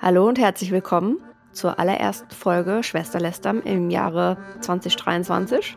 Hallo 0.00 0.26
und 0.28 0.38
herzlich 0.38 0.70
willkommen 0.70 1.18
zur 1.52 1.78
allerersten 1.78 2.30
Folge 2.34 2.82
Schwesterlästern 2.82 3.62
im 3.62 3.90
Jahre 3.90 4.36
2023. 4.60 5.74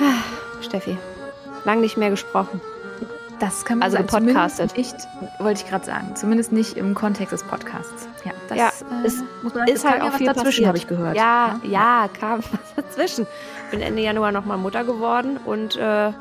Ah, 0.00 0.62
Steffi, 0.62 0.96
lang 1.64 1.80
nicht 1.80 1.96
mehr 1.96 2.10
gesprochen. 2.10 2.60
Das 3.38 3.64
kann 3.64 3.78
man 3.78 3.84
Also 3.86 3.96
sagen. 3.96 4.26
gepodcastet. 4.26 4.76
Nicht, 4.76 4.94
wollte 5.38 5.62
ich 5.62 5.68
gerade 5.70 5.86
sagen. 5.86 6.14
Zumindest 6.14 6.52
nicht 6.52 6.76
im 6.76 6.94
Kontext 6.94 7.32
des 7.32 7.42
Podcasts. 7.42 8.06
Ja, 8.24 8.32
das 8.48 8.58
Ja, 8.58 8.68
äh, 8.68 9.06
es 9.06 9.22
muss 9.42 9.54
man 9.54 9.66
ist 9.66 9.82
kam 9.82 9.92
halt 9.92 10.02
ja 10.02 10.08
auch 10.08 10.12
was 10.12 10.18
viel 10.18 10.26
dazwischen, 10.26 10.66
habe 10.66 10.76
ich 10.76 10.86
gehört. 10.86 11.16
Ja, 11.16 11.58
ja, 11.62 12.08
kam 12.18 12.40
was 12.50 12.74
dazwischen. 12.76 13.26
Bin 13.70 13.80
Ende 13.80 14.02
Januar 14.02 14.30
nochmal 14.32 14.58
Mutter 14.58 14.84
geworden 14.84 15.38
und 15.44 15.76
äh, 15.76 16.12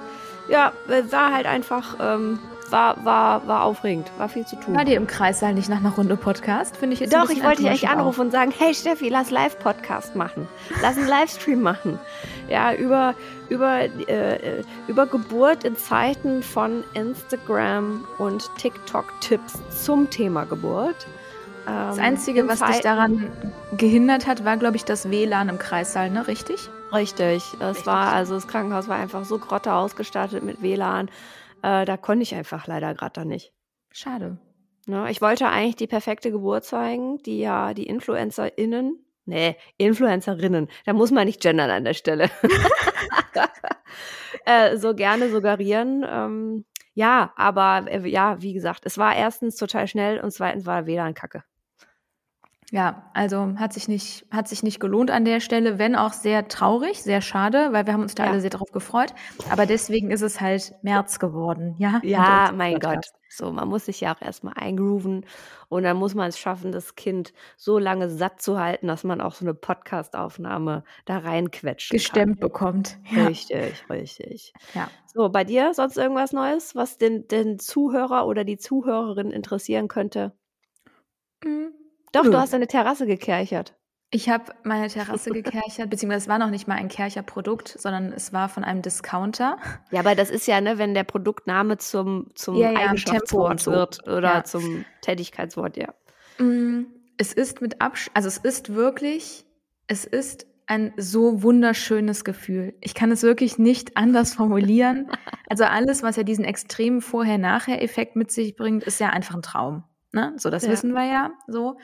ja, 0.48 0.72
war 1.12 1.34
halt 1.34 1.46
einfach, 1.46 1.98
ähm, 2.00 2.40
war, 2.72 3.04
war, 3.06 3.48
war 3.48 3.64
aufregend, 3.64 4.12
war 4.18 4.30
viel 4.30 4.46
zu 4.46 4.56
tun. 4.56 4.76
War 4.76 4.86
dir 4.86 4.98
im 4.98 5.08
Kreissaal 5.08 5.54
nicht 5.54 5.70
nach 5.70 5.78
einer 5.78 5.92
Runde 5.92 6.16
Podcast? 6.16 6.78
Finde 6.78 6.94
ich 6.94 7.00
jetzt 7.00 7.14
Doch, 7.14 7.30
ich 7.30 7.44
wollte 7.44 7.64
dich 7.64 7.68
enttäuschend 7.68 7.92
anrufen 7.92 8.22
und 8.22 8.32
sagen, 8.32 8.54
hey 8.58 8.74
Steffi, 8.74 9.10
lass 9.10 9.32
Live-Podcast 9.32 10.16
machen. 10.16 10.48
Lass 10.82 10.98
einen 10.98 11.08
Livestream 11.08 11.62
machen. 11.62 12.00
Ja, 12.50 12.74
über, 12.74 13.16
über, 13.50 13.82
äh, 13.84 14.64
über 14.88 15.06
Geburt 15.06 15.64
in 15.64 15.78
Zeiten 15.78 16.44
von 16.44 16.84
Instagram 16.94 18.06
und 18.18 18.50
TikTok-Tipps 18.58 19.60
zum 19.84 20.10
Thema 20.10 20.46
Geburt. 20.46 21.08
Ähm. 21.68 21.74
Das 21.90 22.00
Einzige, 22.00 22.42
in 22.42 22.48
was 22.48 22.60
dich 22.60 22.80
daran 22.82 23.30
gehindert 23.78 24.28
hat, 24.28 24.46
war, 24.46 24.58
glaube 24.58 24.76
ich, 24.76 24.86
das 24.86 25.10
WLAN 25.10 25.50
im 25.50 25.60
Kreissaal, 25.60 26.10
ne? 26.10 26.28
Richtig? 26.28 26.70
Richtig. 26.92 27.44
Es 27.60 27.62
Richtig. 27.62 27.86
war, 27.86 28.12
also 28.12 28.34
das 28.34 28.48
Krankenhaus 28.48 28.88
war 28.88 28.98
einfach 28.98 29.26
so 29.26 29.38
grotte 29.38 29.74
ausgestattet 29.74 30.44
mit 30.44 30.62
WLAN. 30.62 31.10
Äh, 31.64 31.86
da 31.86 31.98
konnte 31.98 32.24
ich 32.24 32.36
einfach 32.36 32.68
leider 32.68 32.94
gerade 32.94 33.14
da 33.14 33.26
nicht. 33.26 33.54
Schade. 33.92 34.38
Ne? 34.86 35.10
Ich 35.12 35.22
wollte 35.22 35.48
eigentlich 35.48 35.76
die 35.76 35.88
perfekte 35.88 36.32
Geburt 36.32 36.66
zeigen, 36.66 37.18
die 37.20 37.40
ja 37.40 37.74
die 37.74 37.88
InfluencerInnen, 37.88 39.06
nee, 39.26 39.56
Influencerinnen, 39.78 40.68
da 40.86 40.94
muss 40.94 41.12
man 41.12 41.26
nicht 41.26 41.42
gendern 41.42 41.70
an 41.70 41.84
der 41.84 41.94
Stelle, 41.94 42.30
äh, 44.46 44.78
so 44.78 44.96
gerne 44.96 45.30
suggerieren. 45.30 46.06
Ähm, 46.10 46.66
ja, 46.94 47.34
aber 47.36 47.86
äh, 47.88 48.08
ja, 48.10 48.42
wie 48.42 48.54
gesagt, 48.54 48.86
es 48.86 48.98
war 48.98 49.16
erstens 49.16 49.56
total 49.56 49.88
schnell 49.88 50.20
und 50.20 50.32
zweitens 50.32 50.66
war 50.66 50.86
WLAN 50.86 51.14
kacke. 51.14 51.44
Ja, 52.72 53.10
also 53.16 53.56
hat 53.58 53.74
sich 53.74 53.88
nicht, 53.88 54.28
hat 54.30 54.48
sich 54.48 54.62
nicht 54.62 54.80
gelohnt 54.80 55.10
an 55.10 55.26
der 55.26 55.40
Stelle, 55.40 55.80
wenn 55.80 55.96
auch 55.96 56.14
sehr 56.14 56.48
traurig, 56.48 57.02
sehr 57.02 57.20
schade, 57.22 57.70
weil 57.72 57.88
wir 57.88 57.94
haben 57.94 58.04
uns 58.04 58.14
da 58.14 58.26
Ja. 58.26 58.30
alle 58.30 58.42
sehr 58.42 58.52
darauf 58.52 58.72
gefreut. 58.72 59.16
Aber 59.50 59.66
deswegen 59.66 60.12
ist 60.12 60.22
es 60.22 60.40
halt 60.40 60.76
März 60.84 61.18
geworden, 61.18 61.74
ja? 61.80 62.00
Ja, 62.04 62.52
mein 62.56 62.74
Gott. 62.76 62.84
Podcast. 62.94 63.16
So, 63.32 63.52
man 63.52 63.68
muss 63.68 63.86
sich 63.86 64.02
ja 64.02 64.16
auch 64.16 64.22
erstmal 64.22 64.54
eingrooven 64.56 65.26
und 65.68 65.84
dann 65.84 65.98
muss 65.98 66.14
man 66.14 66.30
es 66.30 66.38
schaffen, 66.38 66.72
das 66.72 66.96
Kind 66.96 67.34
so 67.58 67.80
lange 67.80 68.10
satt 68.10 68.40
zu 68.42 68.60
halten, 68.60 68.88
dass 68.88 69.04
man 69.04 69.20
auch 69.22 69.34
so 69.34 69.46
eine 69.46 69.54
Podcast-Aufnahme 69.56 70.84
da 71.06 71.18
reinquetschen 71.20 71.96
Gestemmt 71.98 72.40
bekommt. 72.40 72.98
kann. 73.12 73.28
Richtig, 73.28 73.84
richtig. 73.90 74.54
Ja. 74.76 74.90
So, 75.12 75.30
bei 75.30 75.44
dir 75.44 75.74
sonst 75.74 75.98
irgendwas 75.98 76.34
Neues, 76.34 76.76
was 76.76 76.98
den, 77.00 77.28
den 77.28 77.58
Zuhörer 77.60 78.28
oder 78.28 78.44
die 78.44 78.58
Zuhörerin 78.58 79.32
interessieren 79.32 79.88
könnte? 79.88 80.34
Mhm. 81.44 81.74
Doch, 82.12 82.24
Nö. 82.24 82.32
du 82.32 82.38
hast 82.40 82.54
deine 82.54 82.68
Terrasse 82.68 83.06
gekerchert. 83.06 83.76
Ich 84.12 84.28
habe 84.28 84.46
meine 84.64 84.88
Terrasse 84.88 85.30
gekerchert, 85.30 85.90
beziehungsweise 85.92 86.24
es 86.24 86.28
war 86.28 86.40
noch 86.40 86.50
nicht 86.50 86.68
mal 86.68 86.76
ein 86.76 86.88
Kercherprodukt, 86.88 87.68
sondern 87.80 88.12
es 88.12 88.34
war 88.34 88.50
von 88.50 88.64
einem 88.64 88.82
Discounter. 88.82 89.58
Ja, 89.92 90.00
aber 90.00 90.16
das 90.16 90.32
ist 90.32 90.48
ja, 90.48 90.60
ne, 90.62 90.80
wenn 90.80 90.96
der 90.96 91.04
Produktname 91.04 91.78
zum, 91.78 92.28
zum 92.34 92.56
Ja, 92.56 92.72
ja, 92.72 92.80
Eigenschaftswort 92.80 93.60
so. 93.60 93.72
wird 93.72 94.08
oder 94.08 94.34
Ja. 94.36 94.44
zum 94.44 94.86
Tätigkeitswort, 95.02 95.78
ja. 95.78 95.94
Mm, 96.40 96.86
Es 97.18 97.34
ist 97.34 97.62
mit 97.62 97.82
Absch 97.82 98.10
also 98.16 98.28
es 98.28 98.38
ist 98.38 98.74
wirklich, 98.74 99.46
es 99.88 100.06
ist 100.06 100.48
ein 100.66 100.94
so 100.98 101.44
wunderschönes 101.44 102.24
Gefühl. 102.24 102.74
Ich 102.82 102.94
kann 102.96 103.12
es 103.12 103.24
wirklich 103.24 103.58
nicht 103.60 103.96
anders 103.98 104.34
formulieren. 104.34 105.10
Also 105.52 105.64
alles, 105.64 106.04
was 106.04 106.16
ja 106.16 106.22
diesen 106.22 106.46
extremen 106.46 107.02
Vorher-Nachher-Effekt 107.02 108.16
mit 108.16 108.30
sich 108.32 108.56
bringt, 108.56 108.84
ist 108.84 109.00
ja 109.00 109.10
einfach 109.10 109.34
ein 109.34 109.42
Traum. 109.42 109.84
Ne? 110.12 110.34
So, 110.38 110.50
das 110.50 110.64
Ja. 110.66 110.72
wissen 110.72 110.94
wir 110.94 111.06
ja 111.06 111.32
so. 111.48 111.78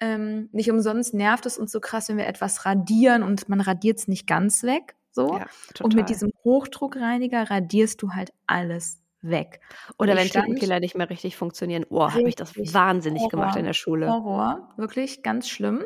Ähm, 0.00 0.48
nicht 0.52 0.70
umsonst 0.70 1.14
nervt 1.14 1.46
es 1.46 1.58
uns 1.58 1.70
so 1.70 1.78
krass, 1.80 2.08
wenn 2.08 2.16
wir 2.16 2.26
etwas 2.26 2.66
radieren 2.66 3.22
und 3.22 3.48
man 3.48 3.60
radiert 3.60 3.98
es 3.98 4.08
nicht 4.08 4.26
ganz 4.26 4.62
weg. 4.64 4.96
So. 5.12 5.38
ja. 5.38 5.46
Und 5.80 5.94
mit 5.94 6.08
diesem 6.08 6.32
Hochdruckreiniger 6.44 7.50
radierst 7.50 8.02
du 8.02 8.10
halt 8.12 8.32
alles 8.46 9.00
weg. 9.20 9.60
Oder 9.98 10.16
wenn 10.16 10.28
Tintenkiller 10.28 10.80
nicht 10.80 10.96
mehr 10.96 11.08
richtig 11.08 11.36
funktionieren. 11.36 11.86
Oh, 11.88 12.10
habe 12.10 12.28
ich 12.28 12.34
das 12.34 12.56
wahnsinnig 12.56 13.20
Horror. 13.22 13.30
gemacht 13.30 13.56
in 13.56 13.64
der 13.64 13.74
Schule. 13.74 14.08
Horror, 14.10 14.70
wirklich 14.76 15.22
ganz 15.22 15.48
schlimm. 15.48 15.84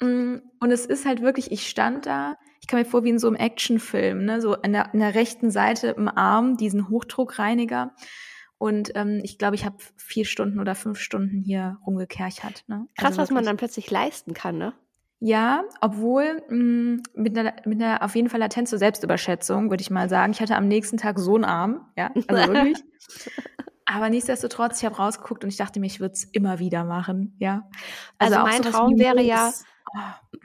Mm, 0.00 0.36
Und 0.60 0.70
es 0.70 0.86
ist 0.86 1.04
halt 1.04 1.20
wirklich, 1.20 1.52
ich 1.52 1.68
stand 1.68 2.06
da, 2.06 2.36
ich 2.60 2.66
kam 2.66 2.78
mir 2.78 2.86
vor 2.86 3.04
wie 3.04 3.10
in 3.10 3.18
so 3.18 3.26
einem 3.26 3.36
Actionfilm, 3.36 4.24
ne? 4.24 4.40
so 4.40 4.54
an 4.54 4.72
der, 4.72 4.94
an 4.94 5.00
der 5.00 5.14
rechten 5.14 5.50
Seite 5.50 5.88
im 5.88 6.08
Arm 6.08 6.56
diesen 6.56 6.88
Hochdruckreiniger. 6.88 7.92
Und 8.64 8.92
ähm, 8.94 9.20
ich 9.22 9.36
glaube, 9.36 9.56
ich 9.56 9.66
habe 9.66 9.76
vier 9.98 10.24
Stunden 10.24 10.58
oder 10.58 10.74
fünf 10.74 10.98
Stunden 10.98 11.42
hier 11.42 11.76
rumgekerchert. 11.86 12.64
Ne? 12.66 12.86
Krass, 12.96 13.08
Also 13.08 13.20
was 13.20 13.30
man 13.30 13.44
dann 13.44 13.58
plötzlich 13.58 13.90
leisten 13.90 14.32
kann, 14.32 14.56
ne? 14.56 14.72
Ja, 15.20 15.64
obwohl 15.82 16.42
mh, 16.48 17.02
mit, 17.14 17.36
einer, 17.38 17.52
mit 17.66 17.82
einer 17.82 18.02
auf 18.02 18.14
jeden 18.16 18.30
Fall 18.30 18.40
Latenz 18.40 18.70
zur 18.70 18.78
Selbstüberschätzung, 18.78 19.68
würde 19.68 19.82
ich 19.82 19.90
mal 19.90 20.08
sagen. 20.08 20.32
Ich 20.32 20.40
hatte 20.40 20.56
am 20.56 20.66
nächsten 20.66 20.96
Tag 20.96 21.18
so 21.18 21.34
einen 21.34 21.44
Arm, 21.44 21.90
ja, 21.94 22.10
also 22.26 22.52
wirklich. 22.54 22.82
Aber 23.84 24.08
nichtsdestotrotz, 24.08 24.78
ich 24.78 24.86
habe 24.86 24.96
rausgeguckt 24.96 25.44
und 25.44 25.50
ich 25.50 25.58
dachte 25.58 25.78
mir, 25.78 25.84
ich 25.86 26.00
würde 26.00 26.14
es 26.14 26.24
immer 26.24 26.58
wieder 26.58 26.84
machen, 26.84 27.36
ja. 27.38 27.68
Also 28.18 28.38
auch 28.38 28.44
mein 28.44 28.62
Traum 28.62 28.98
wäre 28.98 29.20
ja- 29.20 29.44
Moos. 29.44 29.64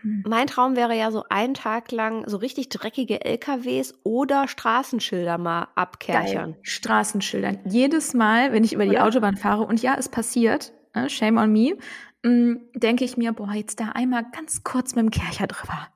Mm. 0.03 0.23
Mein 0.27 0.47
Traum 0.47 0.75
wäre 0.75 0.95
ja 0.95 1.11
so 1.11 1.23
einen 1.29 1.53
Tag 1.53 1.91
lang 1.91 2.27
so 2.27 2.37
richtig 2.37 2.69
dreckige 2.69 3.25
LKWs 3.25 3.93
oder 4.03 4.47
Straßenschilder 4.47 5.37
mal 5.37 5.67
abkerchern. 5.75 6.53
Geil. 6.53 6.59
Straßenschildern. 6.61 7.59
Jedes 7.65 8.13
Mal, 8.13 8.53
wenn 8.53 8.63
ich 8.63 8.73
über 8.73 8.85
die 8.85 8.91
Oder? 8.91 9.05
Autobahn 9.05 9.37
fahre, 9.37 9.63
und 9.63 9.81
ja, 9.81 9.95
es 9.97 10.09
passiert, 10.09 10.71
ne, 10.95 11.09
shame 11.09 11.37
on 11.37 11.51
me, 11.51 11.77
mh, 12.23 12.59
denke 12.75 13.03
ich 13.05 13.17
mir, 13.17 13.33
boah, 13.33 13.51
jetzt 13.53 13.79
da 13.79 13.89
einmal 13.93 14.23
ganz 14.31 14.63
kurz 14.63 14.95
mit 14.95 15.03
dem 15.03 15.11
Kercher 15.11 15.47
drüber. 15.47 15.87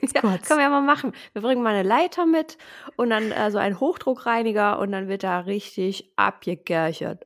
Ganz 0.00 0.12
Ja, 0.14 0.20
kurz. 0.20 0.48
können 0.48 0.58
wir 0.58 0.64
ja 0.64 0.70
mal 0.70 0.80
machen. 0.82 1.12
Wir 1.32 1.42
bringen 1.42 1.62
mal 1.62 1.74
eine 1.74 1.86
Leiter 1.88 2.26
mit 2.26 2.58
und 2.96 3.10
dann 3.10 3.30
äh, 3.30 3.50
so 3.50 3.58
einen 3.58 3.78
Hochdruckreiniger 3.78 4.78
und 4.78 4.90
dann 4.92 5.08
wird 5.08 5.22
da 5.22 5.40
richtig 5.40 6.12
abgekerchert. 6.16 7.24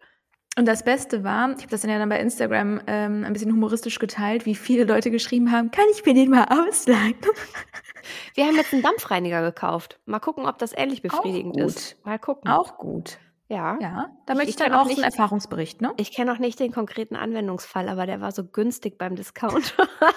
Und 0.61 0.67
das 0.67 0.83
Beste 0.83 1.25
war, 1.25 1.53
ich 1.53 1.63
habe 1.63 1.69
das 1.71 1.81
dann 1.81 1.91
ja 1.91 1.99
dann 1.99 2.11
bei 2.11 2.21
Instagram 2.21 2.83
ähm, 2.87 3.25
ein 3.25 3.33
bisschen 3.33 3.51
humoristisch 3.51 3.99
geteilt, 3.99 4.45
wie 4.45 4.55
viele 4.55 4.85
Leute 4.85 5.11
geschrieben 5.11 5.53
haben, 5.53 5.71
kann 5.71 5.87
ich 5.91 6.05
mir 6.05 6.13
den 6.13 6.29
mal 6.29 6.49
ausleihen? 6.69 7.15
Wir 8.35 8.45
haben 8.45 8.57
jetzt 8.57 8.75
einen 8.75 8.83
Dampfreiniger 8.83 9.41
gekauft. 9.41 9.99
Mal 10.05 10.19
gucken, 10.19 10.45
ob 10.45 10.59
das 10.59 10.77
ähnlich 10.77 11.01
befriedigend 11.01 11.57
ist. 11.57 11.97
Mal 12.05 12.19
gucken. 12.19 12.51
Auch 12.51 12.77
gut. 12.77 13.17
Ja. 13.51 13.77
Ja, 13.81 14.11
da 14.27 14.35
möchte 14.35 14.51
ich 14.51 14.51
ich 14.51 14.57
dann 14.57 14.73
auch 14.73 14.83
auch 14.83 14.85
so 14.85 14.91
einen 14.91 15.01
nicht- 15.01 15.05
Erfahrungsbericht, 15.19 15.83
ne? 15.83 15.93
Ich 15.97 16.13
kenne 16.13 16.31
noch 16.31 16.39
nicht 16.39 16.61
den 16.61 16.71
konkreten 16.71 17.17
Anwendungsfall, 17.17 17.89
aber 17.89 18.07
der 18.07 18.21
war 18.21 18.31
so 18.31 18.45
günstig 18.45 18.97
beim 18.97 19.17
Discount. 19.17 19.75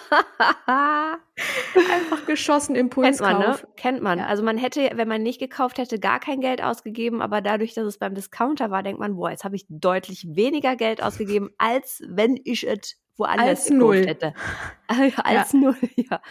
Einfach 0.68 2.26
geschossen 2.28 2.76
Kennt 2.76 2.96
man, 2.96 3.40
ne? 3.40 3.46
Impulskauf. 3.46 3.68
Kennt 3.76 4.02
man. 4.04 4.20
Ja. 4.20 4.28
Also 4.28 4.44
man 4.44 4.58
hätte, 4.60 4.92
wenn 4.94 5.08
man 5.08 5.24
nicht 5.24 5.40
gekauft 5.40 5.80
hätte, 5.80 6.00
gar 6.00 6.20
kein 6.20 6.42
Geld 6.42 6.64
ausgegeben, 6.64 7.22
aber 7.24 7.42
dadurch, 7.42 7.74
dass 7.74 7.86
es 7.86 7.98
beim 7.98 8.14
Discounter 8.14 8.70
war, 8.70 8.84
denkt 8.84 9.00
man, 9.00 9.16
boah, 9.16 9.32
jetzt 9.32 9.44
habe 9.44 9.56
ich 9.56 9.66
deutlich 9.68 10.28
weniger 10.36 10.76
Geld 10.76 11.02
ausgegeben, 11.02 11.50
als 11.58 12.04
wenn 12.08 12.40
ich 12.44 12.68
es 12.68 13.00
woanders 13.18 13.48
Als 13.48 13.66
gekauft 13.66 13.80
null. 13.80 14.06
hätte. 14.08 14.34
als 15.24 15.54
null, 15.54 15.76
ja. 15.96 16.22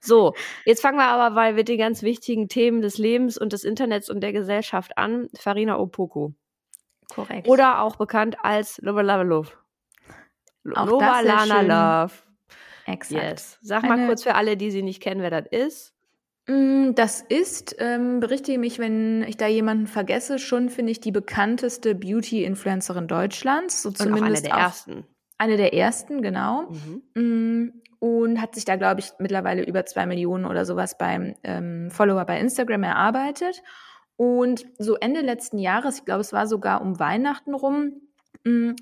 So, 0.00 0.34
jetzt 0.64 0.80
fangen 0.82 0.96
wir 0.98 1.04
aber 1.06 1.34
mal 1.34 1.52
mit 1.54 1.68
den 1.68 1.78
ganz 1.78 2.02
wichtigen 2.02 2.48
Themen 2.48 2.80
des 2.80 2.96
Lebens 2.98 3.36
und 3.38 3.52
des 3.52 3.64
Internets 3.64 4.08
und 4.10 4.20
der 4.20 4.32
Gesellschaft 4.32 4.96
an. 4.96 5.28
Farina 5.38 5.78
Opoko. 5.78 6.34
Korrekt. 7.10 7.48
Oder 7.48 7.82
auch 7.82 7.96
bekannt 7.96 8.36
als 8.42 8.78
Lova 8.82 9.00
Lava 9.02 9.22
Love. 9.22 9.50
Auch 10.74 10.86
Lova 10.86 11.20
Lana 11.20 11.58
schön. 11.58 11.68
Love. 11.68 12.12
Exakt. 12.86 13.22
Yes. 13.30 13.58
Sag 13.62 13.82
mal 13.84 13.92
Eine- 13.92 14.06
kurz 14.06 14.22
für 14.22 14.34
alle, 14.34 14.56
die 14.56 14.70
sie 14.70 14.82
nicht 14.82 15.02
kennen, 15.02 15.20
wer 15.22 15.30
das 15.30 15.46
ist. 15.50 15.94
Mm, 16.48 16.94
Das 16.94 17.20
ist, 17.20 17.76
ähm, 17.78 18.18
berichtige 18.20 18.58
mich, 18.58 18.78
wenn 18.78 19.22
ich 19.22 19.36
da 19.36 19.46
jemanden 19.46 19.86
vergesse, 19.86 20.38
schon 20.38 20.68
finde 20.68 20.90
ich 20.92 21.00
die 21.00 21.12
bekannteste 21.12 21.94
Beauty-Influencerin 21.94 23.06
Deutschlands. 23.06 23.82
So 23.82 23.90
Und 23.90 24.00
auch 24.00 24.06
eine 24.06 24.16
zumindest 24.16 24.46
der 24.46 24.54
ersten. 24.54 25.04
Eine 25.38 25.56
der 25.56 25.72
ersten, 25.74 26.20
genau. 26.22 26.68
Mhm. 27.14 27.22
Mm, 27.22 27.72
Und 28.02 28.40
hat 28.40 28.54
sich 28.54 28.64
da, 28.64 28.76
glaube 28.76 29.00
ich, 29.00 29.12
mittlerweile 29.18 29.62
über 29.62 29.84
zwei 29.84 30.06
Millionen 30.06 30.46
oder 30.46 30.64
sowas 30.64 30.96
beim 30.96 31.34
ähm, 31.44 31.90
Follower 31.90 32.24
bei 32.24 32.40
Instagram 32.40 32.82
erarbeitet. 32.82 33.62
Und 34.20 34.66
so 34.76 34.96
Ende 34.96 35.22
letzten 35.22 35.56
Jahres, 35.56 36.00
ich 36.00 36.04
glaube, 36.04 36.20
es 36.20 36.34
war 36.34 36.46
sogar 36.46 36.82
um 36.82 36.98
Weihnachten 36.98 37.54
rum, 37.54 38.02
mm, 38.44 38.72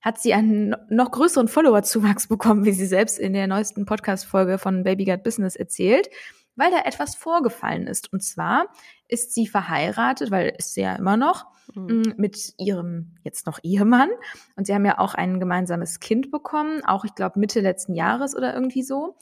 hat 0.00 0.18
sie 0.18 0.32
einen 0.32 0.70
no- 0.70 0.78
noch 0.88 1.10
größeren 1.10 1.48
Follower-Zuwachs 1.48 2.28
bekommen, 2.28 2.64
wie 2.64 2.72
sie 2.72 2.86
selbst 2.86 3.18
in 3.18 3.34
der 3.34 3.46
neuesten 3.46 3.84
Podcast-Folge 3.84 4.56
von 4.56 4.84
Baby 4.84 5.04
Got 5.04 5.22
Business 5.22 5.54
erzählt, 5.54 6.08
weil 6.54 6.70
da 6.70 6.78
etwas 6.86 7.14
vorgefallen 7.14 7.86
ist. 7.86 8.10
Und 8.10 8.22
zwar 8.22 8.68
ist 9.06 9.34
sie 9.34 9.46
verheiratet, 9.46 10.30
weil 10.30 10.54
ist 10.56 10.72
sie 10.72 10.80
ja 10.80 10.96
immer 10.96 11.18
noch, 11.18 11.44
mhm. 11.74 12.14
mit 12.16 12.54
ihrem 12.56 13.18
jetzt 13.22 13.44
noch 13.44 13.58
Ehemann. 13.62 14.08
Und 14.56 14.66
sie 14.66 14.72
haben 14.72 14.86
ja 14.86 14.98
auch 14.98 15.12
ein 15.12 15.40
gemeinsames 15.40 16.00
Kind 16.00 16.30
bekommen, 16.30 16.82
auch 16.86 17.04
ich 17.04 17.14
glaube 17.14 17.38
Mitte 17.38 17.60
letzten 17.60 17.94
Jahres 17.94 18.34
oder 18.34 18.54
irgendwie 18.54 18.82
so. 18.82 19.18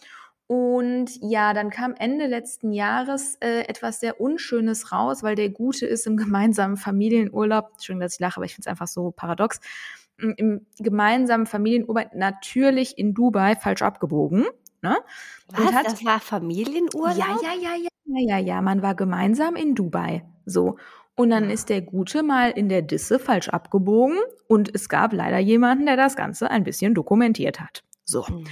Und 0.47 1.11
ja, 1.23 1.55
dann 1.55 1.71
kam 1.71 1.95
Ende 1.95 2.27
letzten 2.27 2.73
Jahres 2.73 3.37
äh, 3.41 3.63
etwas 3.63 4.01
sehr 4.01 4.21
Unschönes 4.21 4.93
raus, 4.93 5.23
weil 5.23 5.37
der 5.37 5.49
Gute 5.49 5.87
ist 5.87 6.07
im 6.07 6.17
gemeinsamen 6.17 6.77
Familienurlaub, 6.77 7.71
Entschuldigung, 7.73 8.03
dass 8.03 8.15
ich 8.15 8.21
lache, 8.21 8.37
aber 8.37 8.45
ich 8.45 8.55
finde 8.55 8.69
es 8.69 8.71
einfach 8.71 8.89
so 8.89 9.11
paradox, 9.11 9.61
im 10.19 10.67
gemeinsamen 10.79 11.47
Familienurlaub 11.47 12.15
natürlich 12.15 12.99
in 12.99 13.15
Dubai 13.15 13.57
falsch 13.57 13.83
abgebogen. 13.83 14.45
Ne? 14.83 14.99
Was? 15.49 15.73
Hat, 15.73 15.87
das 15.87 16.05
war 16.05 16.21
Familienurlaub? 16.21 17.17
Ja, 17.17 17.39
ja, 17.43 17.55
ja, 17.61 17.75
ja, 17.77 18.19
ja, 18.19 18.39
ja, 18.39 18.63
man 18.63 18.83
war 18.83 18.95
gemeinsam 18.95 19.57
in 19.57 19.75
Dubai. 19.75 20.25
So. 20.45 20.77
Und 21.17 21.31
dann 21.31 21.49
ist 21.49 21.69
der 21.69 21.81
Gute 21.81 22.23
mal 22.23 22.51
in 22.51 22.69
der 22.69 22.83
Disse 22.83 23.19
falsch 23.19 23.49
abgebogen 23.49 24.19
und 24.49 24.75
es 24.75 24.89
gab 24.89 25.13
leider 25.13 25.39
jemanden, 25.39 25.87
der 25.87 25.97
das 25.97 26.17
Ganze 26.17 26.51
ein 26.51 26.65
bisschen 26.65 26.93
dokumentiert 26.93 27.61
hat. 27.61 27.83
So. 28.05 28.27
Hm. 28.27 28.45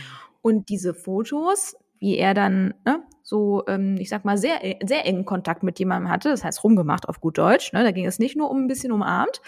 Und 0.42 0.68
diese 0.68 0.94
Fotos, 0.94 1.76
wie 2.02 2.18
er 2.18 2.34
dann 2.34 2.74
ne, 2.84 3.00
so, 3.22 3.62
ähm, 3.68 3.96
ich 3.96 4.08
sag 4.08 4.24
mal, 4.24 4.36
sehr, 4.36 4.58
sehr 4.84 5.06
engen 5.06 5.24
Kontakt 5.24 5.62
mit 5.62 5.78
jemandem 5.78 6.10
hatte, 6.10 6.30
das 6.30 6.42
heißt 6.42 6.64
rumgemacht 6.64 7.08
auf 7.08 7.20
gut 7.20 7.38
Deutsch, 7.38 7.72
ne, 7.72 7.84
da 7.84 7.92
ging 7.92 8.06
es 8.06 8.18
nicht 8.18 8.36
nur 8.36 8.50
um 8.50 8.64
ein 8.64 8.66
bisschen 8.66 8.90
umarmt, 8.90 9.40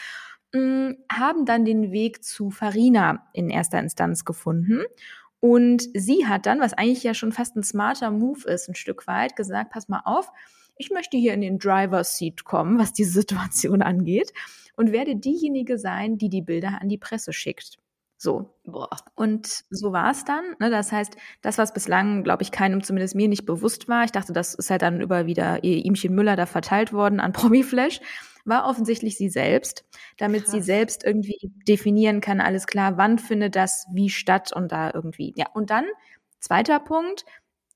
mm, 0.55 0.93
haben 1.11 1.47
dann 1.47 1.65
den 1.65 1.91
Weg 1.91 2.23
zu 2.23 2.51
Farina 2.51 3.27
in 3.33 3.51
erster 3.51 3.81
Instanz 3.81 4.25
gefunden. 4.25 4.83
Und 5.41 5.89
sie 5.95 6.27
hat 6.27 6.47
dann, 6.47 6.61
was 6.61 6.75
eigentlich 6.75 7.03
ja 7.03 7.13
schon 7.13 7.33
fast 7.33 7.57
ein 7.57 7.65
smarter 7.65 8.13
Move 8.13 8.49
ist, 8.49 8.69
ein 8.69 8.77
Stück 8.77 9.09
weit, 9.09 9.35
gesagt, 9.35 9.73
pass 9.73 9.89
mal 9.89 10.03
auf, 10.05 10.31
ich 10.77 10.91
möchte 10.91 11.17
hier 11.17 11.35
in 11.35 11.41
den 11.41 11.59
Driver's 11.59 12.17
Seat 12.17 12.45
kommen, 12.45 12.79
was 12.79 12.93
diese 12.93 13.11
Situation 13.11 13.83
angeht, 13.83 14.33
und 14.77 14.93
werde 14.93 15.17
diejenige 15.17 15.77
sein, 15.77 16.19
die 16.19 16.29
die 16.29 16.43
Bilder 16.43 16.79
an 16.81 16.89
die 16.89 16.99
Presse 16.99 17.33
schickt. 17.33 17.79
So. 18.25 18.55
Boah. 18.65 18.89
Und 19.15 19.65
so 19.69 19.93
war 19.93 20.11
es 20.11 20.25
dann. 20.25 20.43
Ne? 20.59 20.71
Das 20.71 20.93
heißt, 20.93 21.15
das, 21.43 21.59
was 21.59 21.75
bislang, 21.75 22.25
glaube 22.25 22.43
ich, 22.43 22.51
keinem, 22.51 22.83
zumindest 22.83 23.15
mir 23.15 23.29
nicht 23.29 23.45
bewusst 23.45 23.87
war, 23.87 24.05
ich 24.05 24.13
dachte, 24.13 24.33
das 24.33 24.55
ist 24.55 24.71
halt 24.71 24.81
dann 24.81 25.03
über 25.03 25.27
wieder 25.27 25.63
Ihmchen 25.63 26.15
Müller 26.15 26.35
da 26.35 26.47
verteilt 26.47 26.95
worden 26.95 27.21
an 27.21 27.33
Promiflash, 27.35 28.01
war 28.47 28.67
offensichtlich 28.67 29.19
sie 29.19 29.29
selbst, 29.29 29.85
damit 30.17 30.45
Krass. 30.45 30.53
sie 30.53 30.63
selbst 30.63 31.05
irgendwie 31.05 31.53
definieren 31.69 32.23
kann, 32.23 32.41
alles 32.41 32.67
klar, 32.67 32.97
wann 32.97 33.19
findet 33.19 33.57
das 33.57 33.87
wie 33.93 34.09
statt 34.09 34.55
und 34.57 34.73
da 34.73 34.91
irgendwie. 34.95 35.35
Ja, 35.37 35.49
und 35.53 35.69
dann, 35.69 35.85
zweiter 36.41 36.81
Punkt, 36.81 37.27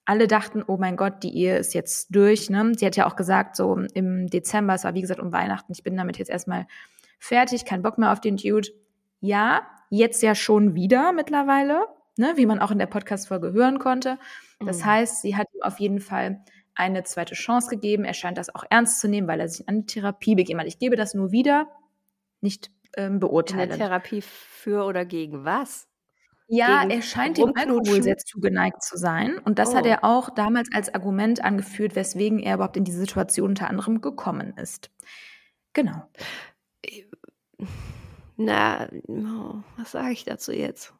alle 0.07 0.29
dachten, 0.29 0.65
oh 0.67 0.79
mein 0.79 0.97
Gott, 0.97 1.23
die 1.25 1.37
Ehe 1.37 1.59
ist 1.59 1.75
jetzt 1.75 2.09
durch. 2.17 2.49
Ne? 2.49 2.73
Sie 2.75 2.87
hat 2.87 2.97
ja 2.97 3.07
auch 3.07 3.17
gesagt, 3.17 3.55
so 3.55 3.77
im 3.93 4.29
Dezember, 4.29 4.73
es 4.73 4.85
war 4.85 4.95
wie 4.95 5.03
gesagt 5.03 5.21
um 5.21 5.31
Weihnachten, 5.31 5.73
ich 5.73 5.83
bin 5.83 5.95
damit 5.95 6.17
jetzt 6.17 6.31
erstmal 6.31 6.67
fertig, 7.19 7.67
kein 7.67 7.83
Bock 7.83 7.99
mehr 7.99 8.13
auf 8.13 8.21
den 8.23 8.39
Dude. 8.39 8.69
Ja, 9.21 9.67
jetzt 9.91 10.23
ja 10.23 10.35
schon 10.35 10.75
wieder 10.75 11.13
mittlerweile, 11.13 11.87
ne? 12.17 12.33
wie 12.37 12.47
man 12.47 12.61
auch 12.61 12.71
in 12.71 12.79
der 12.79 12.87
Podcast-Folge 12.87 13.53
hören 13.53 13.79
konnte. 13.79 14.19
Das 14.61 14.79
mhm. 14.79 14.85
heißt, 14.87 15.23
sie 15.23 15.37
hat 15.37 15.47
ihm 15.55 15.63
auf 15.63 15.79
jeden 15.79 16.01
Fall 16.01 16.45
eine 16.75 17.03
zweite 17.05 17.35
Chance 17.35 17.71
gegeben. 17.71 18.05
Er 18.05 18.15
scheint 18.15 18.39
das 18.39 18.55
auch 18.55 18.65
ernst 18.71 19.01
zu 19.01 19.09
nehmen, 19.09 19.27
weil 19.27 19.41
er 19.41 19.49
sich 19.49 19.69
an 19.69 19.81
die 19.81 19.87
Therapie 19.87 20.35
begeben 20.35 20.61
hat. 20.61 20.67
Ich 20.67 20.79
gebe 20.79 20.97
das 20.97 21.15
nur 21.15 21.33
wieder, 21.33 21.69
nicht 22.41 22.71
ähm, 22.97 23.21
beurteilen. 23.21 23.71
Eine 23.71 23.79
Therapie 23.79 24.23
für 24.23 24.85
oder 24.85 25.05
gegen 25.05 25.45
was? 25.45 25.89
Ja, 26.51 26.83
er 26.89 27.03
scheint 27.03 27.37
dem 27.37 27.53
Alkohol 27.55 28.03
sehr 28.03 28.17
zugeneigt 28.17 28.83
zu 28.83 28.97
sein. 28.97 29.39
Und 29.39 29.59
das 29.59 29.71
oh. 29.71 29.75
hat 29.75 29.87
er 29.87 30.03
auch 30.03 30.31
damals 30.31 30.71
als 30.73 30.93
Argument 30.95 31.45
angeführt, 31.45 31.95
weswegen 31.95 32.39
er 32.39 32.55
überhaupt 32.55 32.79
in 32.79 32.85
diese 32.85 32.99
Situation 32.99 33.51
unter 33.51 33.69
anderem 33.69 34.01
gekommen 34.01 34.55
ist. 34.57 34.91
Genau. 35.75 36.09
Na, 38.41 38.89
oh, 39.09 39.57
was 39.77 39.91
sage 39.91 40.13
ich 40.13 40.25
dazu 40.25 40.53
jetzt? 40.53 40.95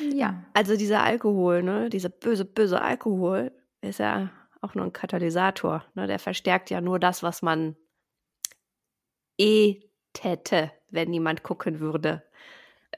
Ja. 0.00 0.42
Also 0.54 0.76
dieser 0.76 1.04
Alkohol, 1.04 1.62
ne, 1.62 1.88
dieser 1.88 2.08
böse, 2.08 2.44
böse 2.44 2.82
Alkohol 2.82 3.52
ist 3.80 4.00
ja 4.00 4.30
auch 4.60 4.74
nur 4.74 4.84
ein 4.84 4.92
Katalysator. 4.92 5.84
Ne? 5.94 6.08
Der 6.08 6.18
verstärkt 6.18 6.70
ja 6.70 6.80
nur 6.80 6.98
das, 6.98 7.22
was 7.22 7.42
man 7.42 7.76
eh 9.38 9.82
täte, 10.14 10.72
wenn 10.90 11.10
niemand 11.10 11.44
gucken 11.44 11.78
würde. 11.78 12.24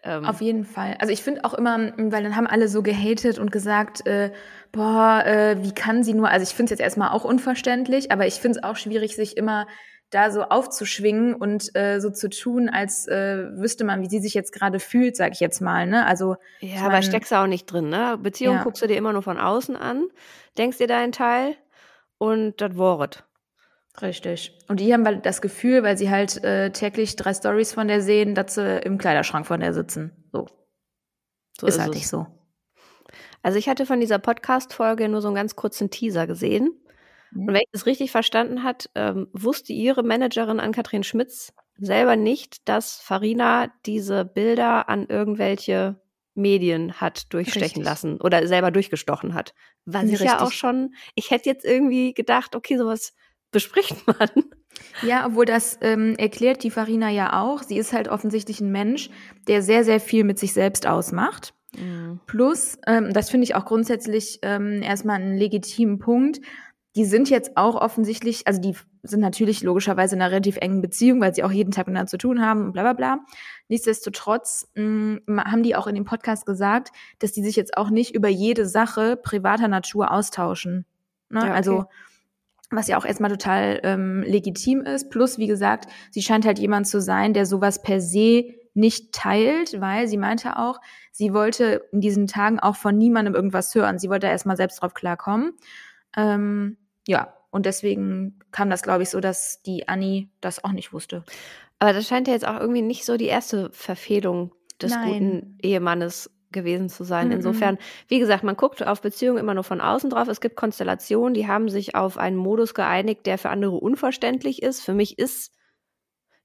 Ähm, 0.02 0.24
Auf 0.24 0.40
jeden 0.40 0.64
Fall. 0.64 0.96
Also 0.98 1.12
ich 1.12 1.22
finde 1.22 1.44
auch 1.44 1.52
immer, 1.52 1.92
weil 1.98 2.22
dann 2.22 2.36
haben 2.36 2.46
alle 2.46 2.68
so 2.68 2.82
gehatet 2.82 3.38
und 3.38 3.52
gesagt, 3.52 4.06
äh, 4.06 4.32
boah, 4.72 5.22
äh, 5.26 5.62
wie 5.62 5.72
kann 5.72 6.02
sie 6.02 6.14
nur, 6.14 6.30
also 6.30 6.44
ich 6.44 6.54
finde 6.54 6.72
es 6.72 6.78
jetzt 6.78 6.84
erstmal 6.84 7.10
auch 7.10 7.24
unverständlich, 7.24 8.10
aber 8.10 8.26
ich 8.26 8.34
finde 8.34 8.58
es 8.58 8.64
auch 8.64 8.76
schwierig, 8.76 9.16
sich 9.16 9.36
immer 9.36 9.66
da 10.10 10.30
so 10.30 10.42
aufzuschwingen 10.42 11.34
und 11.34 11.74
äh, 11.74 12.00
so 12.00 12.10
zu 12.10 12.30
tun, 12.30 12.68
als 12.68 13.08
äh, 13.08 13.50
wüsste 13.58 13.84
man, 13.84 14.02
wie 14.02 14.08
sie 14.08 14.20
sich 14.20 14.34
jetzt 14.34 14.52
gerade 14.52 14.78
fühlt, 14.78 15.16
sag 15.16 15.32
ich 15.32 15.40
jetzt 15.40 15.60
mal. 15.60 15.86
Ne? 15.86 16.06
Also 16.06 16.36
ja, 16.60 16.68
ich 16.68 16.74
mein, 16.74 16.84
aber 16.84 17.02
steckst 17.02 17.32
du 17.32 17.36
auch 17.36 17.46
nicht 17.46 17.66
drin. 17.66 17.88
Ne? 17.88 18.18
Beziehung 18.22 18.56
ja. 18.56 18.62
guckst 18.62 18.82
du 18.82 18.86
dir 18.86 18.96
immer 18.96 19.12
nur 19.12 19.22
von 19.22 19.38
außen 19.38 19.76
an, 19.76 20.06
denkst 20.58 20.78
dir 20.78 20.86
deinen 20.86 21.12
Teil 21.12 21.56
und 22.18 22.60
das 22.60 22.76
Wort. 22.76 23.24
Richtig. 24.00 24.56
Und 24.68 24.80
die 24.80 24.92
haben 24.92 25.22
das 25.22 25.40
Gefühl, 25.40 25.82
weil 25.82 25.96
sie 25.96 26.10
halt 26.10 26.42
äh, 26.44 26.70
täglich 26.70 27.16
drei 27.16 27.32
Stories 27.32 27.72
von 27.72 27.88
der 27.88 28.02
sehen, 28.02 28.34
dass 28.34 28.54
sie 28.54 28.78
im 28.78 28.98
Kleiderschrank 28.98 29.46
von 29.46 29.60
der 29.60 29.72
sitzen. 29.72 30.12
So. 30.32 30.46
so 31.58 31.66
ist, 31.66 31.74
ist 31.74 31.80
halt 31.80 31.90
es. 31.90 31.96
nicht 31.96 32.08
so. 32.08 32.26
Also 33.42 33.58
ich 33.58 33.68
hatte 33.68 33.86
von 33.86 34.00
dieser 34.00 34.18
Podcast-Folge 34.18 35.08
nur 35.08 35.22
so 35.22 35.28
einen 35.28 35.36
ganz 35.36 35.56
kurzen 35.56 35.90
Teaser 35.90 36.26
gesehen. 36.26 36.70
Mhm. 37.36 37.48
Und 37.48 37.54
wenn 37.54 37.62
ich 37.62 37.70
das 37.72 37.86
richtig 37.86 38.10
verstanden 38.10 38.62
hat, 38.62 38.90
ähm, 38.94 39.28
wusste 39.32 39.72
ihre 39.72 40.02
Managerin 40.02 40.60
an 40.60 40.72
Kathrin 40.72 41.04
Schmitz 41.04 41.52
selber 41.78 42.16
nicht, 42.16 42.68
dass 42.68 42.96
Farina 42.96 43.70
diese 43.84 44.24
Bilder 44.24 44.88
an 44.88 45.06
irgendwelche 45.06 46.00
Medien 46.34 47.00
hat 47.00 47.32
durchstechen 47.32 47.62
Richtig. 47.62 47.84
lassen 47.84 48.20
oder 48.20 48.46
selber 48.46 48.70
durchgestochen 48.70 49.34
hat. 49.34 49.54
Was 49.84 50.04
ich 50.04 50.20
ja 50.20 50.40
auch 50.40 50.52
schon, 50.52 50.94
ich 51.14 51.30
hätte 51.30 51.48
jetzt 51.48 51.64
irgendwie 51.64 52.12
gedacht, 52.12 52.54
okay, 52.54 52.76
sowas 52.76 53.14
bespricht 53.50 53.96
man. 54.06 54.28
Ja, 55.02 55.26
obwohl 55.26 55.46
das 55.46 55.78
ähm, 55.80 56.14
erklärt 56.16 56.62
die 56.62 56.70
Farina 56.70 57.08
ja 57.08 57.40
auch. 57.42 57.62
Sie 57.62 57.78
ist 57.78 57.94
halt 57.94 58.08
offensichtlich 58.08 58.60
ein 58.60 58.70
Mensch, 58.70 59.08
der 59.48 59.62
sehr, 59.62 59.84
sehr 59.84 60.00
viel 60.00 60.24
mit 60.24 60.38
sich 60.38 60.52
selbst 60.52 60.86
ausmacht. 60.86 61.54
Mhm. 61.78 62.20
Plus, 62.26 62.78
ähm, 62.86 63.12
das 63.12 63.30
finde 63.30 63.44
ich 63.44 63.54
auch 63.54 63.64
grundsätzlich 63.64 64.38
ähm, 64.42 64.82
erstmal 64.82 65.16
einen 65.16 65.38
legitimen 65.38 65.98
Punkt. 65.98 66.40
Die 66.96 67.04
sind 67.04 67.28
jetzt 67.30 67.56
auch 67.56 67.74
offensichtlich, 67.74 68.46
also 68.46 68.60
die 68.60 68.74
sind 69.02 69.20
natürlich 69.20 69.62
logischerweise 69.62 70.16
in 70.16 70.22
einer 70.22 70.32
relativ 70.32 70.56
engen 70.56 70.80
Beziehung, 70.80 71.20
weil 71.20 71.34
sie 71.34 71.44
auch 71.44 71.50
jeden 71.50 71.70
Tag 71.70 71.86
miteinander 71.86 72.08
zu 72.08 72.18
tun 72.18 72.40
haben 72.40 72.64
und 72.64 72.72
bla 72.72 72.82
bla 72.82 72.94
bla. 72.94 73.18
Nichtsdestotrotz 73.68 74.70
mh, 74.74 75.20
mm, 75.26 75.40
haben 75.40 75.62
die 75.62 75.76
auch 75.76 75.86
in 75.86 75.94
dem 75.94 76.04
Podcast 76.04 76.46
gesagt, 76.46 76.92
dass 77.18 77.32
die 77.32 77.42
sich 77.42 77.54
jetzt 77.54 77.76
auch 77.76 77.90
nicht 77.90 78.14
über 78.14 78.28
jede 78.28 78.66
Sache 78.66 79.16
privater 79.16 79.68
Natur 79.68 80.10
austauschen. 80.10 80.86
Ne? 81.28 81.40
Ja, 81.40 81.46
okay. 81.46 81.52
Also 81.52 81.84
was 82.70 82.88
ja 82.88 82.98
auch 82.98 83.04
erstmal 83.04 83.30
total 83.30 83.80
ähm, 83.84 84.22
legitim 84.22 84.80
ist. 84.80 85.10
Plus, 85.10 85.38
wie 85.38 85.46
gesagt, 85.46 85.90
sie 86.10 86.22
scheint 86.22 86.46
halt 86.46 86.58
jemand 86.58 86.88
zu 86.88 87.00
sein, 87.00 87.32
der 87.32 87.46
sowas 87.46 87.82
per 87.82 88.00
se 88.00 88.54
nicht 88.74 89.12
teilt, 89.12 89.80
weil 89.80 90.08
sie 90.08 90.18
meinte 90.18 90.58
auch, 90.58 90.80
sie 91.12 91.32
wollte 91.32 91.84
in 91.92 92.00
diesen 92.00 92.26
Tagen 92.26 92.58
auch 92.58 92.76
von 92.76 92.96
niemandem 92.98 93.34
irgendwas 93.34 93.74
hören. 93.74 93.98
Sie 93.98 94.10
wollte 94.10 94.26
erstmal 94.26 94.56
selbst 94.56 94.82
drauf 94.82 94.94
klarkommen. 94.94 95.52
Ähm, 96.16 96.76
ja, 97.06 97.34
und 97.50 97.66
deswegen 97.66 98.38
kam 98.52 98.68
das, 98.68 98.82
glaube 98.82 99.02
ich, 99.02 99.10
so, 99.10 99.20
dass 99.20 99.62
die 99.62 99.88
Annie 99.88 100.28
das 100.40 100.62
auch 100.62 100.72
nicht 100.72 100.92
wusste. 100.92 101.24
Aber 101.78 101.92
das 101.92 102.06
scheint 102.06 102.28
ja 102.28 102.34
jetzt 102.34 102.46
auch 102.46 102.60
irgendwie 102.60 102.82
nicht 102.82 103.04
so 103.04 103.16
die 103.16 103.26
erste 103.26 103.70
Verfehlung 103.72 104.52
des 104.80 104.92
Nein. 104.92 105.08
guten 105.08 105.58
Ehemannes 105.62 106.30
gewesen 106.50 106.88
zu 106.88 107.04
sein. 107.04 107.28
Mhm. 107.28 107.34
Insofern, 107.34 107.78
wie 108.08 108.18
gesagt, 108.18 108.44
man 108.44 108.56
guckt 108.56 108.86
auf 108.86 109.00
Beziehungen 109.02 109.38
immer 109.38 109.54
nur 109.54 109.64
von 109.64 109.80
außen 109.80 110.10
drauf. 110.10 110.28
Es 110.28 110.40
gibt 110.40 110.56
Konstellationen, 110.56 111.34
die 111.34 111.46
haben 111.46 111.68
sich 111.68 111.94
auf 111.94 112.18
einen 112.18 112.36
Modus 112.36 112.74
geeinigt, 112.74 113.26
der 113.26 113.38
für 113.38 113.50
andere 113.50 113.76
unverständlich 113.76 114.62
ist. 114.62 114.82
Für 114.82 114.94
mich 114.94 115.18
ist, 115.18 115.52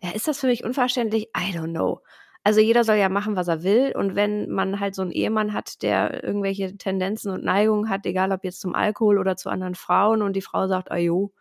ja, 0.01 0.11
ist 0.11 0.27
das 0.27 0.39
für 0.39 0.47
mich 0.47 0.63
unverständlich? 0.63 1.29
I 1.37 1.55
don't 1.55 1.71
know. 1.71 2.01
Also 2.43 2.59
jeder 2.59 2.83
soll 2.83 2.95
ja 2.95 3.09
machen, 3.09 3.35
was 3.35 3.47
er 3.47 3.63
will. 3.63 3.93
Und 3.95 4.15
wenn 4.15 4.49
man 4.49 4.79
halt 4.79 4.95
so 4.95 5.03
einen 5.03 5.11
Ehemann 5.11 5.53
hat, 5.53 5.83
der 5.83 6.23
irgendwelche 6.23 6.75
Tendenzen 6.77 7.31
und 7.31 7.43
Neigungen 7.43 7.89
hat, 7.89 8.05
egal 8.05 8.31
ob 8.31 8.43
jetzt 8.43 8.61
zum 8.61 8.73
Alkohol 8.73 9.19
oder 9.19 9.37
zu 9.37 9.49
anderen 9.49 9.75
Frauen, 9.75 10.21
und 10.23 10.33
die 10.33 10.41
Frau 10.41 10.67
sagt, 10.67 10.91
ah 10.91 10.97
jo, 10.97 11.31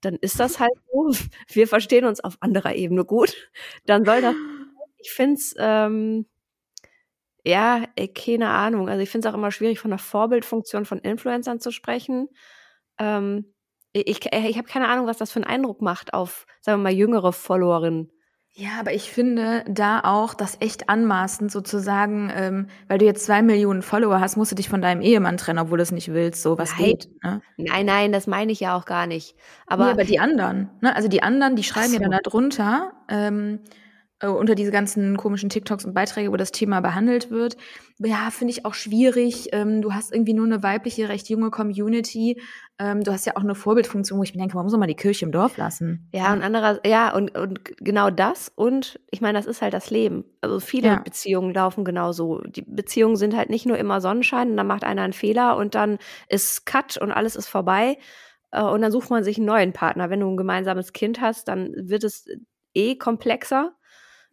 dann 0.00 0.16
ist 0.16 0.40
das 0.40 0.60
halt 0.60 0.72
so. 0.92 1.12
Wir 1.48 1.68
verstehen 1.68 2.04
uns 2.06 2.20
auf 2.22 2.36
anderer 2.40 2.74
Ebene 2.74 3.04
gut. 3.04 3.34
Dann 3.86 4.04
soll 4.04 4.22
das. 4.22 4.34
Ich 5.04 5.10
finde 5.10 5.34
es, 5.34 5.52
ähm, 5.58 6.26
ja, 7.44 7.84
keine 8.14 8.50
Ahnung. 8.50 8.88
Also 8.88 9.02
ich 9.02 9.10
finde 9.10 9.26
es 9.26 9.34
auch 9.34 9.36
immer 9.36 9.50
schwierig, 9.50 9.80
von 9.80 9.90
der 9.90 9.98
Vorbildfunktion 9.98 10.84
von 10.84 10.98
Influencern 11.00 11.60
zu 11.60 11.72
sprechen. 11.72 12.28
Ähm, 12.98 13.52
ich 13.92 14.24
ich 14.24 14.58
habe 14.58 14.68
keine 14.68 14.88
Ahnung, 14.88 15.06
was 15.06 15.18
das 15.18 15.32
für 15.32 15.38
einen 15.38 15.46
Eindruck 15.46 15.82
macht 15.82 16.14
auf, 16.14 16.46
sagen 16.60 16.80
wir 16.80 16.84
mal, 16.84 16.96
jüngere 16.96 17.32
Followerinnen. 17.32 18.12
Ja, 18.54 18.78
aber 18.78 18.92
ich 18.92 19.10
finde 19.10 19.64
da 19.66 20.00
auch 20.04 20.34
das 20.34 20.58
echt 20.60 20.90
anmaßend 20.90 21.50
sozusagen, 21.50 22.30
ähm, 22.34 22.66
weil 22.86 22.98
du 22.98 23.06
jetzt 23.06 23.24
zwei 23.24 23.40
Millionen 23.40 23.80
Follower 23.80 24.20
hast, 24.20 24.36
musst 24.36 24.52
du 24.52 24.54
dich 24.56 24.68
von 24.68 24.82
deinem 24.82 25.00
Ehemann 25.00 25.38
trennen, 25.38 25.58
obwohl 25.58 25.78
du 25.78 25.82
es 25.82 25.90
nicht 25.90 26.12
willst, 26.12 26.42
so 26.42 26.58
was 26.58 26.72
Nein. 26.72 26.84
geht. 26.84 27.08
Ne? 27.22 27.40
Nein, 27.56 27.86
nein, 27.86 28.12
das 28.12 28.26
meine 28.26 28.52
ich 28.52 28.60
ja 28.60 28.76
auch 28.76 28.84
gar 28.84 29.06
nicht. 29.06 29.36
Aber, 29.66 29.86
nee, 29.86 29.90
aber 29.92 30.04
die 30.04 30.20
anderen, 30.20 30.68
ne? 30.82 30.94
Also 30.94 31.08
die 31.08 31.22
anderen, 31.22 31.56
die 31.56 31.64
schreiben 31.64 31.94
Ach 31.96 32.00
ja 32.00 32.00
dann 32.00 32.10
so. 32.12 32.18
da 32.18 32.30
drunter, 32.30 32.92
ähm, 33.08 33.60
äh, 34.22 34.28
unter 34.28 34.54
diese 34.54 34.70
ganzen 34.70 35.16
komischen 35.18 35.50
TikToks 35.50 35.84
und 35.84 35.92
Beiträge, 35.94 36.32
wo 36.32 36.36
das 36.36 36.52
Thema 36.52 36.80
behandelt 36.80 37.30
wird. 37.30 37.56
Ja, 37.98 38.30
finde 38.30 38.52
ich 38.52 38.64
auch 38.64 38.74
schwierig. 38.74 39.48
Ähm, 39.52 39.82
du 39.82 39.92
hast 39.92 40.12
irgendwie 40.12 40.32
nur 40.32 40.46
eine 40.46 40.62
weibliche, 40.62 41.08
recht 41.08 41.28
junge 41.28 41.50
Community. 41.50 42.40
Ähm, 42.78 43.02
du 43.04 43.12
hast 43.12 43.26
ja 43.26 43.36
auch 43.36 43.42
eine 43.42 43.54
Vorbildfunktion, 43.54 44.18
wo 44.18 44.22
ich 44.22 44.34
mir 44.34 44.40
denke, 44.40 44.56
man 44.56 44.64
muss 44.64 44.72
doch 44.72 44.78
mal 44.78 44.86
die 44.86 44.94
Kirche 44.96 45.24
im 45.26 45.32
Dorf 45.32 45.56
lassen. 45.56 46.08
Ja, 46.12 46.32
und 46.32 46.42
anderer, 46.42 46.80
ja, 46.86 47.14
und, 47.14 47.36
und 47.36 47.60
genau 47.78 48.10
das. 48.10 48.50
Und 48.54 48.98
ich 49.10 49.20
meine, 49.20 49.38
das 49.38 49.46
ist 49.46 49.60
halt 49.62 49.74
das 49.74 49.90
Leben. 49.90 50.24
Also 50.40 50.58
viele 50.60 50.88
Ja. 50.88 50.96
Beziehungen 51.00 51.52
laufen 51.54 51.84
genauso. 51.84 52.40
Die 52.42 52.62
Beziehungen 52.62 53.16
sind 53.16 53.36
halt 53.36 53.50
nicht 53.50 53.66
nur 53.66 53.76
immer 53.76 54.00
Sonnenschein 54.00 54.50
und 54.50 54.56
dann 54.56 54.66
macht 54.66 54.84
einer 54.84 55.02
einen 55.02 55.12
Fehler 55.12 55.56
und 55.56 55.74
dann 55.74 55.98
ist 56.28 56.64
Cut 56.66 56.96
und 56.96 57.12
alles 57.12 57.36
ist 57.36 57.48
vorbei. 57.48 57.98
Äh, 58.50 58.62
Und 58.62 58.82
dann 58.82 58.92
sucht 58.92 59.10
man 59.10 59.24
sich 59.24 59.36
einen 59.38 59.46
neuen 59.46 59.72
Partner. 59.72 60.10
Wenn 60.10 60.20
du 60.20 60.28
ein 60.28 60.36
gemeinsames 60.36 60.92
Kind 60.92 61.20
hast, 61.20 61.48
dann 61.48 61.72
wird 61.76 62.04
es 62.04 62.26
eh 62.74 62.96
komplexer. 62.96 63.72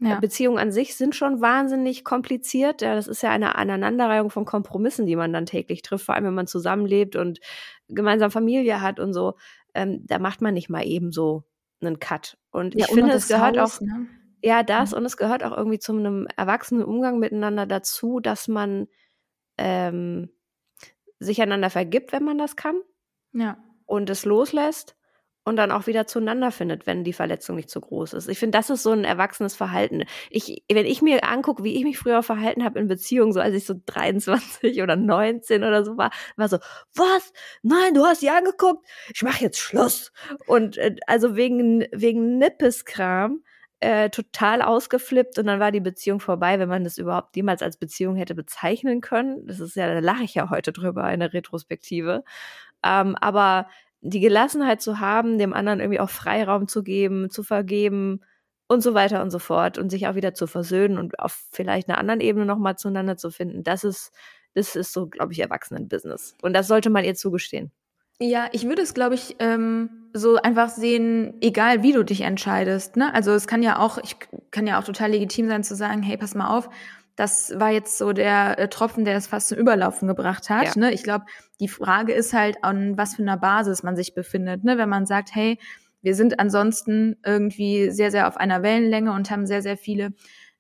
Ja. 0.01 0.19
Beziehungen 0.19 0.57
an 0.59 0.71
sich 0.71 0.95
sind 0.95 1.15
schon 1.15 1.41
wahnsinnig 1.41 2.03
kompliziert. 2.05 2.81
Ja, 2.81 2.95
das 2.95 3.07
ist 3.07 3.21
ja 3.21 3.31
eine 3.31 3.55
Aneinanderreihung 3.55 4.29
von 4.29 4.45
Kompromissen, 4.45 5.05
die 5.05 5.15
man 5.17 5.33
dann 5.33 5.45
täglich 5.45 5.81
trifft, 5.81 6.05
vor 6.05 6.15
allem 6.15 6.25
wenn 6.25 6.33
man 6.33 6.47
zusammenlebt 6.47 7.15
und 7.17 7.39
gemeinsam 7.89 8.31
Familie 8.31 8.81
hat 8.81 8.99
und 8.99 9.13
so. 9.13 9.35
Ähm, 9.73 10.05
da 10.05 10.19
macht 10.19 10.41
man 10.41 10.53
nicht 10.53 10.69
mal 10.69 10.85
eben 10.85 11.11
so 11.11 11.43
einen 11.81 11.99
Cut. 11.99 12.37
Und 12.51 12.75
ich 12.75 12.81
Ja, 12.81 12.87
und 12.87 12.93
finde, 12.95 13.13
es 13.13 13.27
das 13.27 13.37
gehört 13.37 13.57
Haus, 13.59 13.77
auch, 13.77 13.81
ne? 13.81 14.07
ja, 14.41 14.63
das 14.63 14.93
und 14.93 15.05
es 15.05 15.17
gehört 15.17 15.43
auch 15.43 15.55
irgendwie 15.55 15.79
zu 15.79 15.91
einem 15.93 16.27
erwachsenen 16.37 16.83
Umgang 16.83 17.19
miteinander 17.19 17.65
dazu, 17.65 18.19
dass 18.21 18.47
man 18.47 18.87
ähm, 19.57 20.29
sich 21.19 21.41
einander 21.41 21.69
vergibt, 21.69 22.11
wenn 22.13 22.23
man 22.23 22.37
das 22.37 22.55
kann 22.55 22.81
Ja. 23.33 23.57
und 23.85 24.09
es 24.09 24.25
loslässt 24.25 24.95
und 25.45 25.55
dann 25.55 25.71
auch 25.71 25.87
wieder 25.87 26.05
zueinander 26.05 26.51
findet, 26.51 26.85
wenn 26.85 27.03
die 27.03 27.13
Verletzung 27.13 27.55
nicht 27.55 27.69
zu 27.69 27.81
groß 27.81 28.13
ist. 28.13 28.27
Ich 28.27 28.39
finde, 28.39 28.57
das 28.57 28.69
ist 28.69 28.83
so 28.83 28.91
ein 28.91 29.03
erwachsenes 29.03 29.55
Verhalten. 29.55 30.03
Ich, 30.29 30.63
wenn 30.71 30.85
ich 30.85 31.01
mir 31.01 31.23
angucke, 31.23 31.63
wie 31.63 31.75
ich 31.75 31.83
mich 31.83 31.97
früher 31.97 32.23
verhalten 32.23 32.63
habe 32.63 32.79
in 32.79 32.87
Beziehungen, 32.87 33.33
so 33.33 33.39
als 33.39 33.55
ich 33.55 33.65
so 33.65 33.75
23 33.85 34.81
oder 34.83 34.95
19 34.95 35.63
oder 35.63 35.83
so 35.83 35.97
war, 35.97 36.11
war 36.35 36.49
so, 36.49 36.57
was? 36.93 37.33
Nein, 37.63 37.93
du 37.93 38.05
hast 38.05 38.19
sie 38.19 38.29
angeguckt, 38.29 38.85
ich 39.13 39.23
mache 39.23 39.43
jetzt 39.43 39.59
Schluss. 39.59 40.11
Und 40.45 40.77
äh, 40.77 40.95
also 41.07 41.35
wegen, 41.35 41.85
wegen 41.91 42.37
Nippeskram 42.37 43.41
äh, 43.79 44.09
total 44.09 44.61
ausgeflippt 44.61 45.39
und 45.39 45.45
dann 45.47 45.59
war 45.59 45.71
die 45.71 45.79
Beziehung 45.79 46.19
vorbei, 46.19 46.59
wenn 46.59 46.69
man 46.69 46.83
das 46.83 46.97
überhaupt 46.97 47.35
jemals 47.35 47.61
als 47.61 47.77
Beziehung 47.77 48.15
hätte 48.17 48.35
bezeichnen 48.35 49.01
können. 49.01 49.47
Das 49.47 49.59
ist 49.59 49.75
ja, 49.75 49.87
da 49.87 49.99
lache 49.99 50.23
ich 50.23 50.35
ja 50.35 50.49
heute 50.49 50.73
drüber 50.73 51.11
in 51.11 51.21
der 51.21 51.33
Retrospektive. 51.33 52.23
Ähm, 52.83 53.15
aber 53.15 53.67
die 54.01 54.19
Gelassenheit 54.19 54.81
zu 54.81 54.99
haben, 54.99 55.37
dem 55.37 55.53
anderen 55.53 55.79
irgendwie 55.79 55.99
auch 55.99 56.09
Freiraum 56.09 56.67
zu 56.67 56.83
geben, 56.83 57.29
zu 57.29 57.43
vergeben 57.43 58.21
und 58.67 58.81
so 58.81 58.93
weiter 58.93 59.21
und 59.21 59.31
so 59.31 59.39
fort 59.39 59.77
und 59.77 59.89
sich 59.89 60.07
auch 60.07 60.15
wieder 60.15 60.33
zu 60.33 60.47
versöhnen 60.47 60.97
und 60.97 61.19
auf 61.19 61.47
vielleicht 61.51 61.89
einer 61.89 61.97
anderen 61.97 62.21
Ebene 62.21 62.45
nochmal 62.45 62.77
zueinander 62.77 63.17
zu 63.17 63.31
finden, 63.31 63.63
das 63.63 63.83
ist, 63.83 64.11
das 64.53 64.75
ist 64.75 64.93
so, 64.93 65.07
glaube 65.07 65.33
ich, 65.33 65.39
Erwachsenen-Business. 65.39 66.35
Und 66.41 66.53
das 66.53 66.67
sollte 66.67 66.89
man 66.89 67.03
ihr 67.03 67.15
zugestehen. 67.15 67.71
Ja, 68.21 68.49
ich 68.51 68.67
würde 68.67 68.81
es, 68.81 68.93
glaube 68.93 69.15
ich, 69.15 69.37
ähm, 69.39 70.09
so 70.13 70.35
einfach 70.35 70.69
sehen, 70.69 71.35
egal 71.41 71.83
wie 71.83 71.93
du 71.93 72.03
dich 72.03 72.21
entscheidest. 72.21 72.97
Ne? 72.97 73.13
Also 73.13 73.31
es 73.31 73.47
kann 73.47 73.63
ja 73.63 73.79
auch, 73.79 73.97
ich 73.97 74.17
kann 74.51 74.67
ja 74.67 74.79
auch 74.79 74.83
total 74.83 75.11
legitim 75.11 75.47
sein 75.47 75.63
zu 75.63 75.75
sagen, 75.75 76.03
hey, 76.03 76.17
pass 76.17 76.35
mal 76.35 76.55
auf, 76.55 76.69
das 77.19 77.51
war 77.59 77.69
jetzt 77.69 77.97
so 77.97 78.13
der 78.13 78.57
äh, 78.57 78.69
Tropfen, 78.69 79.03
der 79.03 79.17
es 79.17 79.27
fast 79.27 79.49
zum 79.49 79.57
Überlaufen 79.57 80.07
gebracht 80.07 80.49
hat. 80.49 80.75
Ja. 80.77 80.81
Ne? 80.81 80.93
Ich 80.93 81.03
glaube, 81.03 81.25
die 81.59 81.67
Frage 81.67 82.13
ist 82.13 82.31
halt, 82.31 82.63
an 82.63 82.97
was 82.97 83.15
für 83.15 83.23
einer 83.23 83.35
Basis 83.35 83.83
man 83.83 83.97
sich 83.97 84.13
befindet. 84.13 84.63
Ne? 84.63 84.77
Wenn 84.77 84.87
man 84.87 85.05
sagt, 85.05 85.35
hey, 85.35 85.59
wir 86.01 86.15
sind 86.15 86.39
ansonsten 86.39 87.17
irgendwie 87.25 87.89
sehr, 87.89 88.09
sehr 88.09 88.29
auf 88.29 88.37
einer 88.37 88.63
Wellenlänge 88.63 89.11
und 89.11 89.29
haben 89.31 89.45
sehr, 89.45 89.61
sehr 89.61 89.75
viele 89.75 90.13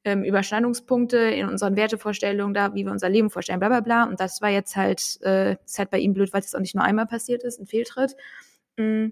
ähm, 0.03 0.25
Überschneidungspunkte 0.25 1.17
in 1.17 1.47
unseren 1.47 1.77
Wertevorstellungen, 1.77 2.53
da, 2.53 2.73
wie 2.73 2.83
wir 2.83 2.91
unser 2.91 3.07
Leben 3.07 3.29
vorstellen, 3.29 3.59
bla 3.59 3.69
bla 3.69 3.79
bla. 3.79 4.03
Und 4.03 4.19
das 4.19 4.41
war 4.41 4.49
jetzt 4.49 4.75
halt, 4.75 5.17
äh, 5.21 5.55
ist 5.63 5.79
halt 5.79 5.91
bei 5.91 5.99
ihm 5.99 6.13
blöd, 6.13 6.33
weil 6.33 6.41
es 6.41 6.55
auch 6.55 6.59
nicht 6.59 6.75
nur 6.75 6.83
einmal 6.83 7.05
passiert 7.05 7.41
ist, 7.43 7.61
ein 7.61 7.67
Fehltritt. 7.67 8.17
Mm, 8.75 9.11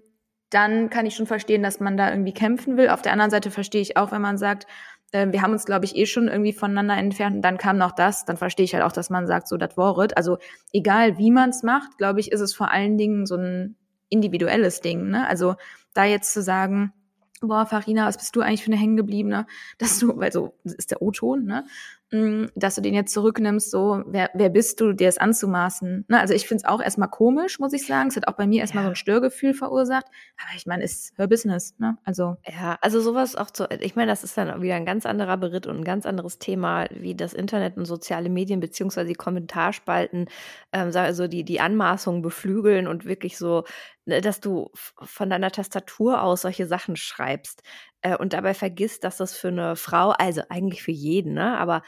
Dann 0.50 0.90
kann 0.90 1.06
ich 1.06 1.16
schon 1.16 1.26
verstehen, 1.26 1.62
dass 1.62 1.80
man 1.80 1.96
da 1.96 2.10
irgendwie 2.10 2.34
kämpfen 2.34 2.76
will. 2.76 2.90
Auf 2.90 3.00
der 3.00 3.12
anderen 3.12 3.30
Seite 3.30 3.50
verstehe 3.50 3.80
ich 3.80 3.96
auch, 3.96 4.12
wenn 4.12 4.20
man 4.20 4.36
sagt, 4.36 4.66
äh, 5.12 5.28
wir 5.30 5.42
haben 5.42 5.52
uns, 5.52 5.64
glaube 5.64 5.84
ich, 5.84 5.96
eh 5.96 6.06
schon 6.06 6.28
irgendwie 6.28 6.52
voneinander 6.52 6.96
entfernt 6.96 7.36
und 7.36 7.42
dann 7.42 7.58
kam 7.58 7.78
noch 7.78 7.92
das, 7.92 8.24
dann 8.24 8.36
verstehe 8.36 8.64
ich 8.64 8.74
halt 8.74 8.84
auch, 8.84 8.92
dass 8.92 9.10
man 9.10 9.26
sagt, 9.26 9.48
so, 9.48 9.56
das 9.56 9.76
Wort. 9.76 10.16
Also 10.16 10.38
egal, 10.72 11.18
wie 11.18 11.30
man 11.30 11.50
es 11.50 11.62
macht, 11.62 11.98
glaube 11.98 12.20
ich, 12.20 12.32
ist 12.32 12.40
es 12.40 12.54
vor 12.54 12.70
allen 12.70 12.98
Dingen 12.98 13.26
so 13.26 13.36
ein 13.36 13.76
individuelles 14.08 14.80
Ding. 14.80 15.08
Ne? 15.08 15.26
Also 15.26 15.56
da 15.94 16.04
jetzt 16.04 16.32
zu 16.32 16.42
sagen, 16.42 16.92
boah, 17.40 17.66
Farina, 17.66 18.06
was 18.06 18.16
bist 18.18 18.34
du 18.36 18.40
eigentlich 18.40 18.62
für 18.64 18.72
eine 18.72 18.80
Hängengebliebene? 18.80 19.46
Dass 19.78 19.98
du, 19.98 20.16
weil 20.16 20.32
so 20.32 20.54
das 20.64 20.74
ist 20.74 20.90
der 20.90 21.02
O-Ton, 21.02 21.44
ne? 21.44 21.64
Mm, 22.10 22.46
Dass 22.54 22.74
du 22.74 22.80
den 22.80 22.94
jetzt 22.94 23.12
zurücknimmst, 23.12 23.70
so, 23.70 24.02
wer, 24.06 24.30
wer 24.32 24.48
bist 24.48 24.80
du, 24.80 24.94
dir 24.94 25.08
es 25.08 25.18
anzumaßen? 25.18 26.06
Ne? 26.08 26.18
Also 26.18 26.32
ich 26.32 26.48
finde 26.48 26.62
es 26.64 26.68
auch 26.68 26.80
erstmal 26.80 27.10
komisch, 27.10 27.58
muss 27.58 27.74
ich 27.74 27.86
sagen. 27.86 28.08
Es 28.08 28.16
hat 28.16 28.28
auch 28.28 28.32
bei 28.32 28.46
mir 28.46 28.60
erstmal 28.60 28.82
Ja. 28.84 28.88
so 28.88 28.92
ein 28.92 28.96
Störgefühl 28.96 29.52
verursacht. 29.52 30.06
Aber 30.38 30.56
ich 30.56 30.64
meine, 30.66 30.84
ist 30.84 31.12
her 31.18 31.26
Business, 31.26 31.74
ne? 31.78 31.98
Also. 32.04 32.36
Ja, 32.46 32.78
also 32.80 33.00
sowas 33.02 33.36
auch 33.36 33.50
zu, 33.50 33.68
ich 33.80 33.94
meine, 33.94 34.10
das 34.10 34.24
ist 34.24 34.38
dann 34.38 34.62
wieder 34.62 34.76
ein 34.76 34.86
ganz 34.86 35.04
anderer 35.04 35.36
Beritt 35.36 35.66
und 35.66 35.76
ein 35.78 35.84
ganz 35.84 36.06
anderes 36.06 36.38
Thema, 36.38 36.86
wie 36.90 37.14
das 37.14 37.34
Internet 37.34 37.76
und 37.76 37.84
soziale 37.84 38.30
Medien 38.30 38.60
beziehungsweise 38.60 39.08
die 39.08 39.14
Kommentarspalten, 39.14 40.28
ähm, 40.72 40.90
also 40.94 41.28
die, 41.28 41.44
die 41.44 41.60
Anmaßungen 41.60 42.22
beflügeln 42.22 42.86
und 42.86 43.04
wirklich 43.04 43.36
so, 43.36 43.64
dass 44.08 44.40
du 44.40 44.70
von 44.74 45.30
deiner 45.30 45.50
Tastatur 45.50 46.22
aus 46.22 46.42
solche 46.42 46.66
Sachen 46.66 46.96
schreibst 46.96 47.62
äh, 48.02 48.16
und 48.16 48.32
dabei 48.32 48.54
vergisst, 48.54 49.04
dass 49.04 49.18
das 49.18 49.36
für 49.36 49.48
eine 49.48 49.76
Frau, 49.76 50.10
also 50.10 50.42
eigentlich 50.48 50.82
für 50.82 50.92
jeden, 50.92 51.34
ne, 51.34 51.58
aber 51.58 51.82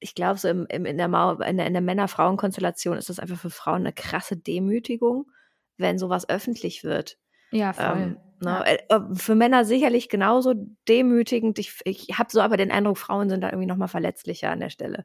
ich 0.00 0.14
glaube, 0.14 0.38
so 0.38 0.48
im, 0.48 0.66
im, 0.70 0.86
in 0.86 0.96
der, 0.96 1.06
in 1.46 1.56
der, 1.58 1.66
in 1.66 1.72
der 1.74 1.82
Männer-Frauen-Konstellation 1.82 2.96
ist 2.96 3.10
das 3.10 3.18
einfach 3.18 3.38
für 3.38 3.50
Frauen 3.50 3.82
eine 3.82 3.92
krasse 3.92 4.36
Demütigung, 4.36 5.30
wenn 5.76 5.98
sowas 5.98 6.28
öffentlich 6.28 6.84
wird. 6.84 7.18
Ja, 7.50 7.72
voll. 7.72 7.84
Ähm, 7.96 8.16
ne, 8.40 8.50
Ja. 8.50 8.62
äh, 8.62 8.78
äh, 8.88 9.00
Für 9.14 9.34
Männer 9.34 9.64
sicherlich 9.64 10.08
genauso 10.08 10.54
demütigend. 10.88 11.58
Ich, 11.58 11.78
ich 11.84 12.08
habe 12.18 12.30
so 12.32 12.40
aber 12.40 12.56
den 12.56 12.70
Eindruck, 12.70 12.96
Frauen 12.98 13.28
sind 13.28 13.42
da 13.42 13.48
irgendwie 13.48 13.66
noch 13.66 13.76
mal 13.76 13.88
verletzlicher 13.88 14.50
an 14.50 14.60
der 14.60 14.70
Stelle. 14.70 15.04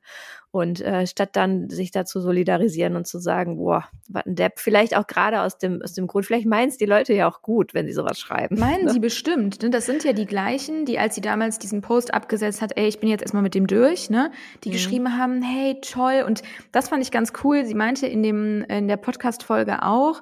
Und 0.52 0.80
äh, 0.80 1.06
statt 1.06 1.32
dann 1.34 1.70
sich 1.70 1.92
da 1.92 2.06
zu 2.06 2.22
solidarisieren 2.22 2.96
und 2.96 3.08
zu 3.08 3.20
sagen, 3.20 3.58
boah, 3.58 3.84
was 4.08 4.26
ein 4.26 4.36
Depp, 4.36 4.60
vielleicht 4.60 4.96
auch 4.96 5.06
gerade 5.06 5.42
aus 5.42 5.58
dem, 5.58 5.82
aus 5.84 5.92
dem 5.94 6.08
Grund, 6.08 6.26
vielleicht 6.26 6.46
meinen 6.46 6.70
es 6.70 6.78
die 6.78 6.86
Leute 6.86 7.14
ja 7.14 7.28
auch 7.30 7.42
gut, 7.42 7.74
wenn 7.74 7.88
sie 7.88 7.94
sowas 7.94 8.18
schreiben. 8.20 8.58
Meinen 8.58 8.86
ne? 8.86 8.92
sie 8.94 9.00
bestimmt. 9.02 9.62
Ne? 9.62 9.70
Das 9.70 9.86
sind 9.86 10.06
ja 10.06 10.14
die 10.14 10.26
gleichen, 10.26 10.86
die, 10.86 10.98
als 10.98 11.16
sie 11.16 11.22
damals 11.22 11.60
diesen 11.60 11.82
Post 11.82 12.14
abgesetzt 12.14 12.62
hat, 12.62 12.78
ey, 12.78 12.88
ich 12.88 13.02
bin 13.02 13.10
jetzt 13.10 13.22
erstmal 13.22 13.44
mit 13.44 13.54
dem 13.54 13.68
durch, 13.68 14.10
ne? 14.10 14.32
Die 14.64 14.70
Mhm. 14.70 14.74
geschrieben 14.74 15.18
haben, 15.18 15.42
hey, 15.42 15.78
toll. 15.82 16.24
Und 16.26 16.42
das 16.72 16.88
fand 16.88 17.04
ich 17.04 17.12
ganz 17.12 17.34
cool. 17.44 17.66
Sie 17.66 17.76
meinte 17.76 18.08
in 18.08 18.24
dem, 18.24 18.64
in 18.70 18.88
der 18.88 18.98
Podcast-Folge 18.98 19.84
auch, 19.84 20.22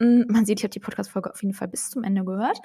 man 0.00 0.44
sieht, 0.46 0.58
ich 0.60 0.64
habe 0.64 0.70
die 0.70 0.80
Podcast-Folge 0.80 1.30
auf 1.30 1.42
jeden 1.42 1.54
Fall 1.54 1.68
bis 1.68 1.90
zum 1.90 2.02
Ende 2.02 2.24
gehört. 2.24 2.58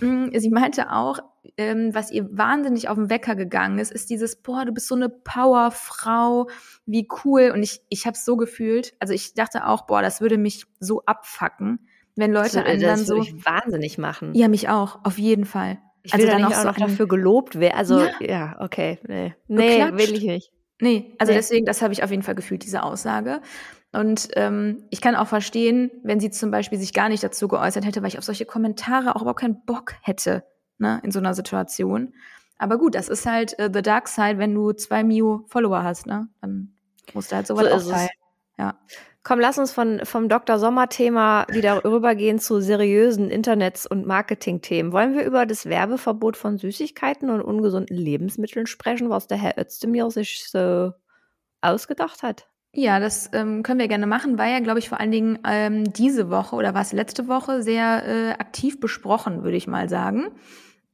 mh, 0.00 0.38
Sie 0.38 0.50
meinte 0.50 0.90
auch, 0.92 1.18
ähm, 1.56 1.94
was 1.94 2.10
ihr 2.10 2.28
wahnsinnig 2.36 2.88
auf 2.88 2.96
den 2.96 3.08
Wecker 3.10 3.34
gegangen 3.34 3.78
ist, 3.78 3.90
ist 3.90 4.10
dieses, 4.10 4.36
boah, 4.36 4.64
du 4.64 4.72
bist 4.72 4.88
so 4.88 4.94
eine 4.94 5.08
Powerfrau, 5.08 6.48
wie 6.86 7.08
cool. 7.24 7.50
Und 7.54 7.62
ich, 7.62 7.80
ich 7.88 8.06
habe 8.06 8.14
es 8.14 8.24
so 8.24 8.36
gefühlt. 8.36 8.94
Also 9.00 9.14
ich 9.14 9.34
dachte 9.34 9.66
auch, 9.66 9.86
boah, 9.86 10.02
das 10.02 10.20
würde 10.20 10.38
mich 10.38 10.66
so 10.80 11.02
abfacken, 11.06 11.88
wenn 12.16 12.32
Das 12.32 12.52
Leute 12.54 12.56
würde, 12.58 12.68
einen 12.70 12.80
dann 12.82 12.98
das 12.98 13.06
so. 13.06 13.16
würde 13.16 13.28
ich 13.28 13.44
wahnsinnig 13.46 13.98
machen. 13.98 14.34
Ja, 14.34 14.48
mich 14.48 14.68
auch, 14.68 15.00
auf 15.04 15.18
jeden 15.18 15.44
Fall. 15.46 15.78
ich 16.02 16.12
will 16.12 16.20
also 16.20 16.32
dann 16.32 16.42
dann 16.42 16.52
auch 16.52 16.56
auch 16.56 16.62
so 16.62 16.68
noch 16.68 16.76
dafür 16.76 17.08
gelobt 17.08 17.58
werden. 17.58 17.76
Also, 17.76 18.00
Ja. 18.00 18.10
ja, 18.20 18.56
okay. 18.60 18.98
Nee, 19.08 19.34
nee 19.48 19.80
will 19.92 20.12
ich 20.14 20.22
nicht. 20.24 20.52
Nee, 20.80 21.14
also 21.18 21.30
Nee. 21.32 21.38
deswegen, 21.38 21.64
das 21.64 21.80
habe 21.80 21.92
ich 21.92 22.02
auf 22.02 22.10
jeden 22.10 22.22
Fall 22.24 22.34
gefühlt, 22.34 22.64
diese 22.64 22.82
Aussage. 22.82 23.40
Und 23.92 24.28
ähm, 24.36 24.84
ich 24.90 25.00
kann 25.00 25.16
auch 25.16 25.26
verstehen, 25.28 25.90
wenn 26.02 26.18
sie 26.18 26.30
zum 26.30 26.50
Beispiel 26.50 26.78
sich 26.78 26.94
gar 26.94 27.08
nicht 27.10 27.22
dazu 27.22 27.46
geäußert 27.46 27.84
hätte, 27.84 28.00
weil 28.00 28.08
ich 28.08 28.18
auf 28.18 28.24
solche 28.24 28.46
Kommentare 28.46 29.14
auch 29.14 29.20
überhaupt 29.20 29.40
keinen 29.40 29.64
Bock 29.66 29.94
hätte, 30.00 30.44
ne, 30.78 31.00
in 31.04 31.10
so 31.10 31.18
einer 31.18 31.34
Situation. 31.34 32.14
Aber 32.58 32.78
gut, 32.78 32.94
das 32.94 33.08
ist 33.08 33.26
halt 33.26 33.58
äh, 33.58 33.70
the 33.72 33.82
dark 33.82 34.08
side, 34.08 34.38
wenn 34.38 34.54
du 34.54 34.72
zwei 34.72 35.04
Mio 35.04 35.44
Follower 35.48 35.82
hast, 35.82 36.06
ne? 36.06 36.28
Dann 36.40 36.72
musst 37.12 37.32
du 37.32 37.36
halt 37.36 37.46
sowas 37.46 37.64
So 37.64 37.70
auch 37.72 37.76
ist 37.76 37.86
es. 37.86 37.90
teilen. 37.90 38.10
Ja. 38.58 38.78
Komm, 39.24 39.38
lass 39.40 39.58
uns 39.58 39.72
von, 39.72 40.00
vom 40.04 40.28
Dr. 40.28 40.58
Sommer-Thema 40.58 41.46
wieder 41.48 41.84
rübergehen 41.84 42.38
zu 42.40 42.60
seriösen 42.60 43.30
Internets- 43.30 43.86
und 43.86 44.06
Marketing-Themen. 44.06 44.92
Wollen 44.92 45.14
wir 45.14 45.24
über 45.24 45.46
das 45.46 45.66
Werbeverbot 45.66 46.36
von 46.36 46.58
Süßigkeiten 46.58 47.30
und 47.30 47.40
ungesunden 47.40 47.96
Lebensmitteln 47.96 48.66
sprechen, 48.66 49.10
was 49.10 49.26
der 49.28 49.38
Herr 49.38 49.58
Özdemir 49.58 50.10
sich 50.10 50.48
so 50.50 50.92
ausgedacht 51.60 52.22
hat? 52.22 52.48
Ja, 52.74 53.00
das 53.00 53.28
ähm, 53.34 53.62
können 53.62 53.80
wir 53.80 53.88
gerne 53.88 54.06
machen. 54.06 54.38
War 54.38 54.48
ja, 54.48 54.60
glaube 54.60 54.78
ich, 54.78 54.88
vor 54.88 54.98
allen 54.98 55.10
Dingen 55.10 55.38
ähm, 55.46 55.92
diese 55.92 56.30
Woche 56.30 56.56
oder 56.56 56.72
war 56.72 56.80
es 56.80 56.94
letzte 56.94 57.28
Woche 57.28 57.62
sehr 57.62 58.06
äh, 58.06 58.30
aktiv 58.30 58.80
besprochen, 58.80 59.44
würde 59.44 59.58
ich 59.58 59.66
mal 59.66 59.90
sagen. 59.90 60.30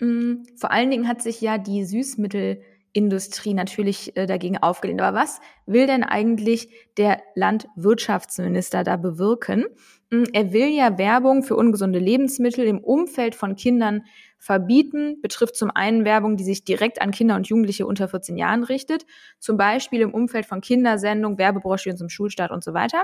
Mm, 0.01 0.43
vor 0.57 0.73
allen 0.73 0.91
Dingen 0.91 1.07
hat 1.07 1.23
sich 1.23 1.41
ja 1.41 1.57
die 1.57 1.85
Süßmittelindustrie 1.85 3.55
natürlich 3.55 4.17
äh, 4.17 4.27
dagegen 4.27 4.59
aufgelehnt. 4.59 5.01
Aber 5.01 5.17
was 5.17 5.41
will 5.67 5.87
denn 5.87 6.03
eigentlich 6.03 6.69
der 6.97 7.23
Landwirtschaftsminister 7.37 8.83
da 8.83 8.97
bewirken? 8.97 9.65
Mm, 10.11 10.25
er 10.33 10.53
will 10.53 10.71
ja 10.71 10.99
Werbung 10.99 11.45
für 11.45 11.55
ungesunde 11.55 12.01
Lebensmittel 12.01 12.67
im 12.67 12.79
Umfeld 12.79 13.37
von 13.37 13.55
Kindern 13.55 14.03
verbieten. 14.39 15.21
Betrifft 15.21 15.57
zum 15.57 15.71
einen 15.71 16.05
Werbung, 16.05 16.37
die 16.37 16.45
sich 16.45 16.65
direkt 16.65 17.03
an 17.03 17.11
Kinder 17.11 17.37
und 17.37 17.49
Jugendliche 17.49 17.87
unter 17.87 18.09
14 18.09 18.37
Jahren 18.37 18.65
richtet. 18.65 19.05
Zum 19.39 19.57
Beispiel 19.57 20.01
im 20.01 20.15
Umfeld 20.15 20.47
von 20.47 20.61
Kindersendungen, 20.61 21.39
Werbebroschüren 21.39 21.99
zum 21.99 22.09
Schulstart 22.09 22.51
und 22.51 22.65
so 22.65 22.75
weiter. 22.75 23.03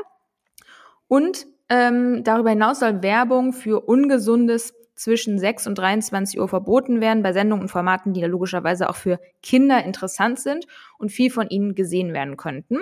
Und 1.09 1.47
ähm, 1.69 2.25
darüber 2.25 2.50
hinaus 2.50 2.81
soll 2.81 3.03
Werbung 3.03 3.53
für 3.53 3.81
ungesundes 3.81 4.75
zwischen 4.95 5.38
6 5.38 5.67
und 5.67 5.79
23 5.79 6.38
Uhr 6.38 6.49
verboten 6.49 7.00
werden 7.00 7.23
bei 7.23 7.33
Sendungen 7.33 7.62
und 7.62 7.69
Formaten, 7.69 8.12
die 8.12 8.23
logischerweise 8.23 8.88
auch 8.88 8.97
für 8.97 9.19
Kinder 9.43 9.85
interessant 9.85 10.38
sind 10.38 10.67
und 10.99 11.11
viel 11.11 11.31
von 11.31 11.49
ihnen 11.49 11.75
gesehen 11.75 12.12
werden 12.12 12.37
könnten. 12.37 12.79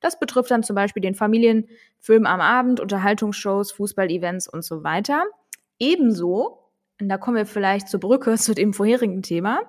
Das 0.00 0.18
betrifft 0.18 0.50
dann 0.50 0.62
zum 0.62 0.74
Beispiel 0.74 1.02
den 1.02 1.14
Familienfilm 1.14 2.24
am 2.24 2.40
Abend, 2.40 2.80
Unterhaltungsshows, 2.80 3.72
Fußballevents 3.72 4.48
und 4.48 4.64
so 4.64 4.82
weiter. 4.82 5.24
Ebenso, 5.78 6.59
und 7.00 7.08
da 7.08 7.18
kommen 7.18 7.36
wir 7.36 7.46
vielleicht 7.46 7.88
zur 7.88 8.00
Brücke 8.00 8.36
zu 8.36 8.54
dem 8.54 8.72
vorherigen 8.72 9.22
Thema, 9.22 9.60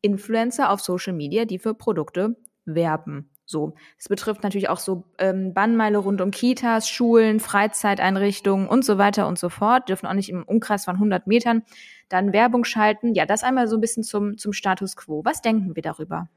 Influencer 0.00 0.70
auf 0.70 0.80
Social 0.80 1.12
Media, 1.12 1.44
die 1.44 1.58
für 1.58 1.74
Produkte 1.74 2.36
werben. 2.64 3.30
So, 3.50 3.74
es 3.98 4.08
betrifft 4.08 4.42
natürlich 4.42 4.68
auch 4.68 4.78
so 4.78 5.04
ähm, 5.18 5.54
Bannmeile 5.54 5.96
rund 5.96 6.20
um 6.20 6.30
Kitas, 6.30 6.88
Schulen, 6.90 7.40
Freizeiteinrichtungen 7.40 8.68
und 8.68 8.84
so 8.84 8.98
weiter 8.98 9.26
und 9.26 9.38
so 9.38 9.48
fort. 9.48 9.88
Dürfen 9.88 10.06
auch 10.06 10.12
nicht 10.12 10.28
im 10.28 10.42
Umkreis 10.42 10.84
von 10.84 10.96
100 10.96 11.26
Metern 11.26 11.62
dann 12.10 12.34
Werbung 12.34 12.64
schalten. 12.64 13.14
Ja, 13.14 13.24
das 13.24 13.42
einmal 13.42 13.66
so 13.66 13.78
ein 13.78 13.80
bisschen 13.80 14.02
zum, 14.02 14.36
zum 14.36 14.52
Status 14.52 14.96
quo. 14.96 15.24
Was 15.24 15.40
denken 15.40 15.74
wir 15.74 15.82
darüber? 15.82 16.28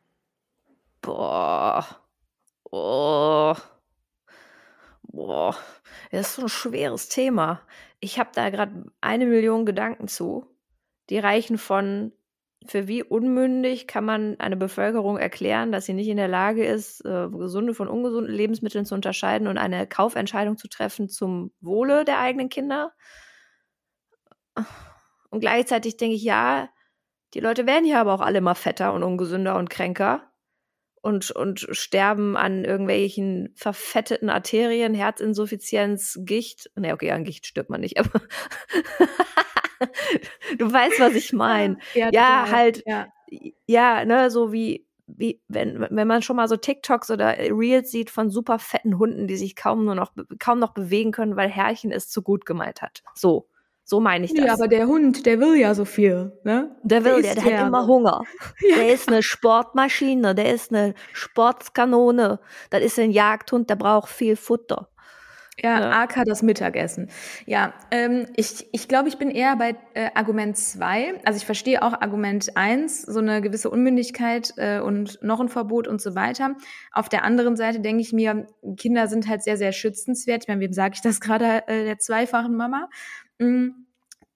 Boah. 1.01 1.85
Oh. 2.71 3.55
Boah. 5.03 5.55
Das 6.11 6.29
ist 6.29 6.35
so 6.35 6.43
ein 6.43 6.49
schweres 6.49 7.09
Thema. 7.09 7.59
Ich 8.01 8.19
habe 8.19 8.31
da 8.33 8.49
gerade 8.49 8.91
eine 8.99 9.25
Million 9.25 9.65
Gedanken 9.65 10.07
zu. 10.09 10.45
Die 11.09 11.19
reichen 11.19 11.57
von 11.57 12.11
für 12.67 12.87
wie 12.87 13.01
unmündig 13.03 13.87
kann 13.87 14.05
man 14.05 14.39
eine 14.39 14.55
Bevölkerung 14.55 15.17
erklären, 15.17 15.71
dass 15.71 15.85
sie 15.85 15.93
nicht 15.93 16.09
in 16.09 16.17
der 16.17 16.27
Lage 16.27 16.63
ist, 16.63 17.03
äh, 17.05 17.27
gesunde 17.29 17.73
von 17.73 17.87
ungesunden 17.87 18.33
Lebensmitteln 18.33 18.85
zu 18.85 18.93
unterscheiden 18.93 19.47
und 19.47 19.57
eine 19.57 19.87
Kaufentscheidung 19.87 20.57
zu 20.57 20.67
treffen 20.67 21.09
zum 21.09 21.51
Wohle 21.59 22.05
der 22.05 22.19
eigenen 22.19 22.49
Kinder? 22.49 22.93
Und 25.31 25.39
gleichzeitig 25.39 25.97
denke 25.97 26.15
ich, 26.15 26.23
ja, 26.23 26.69
die 27.33 27.39
Leute 27.39 27.65
werden 27.65 27.85
hier 27.85 27.99
aber 27.99 28.13
auch 28.13 28.21
alle 28.21 28.39
immer 28.39 28.55
fetter 28.55 28.93
und 28.93 29.03
ungesünder 29.03 29.57
und 29.57 29.69
kränker 29.69 30.30
und, 31.01 31.31
und 31.31 31.67
sterben 31.71 32.37
an 32.37 32.63
irgendwelchen 32.63 33.53
verfetteten 33.55 34.29
Arterien, 34.29 34.93
Herzinsuffizienz, 34.93 36.19
Gicht. 36.21 36.71
Ne, 36.75 36.93
okay, 36.93 37.11
an 37.11 37.23
Gicht 37.23 37.47
stirbt 37.47 37.69
man 37.69 37.81
nicht, 37.81 37.97
aber 37.99 38.21
du 40.57 40.71
weißt, 40.71 40.99
was 40.99 41.15
ich 41.15 41.33
meine. 41.33 41.77
Ja, 41.93 42.09
ja 42.11 42.49
halt, 42.49 42.83
ja. 42.85 43.07
ja, 43.65 44.05
ne, 44.05 44.29
so 44.29 44.53
wie, 44.53 44.87
wie, 45.07 45.41
wenn, 45.47 45.87
wenn 45.89 46.07
man 46.07 46.21
schon 46.21 46.35
mal 46.35 46.47
so 46.47 46.55
TikToks 46.55 47.09
oder 47.11 47.37
Reels 47.37 47.91
sieht 47.91 48.09
von 48.09 48.29
super 48.29 48.59
fetten 48.59 48.97
Hunden, 48.97 49.27
die 49.27 49.37
sich 49.37 49.55
kaum 49.55 49.85
nur 49.85 49.95
noch, 49.95 50.13
kaum 50.39 50.59
noch 50.59 50.73
bewegen 50.73 51.11
können, 51.11 51.35
weil 51.35 51.49
Herrchen 51.49 51.91
es 51.91 52.09
zu 52.09 52.21
gut 52.21 52.45
gemeint 52.45 52.81
hat. 52.81 53.03
So. 53.15 53.47
So 53.83 53.99
meine 53.99 54.25
ich 54.25 54.33
das. 54.33 54.45
Ja, 54.45 54.53
aber 54.53 54.67
der 54.67 54.87
Hund, 54.87 55.25
der 55.25 55.39
will 55.39 55.55
ja 55.55 55.73
so 55.73 55.85
viel, 55.85 56.31
ne? 56.43 56.75
Der 56.83 57.03
will, 57.03 57.21
der, 57.21 57.35
der, 57.35 57.43
der 57.43 57.59
hat 57.59 57.67
immer 57.67 57.87
Hunger. 57.87 58.21
Ja. 58.61 58.75
Der 58.75 58.93
ist 58.93 59.07
eine 59.09 59.23
Sportmaschine, 59.23 60.35
der 60.35 60.53
ist 60.53 60.71
eine 60.71 60.93
Sportskanone. 61.13 62.39
Das 62.69 62.81
ist 62.81 62.99
ein 62.99 63.11
Jagdhund, 63.11 63.69
der 63.69 63.75
braucht 63.75 64.09
viel 64.09 64.35
Futter. 64.35 64.91
Ja, 65.61 65.79
ja. 65.79 66.01
AK 66.01 66.23
das 66.25 66.41
Mittagessen. 66.41 67.09
Ja, 67.45 67.73
ähm, 67.91 68.25
ich, 68.35 68.67
ich 68.71 68.87
glaube, 68.87 69.09
ich 69.09 69.17
bin 69.17 69.29
eher 69.29 69.55
bei 69.57 69.75
äh, 69.93 70.09
Argument 70.15 70.57
zwei. 70.57 71.19
Also 71.25 71.37
ich 71.37 71.45
verstehe 71.45 71.83
auch 71.83 71.93
Argument 72.01 72.55
eins, 72.55 73.01
so 73.01 73.19
eine 73.19 73.41
gewisse 73.41 73.69
Unmündigkeit 73.69 74.53
äh, 74.57 74.79
und 74.79 75.19
noch 75.21 75.39
ein 75.39 75.49
Verbot 75.49 75.87
und 75.87 76.01
so 76.01 76.15
weiter. 76.15 76.55
Auf 76.93 77.09
der 77.09 77.23
anderen 77.23 77.57
Seite 77.57 77.79
denke 77.79 78.01
ich 78.01 78.13
mir, 78.13 78.47
Kinder 78.77 79.07
sind 79.07 79.27
halt 79.27 79.43
sehr, 79.43 79.57
sehr 79.57 79.71
schützenswert. 79.71 80.43
Ich 80.43 80.47
meine, 80.47 80.61
wem 80.61 80.73
sage 80.73 80.93
ich 80.95 81.01
das 81.01 81.19
gerade 81.19 81.67
äh, 81.67 81.83
der 81.83 81.99
zweifachen 81.99 82.55
Mama? 82.55 82.89
Mm. 83.41 83.85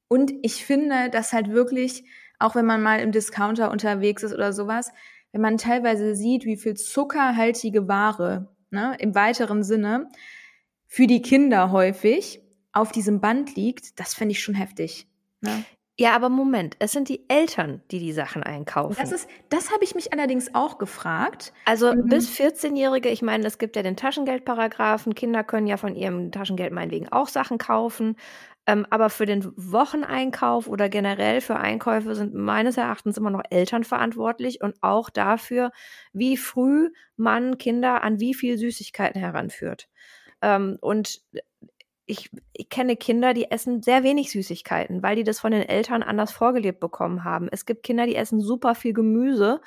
Und 0.07 0.33
ich 0.43 0.65
finde, 0.65 1.09
dass 1.09 1.33
halt 1.33 1.49
wirklich, 1.49 2.05
auch 2.39 2.55
wenn 2.55 2.65
man 2.65 2.81
mal 2.81 2.99
im 2.99 3.11
Discounter 3.11 3.71
unterwegs 3.71 4.23
ist 4.23 4.33
oder 4.33 4.53
sowas, 4.53 4.91
wenn 5.31 5.41
man 5.41 5.57
teilweise 5.57 6.15
sieht, 6.15 6.45
wie 6.45 6.57
viel 6.57 6.75
zuckerhaltige 6.75 7.87
Ware 7.87 8.47
ne, 8.69 8.95
im 8.99 9.15
weiteren 9.15 9.63
Sinne 9.63 10.09
für 10.85 11.07
die 11.07 11.21
Kinder 11.21 11.71
häufig 11.71 12.41
auf 12.71 12.91
diesem 12.91 13.19
Band 13.19 13.55
liegt, 13.55 13.99
das 13.99 14.13
finde 14.13 14.33
ich 14.33 14.43
schon 14.43 14.55
heftig. 14.55 15.07
Ne? 15.41 15.65
Ja, 15.97 16.13
aber 16.13 16.27
Moment, 16.27 16.75
es 16.79 16.91
sind 16.91 17.07
die 17.07 17.29
Eltern, 17.29 17.81
die 17.89 17.99
die 17.99 18.11
Sachen 18.11 18.43
einkaufen. 18.43 18.97
Das 18.99 19.13
ist, 19.13 19.29
das 19.47 19.71
habe 19.71 19.85
ich 19.85 19.95
mich 19.95 20.11
allerdings 20.11 20.53
auch 20.53 20.77
gefragt. 20.77 21.53
Also 21.63 21.93
mhm. 21.93 22.09
bis 22.09 22.29
14-Jährige, 22.31 23.09
ich 23.09 23.21
meine, 23.21 23.47
es 23.47 23.57
gibt 23.57 23.77
ja 23.77 23.83
den 23.83 23.95
Taschengeldparagraphen. 23.95 25.15
Kinder 25.15 25.45
können 25.45 25.67
ja 25.67 25.77
von 25.77 25.95
ihrem 25.95 26.33
Taschengeld 26.33 26.73
meinetwegen 26.73 27.09
auch 27.13 27.29
Sachen 27.29 27.57
kaufen. 27.57 28.17
Ähm, 28.67 28.85
aber 28.89 29.09
für 29.09 29.25
den 29.25 29.45
Wocheneinkauf 29.55 30.67
oder 30.67 30.89
generell 30.89 31.39
für 31.41 31.57
Einkäufe 31.57 32.15
sind 32.15 32.33
meines 32.33 32.77
Erachtens 32.77 33.17
immer 33.17 33.29
noch 33.29 33.43
Eltern 33.49 33.83
verantwortlich 33.83 34.61
und 34.61 34.75
auch 34.81 35.09
dafür, 35.09 35.71
wie 36.13 36.35
früh 36.35 36.91
man 37.15 37.57
Kinder 37.59 38.03
an 38.03 38.19
wie 38.19 38.33
viel 38.33 38.57
Süßigkeiten 38.57 39.19
heranführt. 39.21 39.87
Ähm, 40.41 40.77
und 40.81 41.21
ich, 42.07 42.29
ich 42.53 42.69
kenne 42.69 42.95
Kinder, 42.97 43.33
die 43.33 43.49
essen 43.51 43.81
sehr 43.81 44.03
wenig 44.03 44.31
Süßigkeiten, 44.31 45.01
weil 45.03 45.15
die 45.15 45.23
das 45.23 45.39
von 45.39 45.51
den 45.51 45.63
Eltern 45.63 46.03
anders 46.03 46.31
vorgelebt 46.31 46.79
bekommen 46.79 47.23
haben. 47.23 47.47
Es 47.51 47.65
gibt 47.65 47.83
Kinder, 47.83 48.05
die 48.05 48.15
essen 48.15 48.41
super 48.41 48.75
viel 48.75 48.93
Gemüse 48.93 49.61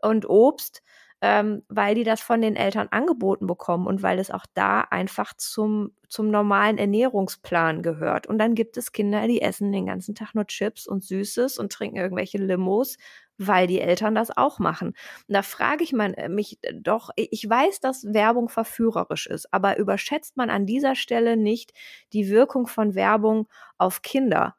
und 0.00 0.28
Obst, 0.28 0.82
ähm, 1.22 1.62
weil 1.68 1.94
die 1.94 2.04
das 2.04 2.20
von 2.20 2.40
den 2.42 2.56
Eltern 2.56 2.88
angeboten 2.90 3.46
bekommen 3.46 3.86
und 3.86 4.02
weil 4.02 4.18
es 4.18 4.30
auch 4.32 4.44
da 4.54 4.80
einfach 4.82 5.32
zum, 5.36 5.92
zum 6.08 6.30
normalen 6.30 6.78
Ernährungsplan 6.78 7.82
gehört. 7.82 8.26
Und 8.26 8.38
dann 8.38 8.54
gibt 8.56 8.76
es 8.76 8.92
Kinder, 8.92 9.28
die 9.28 9.40
essen 9.40 9.70
den 9.72 9.86
ganzen 9.86 10.14
Tag 10.16 10.34
nur 10.34 10.46
Chips 10.48 10.86
und 10.86 11.04
Süßes 11.04 11.58
und 11.58 11.72
trinken 11.72 11.96
irgendwelche 11.96 12.38
Limos 12.38 12.96
weil 13.38 13.66
die 13.66 13.80
Eltern 13.80 14.14
das 14.14 14.36
auch 14.36 14.58
machen. 14.58 14.88
Und 14.88 15.34
da 15.34 15.42
frage 15.42 15.82
ich 15.84 15.92
man, 15.92 16.14
äh, 16.14 16.28
mich 16.28 16.58
äh, 16.62 16.74
doch, 16.74 17.10
ich 17.16 17.48
weiß, 17.48 17.80
dass 17.80 18.04
Werbung 18.12 18.48
verführerisch 18.48 19.26
ist, 19.26 19.52
aber 19.52 19.78
überschätzt 19.78 20.36
man 20.36 20.50
an 20.50 20.66
dieser 20.66 20.94
Stelle 20.94 21.36
nicht 21.36 21.72
die 22.12 22.28
Wirkung 22.28 22.66
von 22.66 22.94
Werbung 22.94 23.48
auf 23.78 24.02
Kinder? 24.02 24.54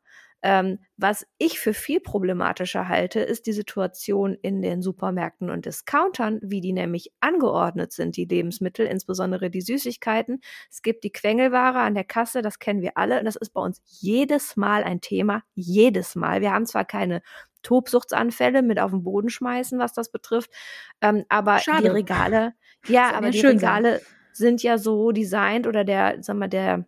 Ähm, 0.45 0.79
was 0.97 1.25
ich 1.37 1.57
für 1.57 1.73
viel 1.73 2.01
problematischer 2.01 2.89
halte, 2.89 3.21
ist 3.21 3.47
die 3.47 3.53
Situation 3.53 4.37
in 4.41 4.61
den 4.61 4.81
Supermärkten 4.81 5.49
und 5.49 5.65
Discountern, 5.65 6.39
wie 6.43 6.59
die 6.59 6.73
nämlich 6.73 7.13
angeordnet 7.21 7.93
sind, 7.93 8.17
die 8.17 8.25
Lebensmittel, 8.25 8.85
insbesondere 8.85 9.49
die 9.49 9.61
Süßigkeiten. 9.61 10.41
Es 10.69 10.81
gibt 10.81 11.05
die 11.05 11.13
Quengelware 11.13 11.79
an 11.79 11.93
der 11.93 12.03
Kasse, 12.03 12.41
das 12.41 12.59
kennen 12.59 12.81
wir 12.81 12.97
alle. 12.97 13.19
Und 13.19 13.25
das 13.25 13.37
ist 13.37 13.53
bei 13.53 13.61
uns 13.61 13.81
jedes 13.85 14.57
Mal 14.57 14.83
ein 14.83 14.99
Thema. 14.99 15.43
Jedes 15.55 16.15
Mal. 16.15 16.41
Wir 16.41 16.51
haben 16.51 16.65
zwar 16.65 16.83
keine 16.83 17.21
Tobsuchtsanfälle 17.61 18.61
mit 18.61 18.79
auf 18.79 18.91
den 18.91 19.03
Boden 19.03 19.29
schmeißen, 19.29 19.79
was 19.79 19.93
das 19.93 20.11
betrifft. 20.11 20.51
Ähm, 20.99 21.23
aber 21.29 21.59
Schade. 21.59 21.83
die 21.83 21.87
Regale, 21.87 22.53
ja, 22.87 23.11
aber 23.13 23.31
die 23.31 23.39
Regale 23.39 23.99
sein. 23.99 24.07
sind 24.33 24.63
ja 24.63 24.77
so 24.77 25.11
designt 25.13 25.67
oder 25.67 25.85
der, 25.85 26.17
sag 26.21 26.35
mal, 26.35 26.49
der, 26.49 26.85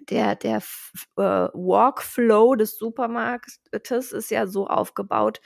der, 0.00 0.34
der 0.36 0.58
äh, 1.16 1.20
Walkflow 1.52 2.54
des 2.54 2.76
Supermarktes 2.76 4.12
ist 4.12 4.30
ja 4.30 4.46
so 4.46 4.66
aufgebaut, 4.66 5.40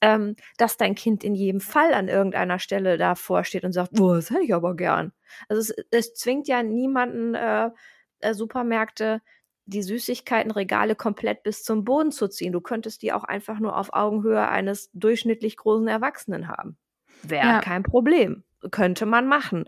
ähm, 0.00 0.36
dass 0.58 0.76
dein 0.76 0.94
Kind 0.94 1.24
in 1.24 1.34
jedem 1.34 1.60
Fall 1.60 1.94
an 1.94 2.08
irgendeiner 2.08 2.58
Stelle 2.58 2.98
davor 2.98 3.44
steht 3.44 3.64
und 3.64 3.72
sagt, 3.72 3.98
oh, 3.98 4.14
das 4.14 4.30
hätte 4.30 4.42
ich 4.42 4.54
aber 4.54 4.76
gern. 4.76 5.12
Also 5.48 5.60
es, 5.60 5.84
es 5.90 6.14
zwingt 6.14 6.48
ja 6.48 6.62
niemanden 6.62 7.34
äh, 7.34 7.70
äh, 8.20 8.34
Supermärkte 8.34 9.22
die 9.68 9.82
Süßigkeitenregale 9.82 10.94
komplett 10.94 11.42
bis 11.42 11.64
zum 11.64 11.84
Boden 11.84 12.12
zu 12.12 12.28
ziehen. 12.28 12.52
Du 12.52 12.60
könntest 12.60 13.02
die 13.02 13.12
auch 13.12 13.24
einfach 13.24 13.58
nur 13.58 13.76
auf 13.76 13.92
Augenhöhe 13.92 14.46
eines 14.48 14.90
durchschnittlich 14.92 15.56
großen 15.56 15.88
Erwachsenen 15.88 16.46
haben. 16.46 16.78
Wäre 17.22 17.46
ja. 17.46 17.60
kein 17.60 17.82
Problem. 17.82 18.44
Könnte 18.70 19.06
man 19.06 19.26
machen. 19.26 19.64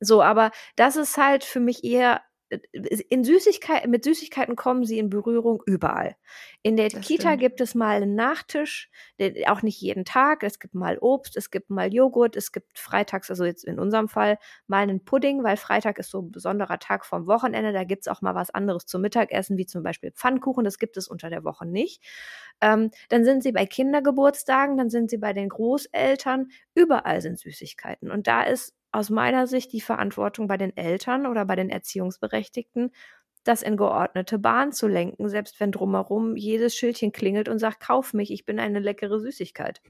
So, 0.00 0.22
aber 0.22 0.50
das 0.76 0.96
ist 0.96 1.18
halt 1.18 1.44
für 1.44 1.60
mich 1.60 1.84
eher 1.84 2.22
in 2.50 3.24
Süßigkeiten, 3.24 3.90
mit 3.90 4.04
Süßigkeiten 4.04 4.54
kommen 4.56 4.84
sie 4.84 4.98
in 4.98 5.10
Berührung 5.10 5.62
überall. 5.66 6.16
In 6.62 6.76
der 6.76 6.88
das 6.88 7.00
Kita 7.00 7.28
stimmt. 7.28 7.40
gibt 7.40 7.60
es 7.60 7.74
mal 7.74 7.96
einen 7.96 8.14
Nachtisch, 8.14 8.90
auch 9.46 9.62
nicht 9.62 9.80
jeden 9.80 10.04
Tag. 10.04 10.42
Es 10.42 10.60
gibt 10.60 10.74
mal 10.74 10.98
Obst, 10.98 11.36
es 11.36 11.50
gibt 11.50 11.70
mal 11.70 11.92
Joghurt, 11.92 12.36
es 12.36 12.52
gibt 12.52 12.78
freitags, 12.78 13.30
also 13.30 13.44
jetzt 13.44 13.64
in 13.64 13.78
unserem 13.78 14.08
Fall, 14.08 14.38
mal 14.66 14.82
einen 14.82 15.04
Pudding, 15.04 15.42
weil 15.42 15.56
Freitag 15.56 15.98
ist 15.98 16.10
so 16.10 16.20
ein 16.22 16.30
besonderer 16.30 16.78
Tag 16.78 17.06
vom 17.06 17.26
Wochenende. 17.26 17.72
Da 17.72 17.84
gibt 17.84 18.06
es 18.06 18.08
auch 18.08 18.22
mal 18.22 18.34
was 18.34 18.50
anderes 18.50 18.86
zum 18.86 19.00
Mittagessen, 19.00 19.56
wie 19.56 19.66
zum 19.66 19.82
Beispiel 19.82 20.12
Pfannkuchen. 20.12 20.64
Das 20.64 20.78
gibt 20.78 20.96
es 20.96 21.08
unter 21.08 21.30
der 21.30 21.44
Woche 21.44 21.66
nicht. 21.66 22.02
Ähm, 22.60 22.90
dann 23.08 23.24
sind 23.24 23.42
sie 23.42 23.52
bei 23.52 23.66
Kindergeburtstagen, 23.66 24.76
dann 24.76 24.90
sind 24.90 25.10
sie 25.10 25.18
bei 25.18 25.32
den 25.32 25.48
Großeltern. 25.48 26.48
Überall 26.74 27.20
sind 27.20 27.38
Süßigkeiten. 27.38 28.10
Und 28.10 28.26
da 28.26 28.42
ist 28.42 28.74
aus 28.94 29.10
meiner 29.10 29.46
Sicht 29.46 29.72
die 29.72 29.80
Verantwortung 29.80 30.46
bei 30.46 30.56
den 30.56 30.76
Eltern 30.76 31.26
oder 31.26 31.44
bei 31.44 31.56
den 31.56 31.70
Erziehungsberechtigten, 31.70 32.92
das 33.42 33.62
in 33.62 33.76
geordnete 33.76 34.38
Bahn 34.38 34.72
zu 34.72 34.86
lenken, 34.88 35.28
selbst 35.28 35.60
wenn 35.60 35.72
drumherum 35.72 36.36
jedes 36.36 36.74
Schildchen 36.76 37.12
klingelt 37.12 37.48
und 37.48 37.58
sagt, 37.58 37.80
kauf 37.80 38.14
mich, 38.14 38.30
ich 38.30 38.44
bin 38.44 38.58
eine 38.58 38.78
leckere 38.80 39.20
Süßigkeit 39.20 39.82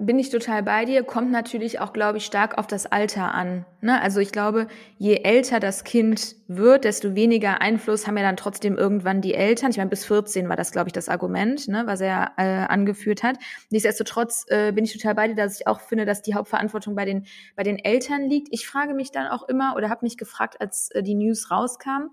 bin 0.00 0.18
ich 0.18 0.30
total 0.30 0.62
bei 0.62 0.86
dir, 0.86 1.04
kommt 1.04 1.30
natürlich 1.30 1.78
auch, 1.78 1.92
glaube 1.92 2.16
ich, 2.16 2.24
stark 2.24 2.56
auf 2.56 2.66
das 2.66 2.86
Alter 2.86 3.34
an. 3.34 3.66
Ne? 3.82 4.00
Also 4.00 4.18
ich 4.20 4.32
glaube, 4.32 4.66
je 4.96 5.16
älter 5.16 5.60
das 5.60 5.84
Kind 5.84 6.36
wird, 6.48 6.84
desto 6.84 7.14
weniger 7.14 7.60
Einfluss 7.60 8.06
haben 8.06 8.16
ja 8.16 8.22
dann 8.22 8.38
trotzdem 8.38 8.78
irgendwann 8.78 9.20
die 9.20 9.34
Eltern. 9.34 9.70
Ich 9.70 9.76
meine, 9.76 9.90
bis 9.90 10.06
14 10.06 10.48
war 10.48 10.56
das, 10.56 10.72
glaube 10.72 10.88
ich, 10.88 10.94
das 10.94 11.10
Argument, 11.10 11.68
ne, 11.68 11.82
was 11.84 12.00
er 12.00 12.32
äh, 12.38 12.42
angeführt 12.42 13.22
hat. 13.22 13.36
Nichtsdestotrotz 13.68 14.46
äh, 14.48 14.72
bin 14.72 14.84
ich 14.84 14.94
total 14.94 15.14
bei 15.14 15.28
dir, 15.28 15.34
dass 15.34 15.60
ich 15.60 15.66
auch 15.66 15.80
finde, 15.80 16.06
dass 16.06 16.22
die 16.22 16.34
Hauptverantwortung 16.34 16.94
bei 16.94 17.04
den, 17.04 17.26
bei 17.54 17.62
den 17.62 17.78
Eltern 17.78 18.22
liegt. 18.22 18.48
Ich 18.52 18.66
frage 18.66 18.94
mich 18.94 19.12
dann 19.12 19.26
auch 19.26 19.48
immer 19.48 19.74
oder 19.76 19.90
habe 19.90 20.06
mich 20.06 20.16
gefragt, 20.16 20.62
als 20.62 20.90
äh, 20.92 21.02
die 21.02 21.14
News 21.14 21.50
rauskam, 21.50 22.08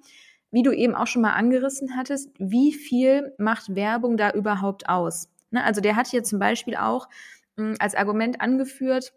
wie 0.51 0.63
du 0.63 0.73
eben 0.73 0.93
auch 0.93 1.07
schon 1.07 1.21
mal 1.21 1.33
angerissen 1.33 1.95
hattest, 1.95 2.31
wie 2.37 2.73
viel 2.73 3.33
macht 3.37 3.75
Werbung 3.75 4.17
da 4.17 4.31
überhaupt 4.31 4.89
aus? 4.89 5.29
Ne? 5.51 5.63
Also 5.63 5.79
der 5.79 5.95
hat 5.95 6.07
hier 6.07 6.23
zum 6.23 6.39
Beispiel 6.39 6.75
auch 6.75 7.07
als 7.79 7.95
Argument 7.95 8.41
angeführt, 8.41 9.13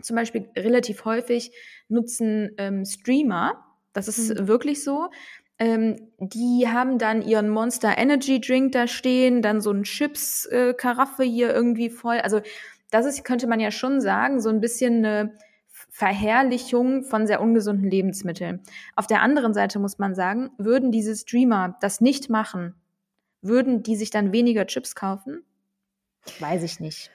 zum 0.00 0.16
Beispiel 0.16 0.48
relativ 0.56 1.04
häufig 1.04 1.52
nutzen 1.88 2.50
ähm, 2.58 2.84
Streamer, 2.84 3.64
das 3.92 4.08
ist 4.08 4.38
mhm. 4.38 4.48
wirklich 4.48 4.84
so, 4.84 5.10
ähm, 5.58 5.96
die 6.18 6.68
haben 6.68 6.98
dann 6.98 7.22
ihren 7.22 7.48
Monster 7.48 7.98
Energy 7.98 8.40
Drink 8.40 8.72
da 8.72 8.86
stehen, 8.86 9.42
dann 9.42 9.60
so 9.60 9.72
ein 9.72 9.82
Chips-Karaffe 9.82 11.24
äh, 11.24 11.28
hier 11.28 11.52
irgendwie 11.52 11.90
voll. 11.90 12.18
Also 12.18 12.40
das 12.90 13.06
ist, 13.06 13.24
könnte 13.24 13.48
man 13.48 13.60
ja 13.60 13.70
schon 13.70 14.00
sagen, 14.00 14.40
so 14.40 14.50
ein 14.50 14.60
bisschen 14.60 15.04
eine 15.04 15.34
Verherrlichung 15.90 17.02
von 17.02 17.26
sehr 17.26 17.40
ungesunden 17.40 17.90
Lebensmitteln. 17.90 18.62
Auf 18.94 19.08
der 19.08 19.20
anderen 19.20 19.52
Seite 19.52 19.80
muss 19.80 19.98
man 19.98 20.14
sagen, 20.14 20.50
würden 20.58 20.92
diese 20.92 21.16
Streamer 21.16 21.76
das 21.80 22.00
nicht 22.00 22.30
machen, 22.30 22.74
würden 23.42 23.82
die 23.82 23.96
sich 23.96 24.10
dann 24.10 24.32
weniger 24.32 24.66
Chips 24.66 24.94
kaufen? 24.94 25.42
Weiß 26.38 26.62
ich 26.62 26.78
nicht. 26.78 27.10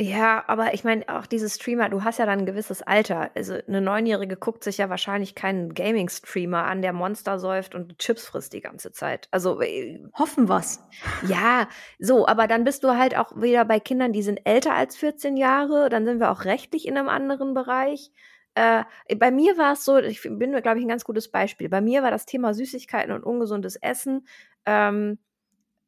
Ja, 0.00 0.44
aber 0.46 0.72
ich 0.72 0.82
meine, 0.82 1.06
auch 1.08 1.26
diese 1.26 1.50
Streamer, 1.50 1.90
du 1.90 2.04
hast 2.04 2.18
ja 2.18 2.24
dann 2.26 2.40
ein 2.40 2.46
gewisses 2.46 2.82
Alter. 2.82 3.30
Also 3.34 3.54
eine 3.68 3.80
Neunjährige 3.82 4.36
guckt 4.36 4.64
sich 4.64 4.78
ja 4.78 4.88
wahrscheinlich 4.88 5.34
keinen 5.34 5.74
Gaming-Streamer 5.74 6.64
an, 6.64 6.80
der 6.80 6.94
Monster 6.94 7.38
säuft 7.38 7.74
und 7.74 7.98
Chips 7.98 8.26
frisst 8.26 8.54
die 8.54 8.62
ganze 8.62 8.92
Zeit. 8.92 9.28
Also 9.30 9.60
äh, 9.60 10.00
hoffen 10.18 10.48
wir's. 10.48 10.82
Ja, 11.20 11.68
so, 11.98 12.26
aber 12.26 12.46
dann 12.46 12.64
bist 12.64 12.82
du 12.82 12.96
halt 12.96 13.16
auch 13.16 13.36
wieder 13.36 13.64
bei 13.66 13.78
Kindern, 13.78 14.12
die 14.14 14.22
sind 14.22 14.40
älter 14.44 14.74
als 14.74 14.96
14 14.96 15.36
Jahre, 15.36 15.90
dann 15.90 16.06
sind 16.06 16.18
wir 16.18 16.30
auch 16.30 16.44
rechtlich 16.44 16.88
in 16.88 16.96
einem 16.96 17.08
anderen 17.10 17.52
Bereich. 17.52 18.10
Äh, 18.54 18.84
bei 19.16 19.30
mir 19.30 19.58
war 19.58 19.74
es 19.74 19.84
so, 19.84 19.98
ich 19.98 20.22
bin, 20.22 20.52
glaube 20.62 20.78
ich, 20.78 20.84
ein 20.84 20.88
ganz 20.88 21.04
gutes 21.04 21.30
Beispiel. 21.30 21.68
Bei 21.68 21.80
mir 21.82 22.02
war 22.02 22.10
das 22.10 22.26
Thema 22.26 22.54
Süßigkeiten 22.54 23.12
und 23.12 23.22
ungesundes 23.22 23.76
Essen. 23.76 24.26
Ähm, 24.66 25.18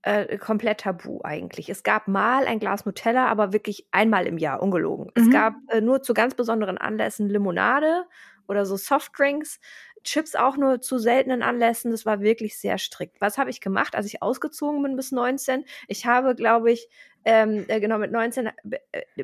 äh, 0.03 0.37
komplett 0.38 0.81
tabu 0.81 1.21
eigentlich. 1.23 1.69
Es 1.69 1.83
gab 1.83 2.09
mal 2.09 2.47
ein 2.47 2.59
Glas 2.59 2.85
Nutella, 2.85 3.27
aber 3.27 3.53
wirklich 3.53 3.87
einmal 3.93 4.27
im 4.27 4.38
Jahr, 4.38 4.62
ungelogen. 4.62 5.12
Mhm. 5.15 5.23
Es 5.23 5.31
gab 5.31 5.55
äh, 5.69 5.81
nur 5.81 6.03
zu 6.03 6.15
ganz 6.15 6.35
besonderen 6.35 6.79
Anlässen 6.79 7.29
Limonade 7.29 8.05
oder 8.49 8.67
so 8.67 8.77
Softdrinks. 8.77 9.61
Chips 10.05 10.35
auch 10.35 10.57
nur 10.57 10.81
zu 10.81 10.99
seltenen 10.99 11.43
Anlässen. 11.43 11.93
Das 11.93 12.05
war 12.05 12.21
wirklich 12.21 12.59
sehr 12.59 12.79
strikt. 12.79 13.21
Was 13.21 13.38
habe 13.38 13.51
ich 13.51 13.61
gemacht, 13.61 13.95
als 13.95 14.07
ich 14.07 14.21
ausgezogen 14.21 14.83
bin 14.83 14.97
bis 14.97 15.12
19? 15.12 15.65
Ich 15.87 16.07
habe, 16.07 16.35
glaube 16.35 16.73
ich, 16.73 16.88
ähm, 17.25 17.65
äh, 17.69 17.79
genau 17.79 17.99
mit 17.99 18.11
19 18.11 18.47
äh, 18.47 18.53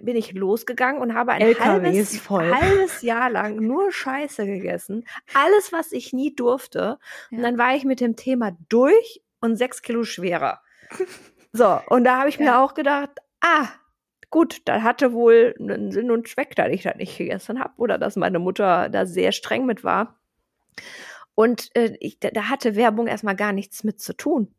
bin 0.01 0.15
ich 0.15 0.33
losgegangen 0.33 1.03
und 1.03 1.15
habe 1.15 1.33
ein 1.33 1.43
halbes, 1.43 2.31
halbes, 2.31 3.03
Jahr 3.03 3.29
lang 3.29 3.57
nur 3.57 3.91
Scheiße 3.91 4.47
gegessen. 4.47 5.05
Alles, 5.35 5.73
was 5.73 5.91
ich 5.91 6.13
nie 6.13 6.33
durfte. 6.33 6.99
Ja. 7.31 7.37
Und 7.37 7.43
dann 7.43 7.59
war 7.59 7.75
ich 7.75 7.85
mit 7.85 8.01
dem 8.01 8.15
Thema 8.15 8.57
durch 8.69 9.23
und 9.41 9.57
sechs 9.57 9.83
Kilo 9.83 10.05
schwerer. 10.05 10.61
So, 11.53 11.81
und 11.89 12.05
da 12.05 12.19
habe 12.19 12.29
ich 12.29 12.37
ja. 12.37 12.45
mir 12.45 12.59
auch 12.61 12.75
gedacht, 12.75 13.11
ah, 13.41 13.69
gut, 14.31 14.61
da 14.67 14.83
hatte 14.83 15.13
wohl 15.13 15.55
einen 15.59 15.91
Sinn 15.91 16.11
und 16.11 16.29
Zweck, 16.29 16.55
dass 16.57 16.69
ich 16.69 16.83
das 16.83 16.97
nicht 16.97 17.17
gegessen 17.17 17.59
habe 17.59 17.75
oder 17.79 17.99
dass 17.99 18.17
meine 18.17 18.39
Mutter 18.39 18.89
da 18.89 19.07
sehr 19.07 19.33
streng 19.33 19.67
mit 19.67 19.85
war. 19.85 20.21
Und 21.35 21.75
äh, 21.75 21.97
ich, 22.01 22.19
da 22.21 22.49
hatte 22.49 22.77
Werbung 22.77 23.07
erstmal 23.07 23.37
gar 23.37 23.53
nichts 23.53 23.85
mit 23.85 24.01
zu 24.01 24.17
tun. 24.17 24.55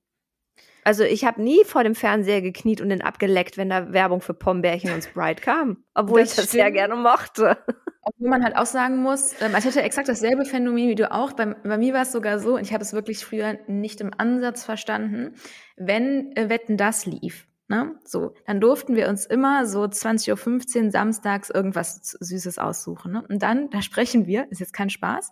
Also 0.83 1.03
ich 1.03 1.25
habe 1.25 1.41
nie 1.41 1.63
vor 1.65 1.83
dem 1.83 1.93
Fernseher 1.93 2.41
gekniet 2.41 2.81
und 2.81 2.89
den 2.89 3.01
abgeleckt, 3.01 3.57
wenn 3.57 3.69
da 3.69 3.91
Werbung 3.91 4.21
für 4.21 4.33
Pombeerchen 4.33 4.93
und 4.93 5.03
Sprite 5.03 5.41
kam, 5.41 5.83
obwohl 5.93 6.21
das 6.21 6.31
ich 6.31 6.35
das 6.37 6.45
stimmt. 6.45 6.61
sehr 6.63 6.71
gerne 6.71 6.95
mochte. 6.95 7.57
Obwohl 8.01 8.29
man 8.29 8.43
halt 8.43 8.55
auch 8.55 8.65
sagen 8.65 8.97
muss, 8.97 9.33
ähm, 9.41 9.53
ich 9.57 9.65
hatte 9.65 9.81
exakt 9.81 10.07
dasselbe 10.07 10.45
Phänomen 10.45 10.89
wie 10.89 10.95
du 10.95 11.11
auch. 11.11 11.33
Bei, 11.33 11.47
bei 11.47 11.77
mir 11.77 11.93
war 11.93 12.03
es 12.03 12.11
sogar 12.11 12.39
so, 12.39 12.55
und 12.55 12.61
ich 12.61 12.73
habe 12.73 12.83
es 12.83 12.93
wirklich 12.93 13.25
früher 13.25 13.59
nicht 13.67 13.99
im 14.01 14.11
Ansatz 14.17 14.63
verstanden, 14.63 15.35
wenn 15.75 16.35
äh, 16.35 16.49
Wetten 16.49 16.77
das 16.77 17.05
lief. 17.05 17.47
Ne? 17.67 17.99
So, 18.03 18.33
dann 18.47 18.59
durften 18.59 18.95
wir 18.95 19.09
uns 19.09 19.25
immer 19.25 19.65
so 19.67 19.83
20.15 19.83 20.85
Uhr 20.85 20.91
samstags 20.91 21.49
irgendwas 21.49 22.17
Süßes 22.19 22.57
aussuchen. 22.57 23.11
Ne? 23.11 23.23
Und 23.29 23.43
dann, 23.43 23.69
da 23.69 23.81
sprechen 23.81 24.25
wir, 24.25 24.47
ist 24.49 24.59
jetzt 24.59 24.73
kein 24.73 24.89
Spaß, 24.89 25.31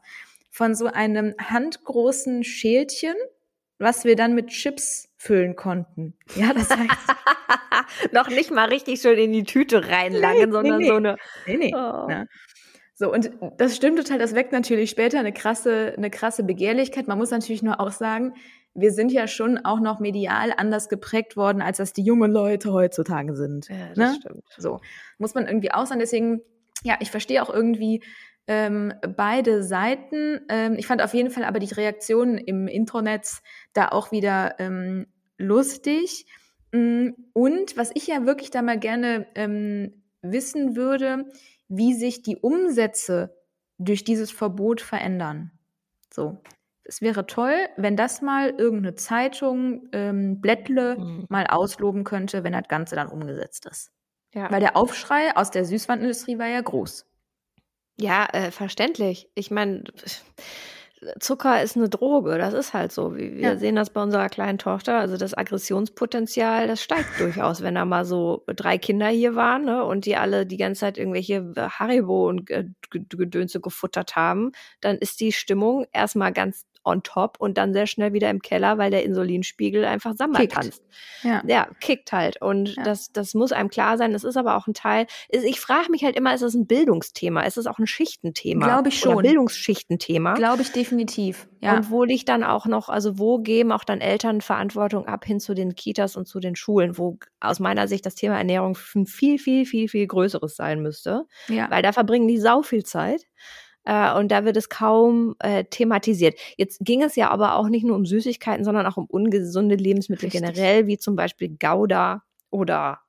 von 0.51 0.75
so 0.75 0.87
einem 0.87 1.33
handgroßen 1.39 2.43
Schälchen, 2.43 3.15
was 3.79 4.05
wir 4.05 4.15
dann 4.15 4.35
mit 4.35 4.47
Chips 4.47 5.09
füllen 5.17 5.55
konnten. 5.55 6.15
Ja, 6.35 6.53
das 6.53 6.69
heißt. 6.69 6.89
Noch 8.11 8.27
nicht 8.27 8.51
mal 8.51 8.67
richtig 8.69 9.01
schön 9.01 9.17
in 9.17 9.31
die 9.31 9.43
Tüte 9.43 9.87
reinlangen, 9.87 10.49
nee, 10.49 10.51
sondern 10.51 10.79
nee, 10.79 10.87
so 10.87 10.95
eine. 10.95 11.17
Nee, 11.45 11.57
nee. 11.57 11.73
Oh. 11.73 12.07
Ne? 12.07 12.27
So, 12.99 13.13
und 13.13 13.29
das 13.57 13.75
stimmt 13.75 13.99
total, 13.99 14.17
das 14.17 14.33
weckt 14.33 14.51
natürlich 14.51 14.89
später 14.89 15.19
eine 15.19 15.31
krasse, 15.31 15.93
eine 15.95 16.09
krasse 16.09 16.43
Begehrlichkeit. 16.43 17.07
Man 17.07 17.19
muss 17.19 17.29
natürlich 17.29 17.61
nur 17.61 17.79
auch 17.79 17.91
sagen, 17.91 18.33
wir 18.73 18.91
sind 18.91 19.11
ja 19.11 19.27
schon 19.27 19.59
auch 19.59 19.79
noch 19.79 19.99
medial 19.99 20.51
anders 20.57 20.89
geprägt 20.89 21.37
worden, 21.37 21.61
als 21.61 21.77
das 21.77 21.93
die 21.93 22.01
jungen 22.01 22.31
Leute 22.31 22.73
heutzutage 22.73 23.35
sind. 23.35 23.69
Ja, 23.69 23.89
das 23.89 23.97
ne? 23.97 24.17
stimmt. 24.19 24.43
So, 24.57 24.79
muss 25.19 25.35
man 25.35 25.45
irgendwie 25.45 25.71
auch 25.71 25.85
sagen. 25.85 25.99
Deswegen, 25.99 26.41
ja, 26.83 26.97
ich 26.99 27.11
verstehe 27.11 27.43
auch 27.43 27.53
irgendwie 27.53 28.01
ähm, 28.47 28.91
beide 29.15 29.61
Seiten. 29.61 30.41
Ähm, 30.49 30.73
ich 30.75 30.87
fand 30.87 31.03
auf 31.03 31.13
jeden 31.13 31.29
Fall 31.29 31.43
aber 31.43 31.59
die 31.59 31.71
Reaktionen 31.71 32.39
im 32.39 32.67
Internet 32.67 33.27
da 33.73 33.89
auch 33.89 34.11
wieder 34.11 34.55
ähm, 34.57 35.05
lustig. 35.37 36.25
Mm, 36.71 37.09
und 37.33 37.77
was 37.77 37.91
ich 37.93 38.07
ja 38.07 38.25
wirklich 38.25 38.49
da 38.49 38.63
mal 38.63 38.79
gerne 38.79 39.27
ähm, 39.35 40.03
wissen 40.23 40.75
würde, 40.75 41.25
wie 41.69 41.93
sich 41.93 42.21
die 42.21 42.37
Umsätze 42.37 43.35
durch 43.77 44.03
dieses 44.03 44.31
Verbot 44.31 44.81
verändern. 44.81 45.51
So. 46.13 46.41
Es 46.83 47.01
wäre 47.01 47.27
toll, 47.27 47.53
wenn 47.75 47.97
das 47.97 48.21
mal 48.21 48.49
irgendeine 48.51 48.95
Zeitung, 48.95 49.89
ähm, 49.91 50.39
Blättle, 50.39 50.97
mhm. 50.97 51.25
mal 51.27 51.45
ausloben 51.47 52.05
könnte, 52.05 52.43
wenn 52.45 52.53
das 52.53 52.69
Ganze 52.69 52.95
dann 52.95 53.09
umgesetzt 53.09 53.65
ist. 53.65 53.91
Ja. 54.33 54.49
Weil 54.51 54.61
der 54.61 54.77
Aufschrei 54.77 55.35
aus 55.35 55.51
der 55.51 55.65
Süßwandindustrie 55.65 56.39
war 56.39 56.47
ja 56.47 56.61
groß. 56.61 57.05
Ja, 57.99 58.27
äh, 58.31 58.51
verständlich. 58.51 59.29
Ich 59.35 59.51
meine, 59.51 59.83
Zucker 61.19 61.61
ist 61.61 61.75
eine 61.75 61.89
Droge, 61.89 62.37
das 62.37 62.53
ist 62.53 62.73
halt 62.73 62.91
so. 62.91 63.15
Wir 63.15 63.39
ja. 63.39 63.55
sehen 63.57 63.75
das 63.75 63.91
bei 63.91 64.01
unserer 64.01 64.29
kleinen 64.29 64.57
Tochter. 64.57 64.97
Also 64.97 65.15
das 65.17 65.37
Aggressionspotenzial, 65.37 66.67
das 66.67 66.81
steigt 66.81 67.09
durchaus, 67.19 67.61
wenn 67.61 67.75
da 67.75 67.85
mal 67.85 68.05
so 68.05 68.43
drei 68.47 68.77
Kinder 68.77 69.07
hier 69.07 69.35
waren 69.35 69.65
ne, 69.65 69.83
und 69.83 70.05
die 70.05 70.15
alle 70.15 70.45
die 70.45 70.57
ganze 70.57 70.81
Zeit 70.81 70.97
irgendwelche 70.97 71.53
Haribo 71.55 72.27
und 72.27 72.49
Gedönse 72.89 73.61
gefuttert 73.61 74.15
haben, 74.15 74.51
dann 74.81 74.97
ist 74.97 75.19
die 75.19 75.31
Stimmung 75.31 75.85
erstmal 75.91 76.33
ganz 76.33 76.65
on 76.87 77.03
top 77.03 77.37
und 77.39 77.57
dann 77.57 77.73
sehr 77.73 77.85
schnell 77.85 78.13
wieder 78.13 78.29
im 78.29 78.41
Keller, 78.41 78.77
weil 78.77 78.89
der 78.89 79.03
Insulinspiegel 79.03 79.85
einfach 79.85 80.13
Samba 80.15 80.45
tanzt. 80.45 80.81
Ja. 81.21 81.43
ja, 81.45 81.67
kickt 81.79 82.11
halt. 82.11 82.41
Und 82.41 82.75
ja. 82.75 82.83
das, 82.83 83.11
das 83.11 83.33
muss 83.33 83.51
einem 83.51 83.69
klar 83.69 83.97
sein. 83.97 84.13
Das 84.13 84.23
ist 84.23 84.37
aber 84.37 84.55
auch 84.55 84.67
ein 84.67 84.73
Teil. 84.73 85.05
Ich 85.29 85.59
frage 85.59 85.91
mich 85.91 86.03
halt 86.03 86.15
immer, 86.15 86.33
ist 86.33 86.41
es 86.41 86.53
ein 86.53 86.65
Bildungsthema? 86.65 87.41
Ist 87.41 87.57
es 87.57 87.67
auch 87.67 87.77
ein 87.77 87.87
Schichtenthema? 87.87 88.65
Glaube 88.65 88.89
ich 88.89 88.99
schon. 88.99 89.15
Oder 89.15 89.27
Bildungsschichtenthema? 89.27 90.35
Glaube 90.35 90.61
ich 90.61 90.71
definitiv. 90.71 91.47
Ja. 91.59 91.75
Und 91.75 91.91
wo 91.91 92.03
liegt 92.03 92.29
dann 92.29 92.43
auch 92.43 92.65
noch, 92.65 92.89
also 92.89 93.19
wo 93.19 93.39
geben 93.39 93.71
auch 93.71 93.83
dann 93.83 93.99
Eltern 93.99 94.41
Verantwortung 94.41 95.07
ab 95.07 95.25
hin 95.25 95.39
zu 95.39 95.53
den 95.53 95.75
Kitas 95.75 96.15
und 96.15 96.27
zu 96.27 96.39
den 96.39 96.55
Schulen, 96.55 96.97
wo 96.97 97.17
aus 97.39 97.59
meiner 97.59 97.87
Sicht 97.87 98.05
das 98.05 98.15
Thema 98.15 98.37
Ernährung 98.37 98.75
viel, 98.75 99.39
viel, 99.39 99.65
viel, 99.65 99.87
viel 99.89 100.07
größeres 100.07 100.55
sein 100.55 100.81
müsste. 100.81 101.25
Ja. 101.49 101.69
Weil 101.69 101.81
da 101.83 101.91
verbringen 101.91 102.27
die 102.27 102.37
sau 102.37 102.61
viel 102.61 102.83
Zeit. 102.83 103.23
Äh, 103.89 104.13
und 104.19 104.29
da 104.33 104.43
wird 104.43 104.57
es 104.57 104.67
kaum 104.67 105.35
äh, 105.39 105.63
thematisiert. 105.63 106.37
Jetzt 106.57 106.79
ging 106.81 107.01
es 107.03 107.15
ja 107.15 107.29
aber 107.29 107.55
auch 107.55 107.69
nicht 107.69 107.85
nur 107.85 107.95
um 107.95 108.05
Süßigkeiten, 108.05 108.65
sondern 108.65 108.85
auch 108.85 108.97
um 108.97 109.05
ungesunde 109.05 109.75
Lebensmittel 109.75 110.25
Richtig. 110.25 110.41
generell, 110.41 110.87
wie 110.87 110.97
zum 110.97 111.15
Beispiel 111.15 111.55
Gouda 111.57 112.23
oder 112.49 112.99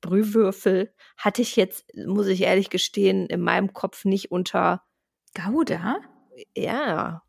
Brühwürfel. 0.00 0.92
Hatte 1.16 1.42
ich 1.42 1.56
jetzt, 1.56 1.84
muss 2.06 2.28
ich 2.28 2.42
ehrlich 2.42 2.70
gestehen, 2.70 3.26
in 3.26 3.40
meinem 3.40 3.72
Kopf 3.72 4.04
nicht 4.04 4.30
unter, 4.30 4.82
Gouda? 5.34 5.96
ja, 6.56 7.22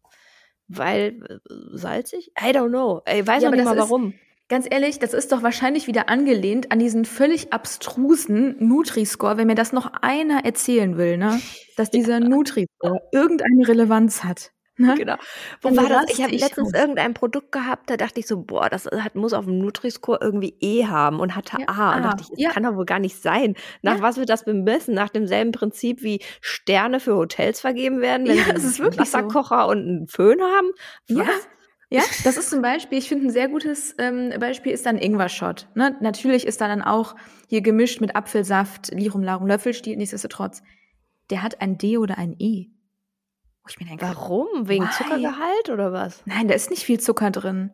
weil 0.67 1.23
äh, 1.49 1.53
salzig? 1.77 2.31
I 2.39 2.49
don't 2.51 2.69
know. 2.69 3.01
Ich 3.11 3.25
weiß 3.25 3.41
Ja, 3.41 3.49
noch 3.49 3.53
aber 3.53 3.55
nicht 3.55 3.65
mal 3.65 3.77
ist- 3.77 3.89
warum. 3.89 4.13
Ganz 4.49 4.65
ehrlich, 4.69 4.97
das 4.99 5.13
ist 5.13 5.33
doch 5.33 5.43
wahrscheinlich 5.43 5.87
wieder 5.87 6.07
angelehnt 6.07 6.71
an 6.71 6.79
diesen 6.79 7.03
völlig 7.03 7.51
abstrusen 7.51 8.55
Nutri-Score, 8.65 9.35
wenn 9.35 9.47
mir 9.47 9.55
das 9.55 9.73
noch 9.73 9.91
einer 10.01 10.45
erzählen 10.45 10.97
will, 10.97 11.17
ne? 11.17 11.41
Dass 11.75 11.91
dieser 11.91 12.21
Nutri-Score 12.21 13.01
irgendeine 13.11 13.67
Relevanz 13.67 14.23
hat. 14.23 14.51
Ne? 14.79 14.95
Genau. 14.95 15.15
Wo 15.61 15.75
war 15.75 15.89
das? 15.89 16.05
Ich 16.11 16.21
habe 16.23 16.35
letztens 16.35 16.73
aus. 16.73 16.79
irgendein 16.79 17.13
Produkt 17.15 17.51
gehabt, 17.51 17.89
da 17.89 17.97
dachte 17.97 18.19
ich 18.19 18.27
so, 18.27 18.41
boah, 18.43 18.69
das 18.69 18.85
hat, 18.85 19.15
muss 19.15 19.33
auf 19.33 19.45
dem 19.45 19.57
Nutri-Score 19.57 20.19
irgendwie 20.21 20.55
E 20.61 20.85
haben 20.85 21.19
und 21.19 21.35
hatte 21.35 21.57
Ja, 21.59 21.67
A. 21.67 21.95
Und 21.97 22.03
A, 22.05 22.09
dachte 22.11 22.21
ich, 22.23 22.29
das 22.29 22.39
ja. 22.39 22.49
kann 22.51 22.63
doch 22.63 22.75
wohl 22.75 22.85
gar 22.85 22.99
nicht 22.99 23.21
sein. 23.21 23.55
Nach 23.81 23.97
Ja. 23.97 24.01
was 24.01 24.17
wird 24.17 24.29
das 24.29 24.45
bemessen? 24.45 24.93
Nach 24.93 25.09
demselben 25.09 25.51
Prinzip 25.51 26.03
wie 26.03 26.21
Sterne 26.41 26.99
für 27.01 27.15
Hotels 27.17 27.59
vergeben 27.59 27.99
werden, 28.01 28.27
wenn 28.27 28.37
Ja, 28.37 28.43
sie 28.45 28.51
es 28.51 28.63
ist 28.63 28.79
einen 28.79 28.85
wirklich 28.91 29.09
so. 29.11 29.17
Wasserkocher 29.17 29.67
und 29.67 29.79
einen 29.79 30.07
Föhn 30.07 30.39
haben? 30.41 30.71
Ja. 31.07 31.25
Was? 31.25 31.47
Ja, 31.89 32.01
das 32.25 32.35
ist 32.35 32.49
zum 32.49 32.61
Beispiel, 32.61 32.97
ich 32.97 33.07
finde 33.07 33.27
ein 33.27 33.31
sehr 33.31 33.47
gutes 33.47 33.95
ähm, 33.97 34.33
Beispiel 34.39 34.73
ist 34.73 34.85
dann 34.85 34.97
Ingwer-Shot. 34.97 35.69
Ne? 35.73 35.95
Natürlich 36.01 36.45
ist 36.45 36.59
da 36.59 36.67
dann 36.67 36.81
auch 36.81 37.15
hier 37.47 37.61
gemischt 37.61 38.01
mit 38.01 38.15
Apfelsaft, 38.15 38.91
Lirum, 38.93 39.23
Larum, 39.23 39.47
Löffelstiel, 39.47 39.95
nichtsdestotrotz. 39.95 40.61
Der 41.29 41.43
hat 41.43 41.61
ein 41.61 41.77
D 41.77 41.97
oder 41.97 42.17
ein 42.17 42.35
E. 42.39 42.67
Wo 43.63 43.69
ich 43.69 43.79
mir 43.79 43.85
denke, 43.85 44.05
Warum? 44.05 44.67
Wegen 44.67 44.85
Why? 44.85 44.91
Zuckergehalt 44.91 45.69
oder 45.71 45.93
was? 45.93 46.21
Nein, 46.25 46.49
da 46.49 46.55
ist 46.55 46.69
nicht 46.69 46.83
viel 46.83 46.99
Zucker 46.99 47.31
drin. 47.31 47.73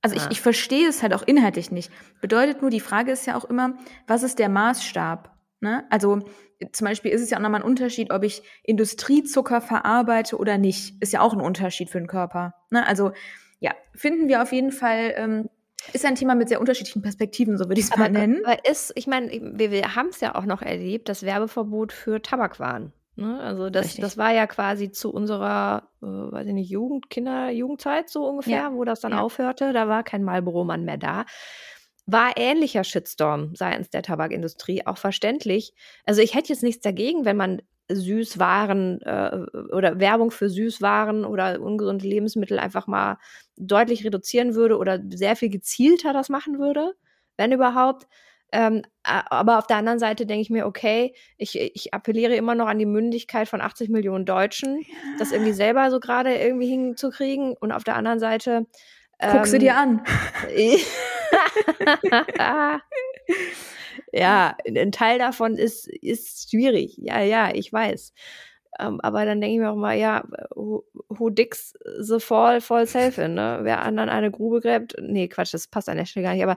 Also 0.00 0.14
ich, 0.14 0.22
Ah. 0.22 0.28
ich 0.30 0.40
verstehe 0.40 0.86
es 0.88 1.02
halt 1.02 1.14
auch 1.14 1.22
inhaltlich 1.22 1.72
nicht. 1.72 1.90
Bedeutet 2.20 2.60
nur, 2.60 2.70
die 2.70 2.80
Frage 2.80 3.10
ist 3.10 3.26
ja 3.26 3.36
auch 3.36 3.44
immer, 3.44 3.76
was 4.06 4.22
ist 4.22 4.38
der 4.38 4.48
Maßstab? 4.48 5.33
Ne? 5.60 5.84
Also 5.90 6.20
zum 6.72 6.86
Beispiel 6.86 7.10
ist 7.12 7.22
es 7.22 7.30
ja 7.30 7.38
auch 7.38 7.42
nochmal 7.42 7.60
ein 7.62 7.66
Unterschied, 7.66 8.10
ob 8.12 8.22
ich 8.22 8.42
Industriezucker 8.62 9.60
verarbeite 9.60 10.36
oder 10.38 10.58
nicht. 10.58 10.94
Ist 11.02 11.12
ja 11.12 11.20
auch 11.20 11.32
ein 11.32 11.40
Unterschied 11.40 11.90
für 11.90 11.98
den 11.98 12.06
Körper. 12.06 12.54
Ne? 12.70 12.86
Also 12.86 13.12
ja, 13.60 13.72
finden 13.94 14.28
wir 14.28 14.42
auf 14.42 14.52
jeden 14.52 14.72
Fall, 14.72 15.14
ähm, 15.16 15.48
ist 15.92 16.04
ein 16.04 16.14
Thema 16.16 16.34
mit 16.34 16.48
sehr 16.48 16.60
unterschiedlichen 16.60 17.02
Perspektiven, 17.02 17.56
so 17.58 17.68
würde 17.68 17.80
ich 17.80 17.86
es 17.90 17.96
mal 17.96 18.10
nennen. 18.10 18.40
aber 18.44 18.64
ist, 18.68 18.92
ich 18.94 19.06
meine, 19.06 19.30
wir, 19.30 19.70
wir 19.70 19.94
haben 19.96 20.08
es 20.08 20.20
ja 20.20 20.34
auch 20.34 20.44
noch 20.44 20.62
erlebt, 20.62 21.08
das 21.08 21.22
Werbeverbot 21.22 21.92
für 21.92 22.20
Tabakwaren. 22.22 22.92
Ne? 23.16 23.38
Also 23.40 23.70
das, 23.70 23.86
Richtig. 23.86 24.00
das 24.02 24.18
war 24.18 24.32
ja 24.32 24.46
quasi 24.46 24.90
zu 24.90 25.12
unserer, 25.12 25.88
äh, 26.02 26.06
weiß 26.06 26.46
ich 26.48 26.52
nicht, 26.52 26.70
Jugend, 26.70 27.10
Kinder, 27.10 27.50
Jugendzeit 27.50 28.08
so 28.10 28.26
ungefähr, 28.26 28.56
Ja. 28.56 28.72
wo 28.72 28.84
das 28.84 29.00
dann 29.00 29.12
Ja. 29.12 29.20
aufhörte. 29.20 29.72
Da 29.72 29.86
war 29.88 30.02
kein 30.02 30.24
Marlboro-Mann 30.24 30.84
mehr 30.84 30.96
da. 30.98 31.24
War 32.06 32.32
ähnlicher 32.36 32.84
Shitstorm 32.84 33.54
seitens 33.54 33.90
der 33.90 34.02
Tabakindustrie, 34.02 34.86
auch 34.86 34.98
verständlich. 34.98 35.72
Also 36.04 36.20
ich 36.20 36.34
hätte 36.34 36.50
jetzt 36.50 36.62
nichts 36.62 36.82
dagegen, 36.82 37.24
wenn 37.24 37.36
man 37.36 37.62
Süßwaren 37.90 39.02
äh, 39.02 39.46
oder 39.72 40.00
Werbung 40.00 40.30
für 40.30 40.48
Süßwaren 40.48 41.24
oder 41.24 41.60
ungesunde 41.60 42.06
Lebensmittel 42.06 42.58
einfach 42.58 42.86
mal 42.86 43.18
deutlich 43.56 44.04
reduzieren 44.04 44.54
würde 44.54 44.78
oder 44.78 45.00
sehr 45.10 45.36
viel 45.36 45.50
gezielter 45.50 46.12
das 46.12 46.28
machen 46.28 46.58
würde, 46.58 46.92
wenn 47.36 47.52
überhaupt. 47.52 48.06
Ähm, 48.52 48.82
aber 49.02 49.58
auf 49.58 49.66
der 49.66 49.78
anderen 49.78 49.98
Seite 49.98 50.26
denke 50.26 50.42
ich 50.42 50.50
mir, 50.50 50.66
okay, 50.66 51.14
ich, 51.36 51.58
ich 51.58 51.92
appelliere 51.92 52.36
immer 52.36 52.54
noch 52.54 52.68
an 52.68 52.78
die 52.78 52.86
Mündigkeit 52.86 53.48
von 53.48 53.60
80 53.60 53.88
Millionen 53.88 54.26
Deutschen, 54.26 54.84
das 55.18 55.32
irgendwie 55.32 55.52
selber 55.52 55.90
so 55.90 55.98
gerade 55.98 56.34
irgendwie 56.36 56.68
hinzukriegen. 56.68 57.56
Und 57.58 57.72
auf 57.72 57.82
der 57.82 57.96
anderen 57.96 58.20
Seite. 58.20 58.66
Guck 59.18 59.46
sie 59.46 59.56
ähm, 59.56 59.60
dir 59.60 59.76
an. 59.76 60.04
ja, 64.12 64.56
ein 64.66 64.92
Teil 64.92 65.18
davon 65.18 65.56
ist, 65.56 65.88
ist 65.88 66.50
schwierig. 66.50 66.96
Ja, 66.98 67.20
ja, 67.20 67.50
ich 67.52 67.72
weiß. 67.72 68.12
Ähm, 68.80 69.00
aber 69.02 69.24
dann 69.24 69.40
denke 69.40 69.54
ich 69.54 69.60
mir 69.60 69.70
auch 69.70 69.76
mal, 69.76 69.96
ja, 69.96 70.24
who, 70.54 70.84
who 71.08 71.30
digs 71.30 71.74
the 72.00 72.18
fall, 72.18 72.60
fall 72.60 72.86
safe 72.86 73.22
in, 73.22 73.34
ne? 73.34 73.60
Wer 73.62 73.82
anderen 73.82 74.08
eine 74.08 74.30
Grube 74.32 74.60
gräbt, 74.60 74.96
nee, 75.00 75.28
Quatsch, 75.28 75.54
das 75.54 75.68
passt 75.68 75.88
an 75.88 75.96
der 75.96 76.06
Stelle 76.06 76.24
gar 76.24 76.34
nicht, 76.34 76.42
aber 76.42 76.56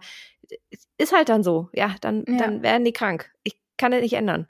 ist 0.98 1.14
halt 1.16 1.30
dann 1.30 1.44
so. 1.44 1.70
Ja, 1.74 1.94
dann, 2.02 2.26
Ja. 2.28 2.38
dann 2.38 2.64
werden 2.64 2.86
die 2.86 2.94
krank. 2.94 3.30
Ich 3.44 3.60
kann 3.78 3.92
das 3.92 4.02
nicht 4.02 4.14
ändern. 4.14 4.48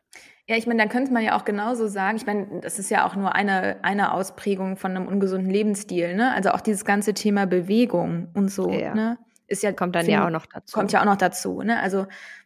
Ja, 0.50 0.56
ich 0.56 0.66
meine, 0.66 0.80
dann 0.80 0.88
könnte 0.88 1.12
man 1.12 1.24
ja 1.26 1.38
auch 1.38 1.44
genauso 1.44 1.88
sagen, 1.88 2.16
ich 2.16 2.26
meine, 2.26 2.62
das 2.62 2.80
ist 2.80 2.90
ja 2.90 3.06
auch 3.06 3.18
nur 3.18 3.36
eine, 3.36 3.84
eine 3.84 4.14
Ausprägung 4.14 4.78
von 4.78 4.92
einem 4.92 5.06
ungesunden 5.06 5.50
Lebensstil, 5.52 6.16
ne? 6.16 6.34
Also 6.34 6.52
auch 6.52 6.62
dieses 6.62 6.86
ganze 6.86 7.14
Thema 7.14 7.46
Bewegung 7.48 8.30
und 8.34 8.50
so, 8.50 8.72
Ja. 8.72 8.96
ne? 8.96 9.18
Ist 9.48 9.64
ja, 9.64 9.72
Kommt 9.72 9.96
dann 9.96 10.04
find- 10.06 10.14
ja 10.14 10.26
auch 10.26 10.30
noch 10.30 10.46
dazu. 10.46 10.74
kommt 10.78 10.92
ja 10.92 11.02
auch 11.02 11.06
noch 11.06 11.16
dazu, 11.18 11.62
ne? 11.62 11.80
Also 11.82 12.06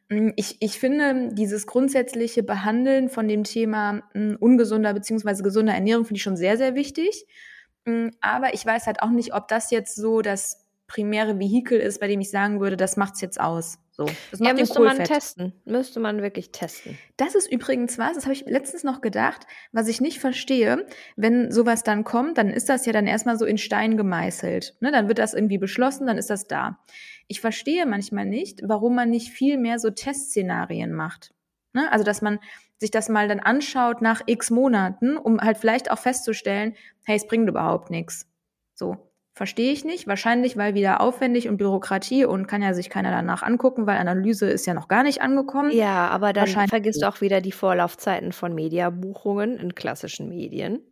mh, 0.09 0.33
ich, 0.35 0.57
ich 0.59 0.79
finde, 0.79 1.29
dieses 1.33 1.65
grundsätzliche 1.67 2.43
Behandeln 2.43 3.09
von 3.09 3.27
dem 3.27 3.43
Thema 3.43 4.01
mh, 4.13 4.37
ungesunder 4.39 4.93
beziehungsweise 4.93 5.43
gesunder 5.43 5.73
Ernährung 5.73 6.05
finde 6.05 6.17
ich 6.17 6.23
schon 6.23 6.37
sehr, 6.37 6.57
sehr 6.57 6.75
wichtig. 6.75 7.25
Mh, 7.85 8.11
Aber 8.21 8.53
ich 8.53 8.65
weiß 8.65 8.85
halt 8.87 9.01
auch 9.01 9.09
nicht, 9.09 9.33
ob 9.33 9.47
das 9.47 9.71
jetzt 9.71 9.95
so 9.95 10.21
das 10.21 10.67
primäre 10.87 11.39
Vehikel 11.39 11.79
ist, 11.79 11.99
bei 11.99 12.07
dem 12.07 12.19
ich 12.21 12.29
sagen 12.29 12.59
würde, 12.59 12.77
das 12.77 12.97
macht's 12.97 13.21
jetzt 13.21 13.39
aus. 13.39 13.79
So, 14.07 14.13
das 14.31 14.39
ja, 14.39 14.53
müsste 14.53 14.79
man 14.79 15.03
testen. 15.03 15.53
Müsste 15.65 15.99
man 15.99 16.21
wirklich 16.21 16.51
testen. 16.51 16.97
Das 17.17 17.35
ist 17.35 17.51
übrigens 17.51 17.99
was, 17.99 18.15
das 18.15 18.23
habe 18.23 18.33
ich 18.33 18.45
letztens 18.45 18.83
noch 18.83 19.01
gedacht, 19.01 19.45
was 19.71 19.87
ich 19.87 20.01
nicht 20.01 20.19
verstehe. 20.19 20.87
Wenn 21.15 21.51
sowas 21.51 21.83
dann 21.83 22.03
kommt, 22.03 22.37
dann 22.39 22.49
ist 22.49 22.69
das 22.69 22.85
ja 22.85 22.93
dann 22.93 23.05
erstmal 23.05 23.37
so 23.37 23.45
in 23.45 23.57
Stein 23.57 23.97
gemeißelt. 23.97 24.75
Ne? 24.79 24.91
Dann 24.91 25.07
wird 25.07 25.19
das 25.19 25.35
irgendwie 25.35 25.59
beschlossen, 25.59 26.07
dann 26.07 26.17
ist 26.17 26.31
das 26.31 26.47
da. 26.47 26.79
Ich 27.27 27.41
verstehe 27.41 27.85
manchmal 27.85 28.25
nicht, 28.25 28.61
warum 28.63 28.95
man 28.95 29.09
nicht 29.11 29.29
viel 29.29 29.57
mehr 29.57 29.77
so 29.77 29.91
Testszenarien 29.91 30.93
macht. 30.93 31.33
Ne? 31.73 31.91
Also, 31.91 32.03
dass 32.03 32.21
man 32.21 32.39
sich 32.79 32.89
das 32.89 33.09
mal 33.09 33.27
dann 33.27 33.39
anschaut 33.39 34.01
nach 34.01 34.21
x 34.25 34.49
Monaten, 34.49 35.15
um 35.15 35.39
halt 35.39 35.57
vielleicht 35.59 35.91
auch 35.91 35.99
festzustellen, 35.99 36.75
hey, 37.03 37.15
es 37.17 37.27
bringt 37.27 37.47
überhaupt 37.47 37.91
nichts. 37.91 38.27
So. 38.73 39.10
Verstehe 39.33 39.71
ich 39.71 39.85
nicht. 39.85 40.07
Wahrscheinlich, 40.07 40.57
weil 40.57 40.73
wieder 40.73 40.99
aufwendig 40.99 41.47
und 41.47 41.57
Bürokratie 41.57 42.25
und 42.25 42.47
kann 42.47 42.61
ja 42.61 42.73
sich 42.73 42.89
keiner 42.89 43.11
danach 43.11 43.43
angucken, 43.43 43.87
weil 43.87 43.97
Analyse 43.97 44.49
ist 44.49 44.65
ja 44.65 44.73
noch 44.73 44.89
gar 44.89 45.03
nicht 45.03 45.21
angekommen. 45.21 45.71
Ja, 45.71 46.09
aber 46.09 46.33
dann 46.33 46.47
vergisst 46.47 47.01
du 47.01 47.07
auch 47.07 47.21
wieder 47.21 47.39
die 47.39 47.53
Vorlaufzeiten 47.53 48.33
von 48.33 48.53
Mediabuchungen 48.53 49.57
in 49.57 49.73
klassischen 49.73 50.27
Medien. 50.27 50.90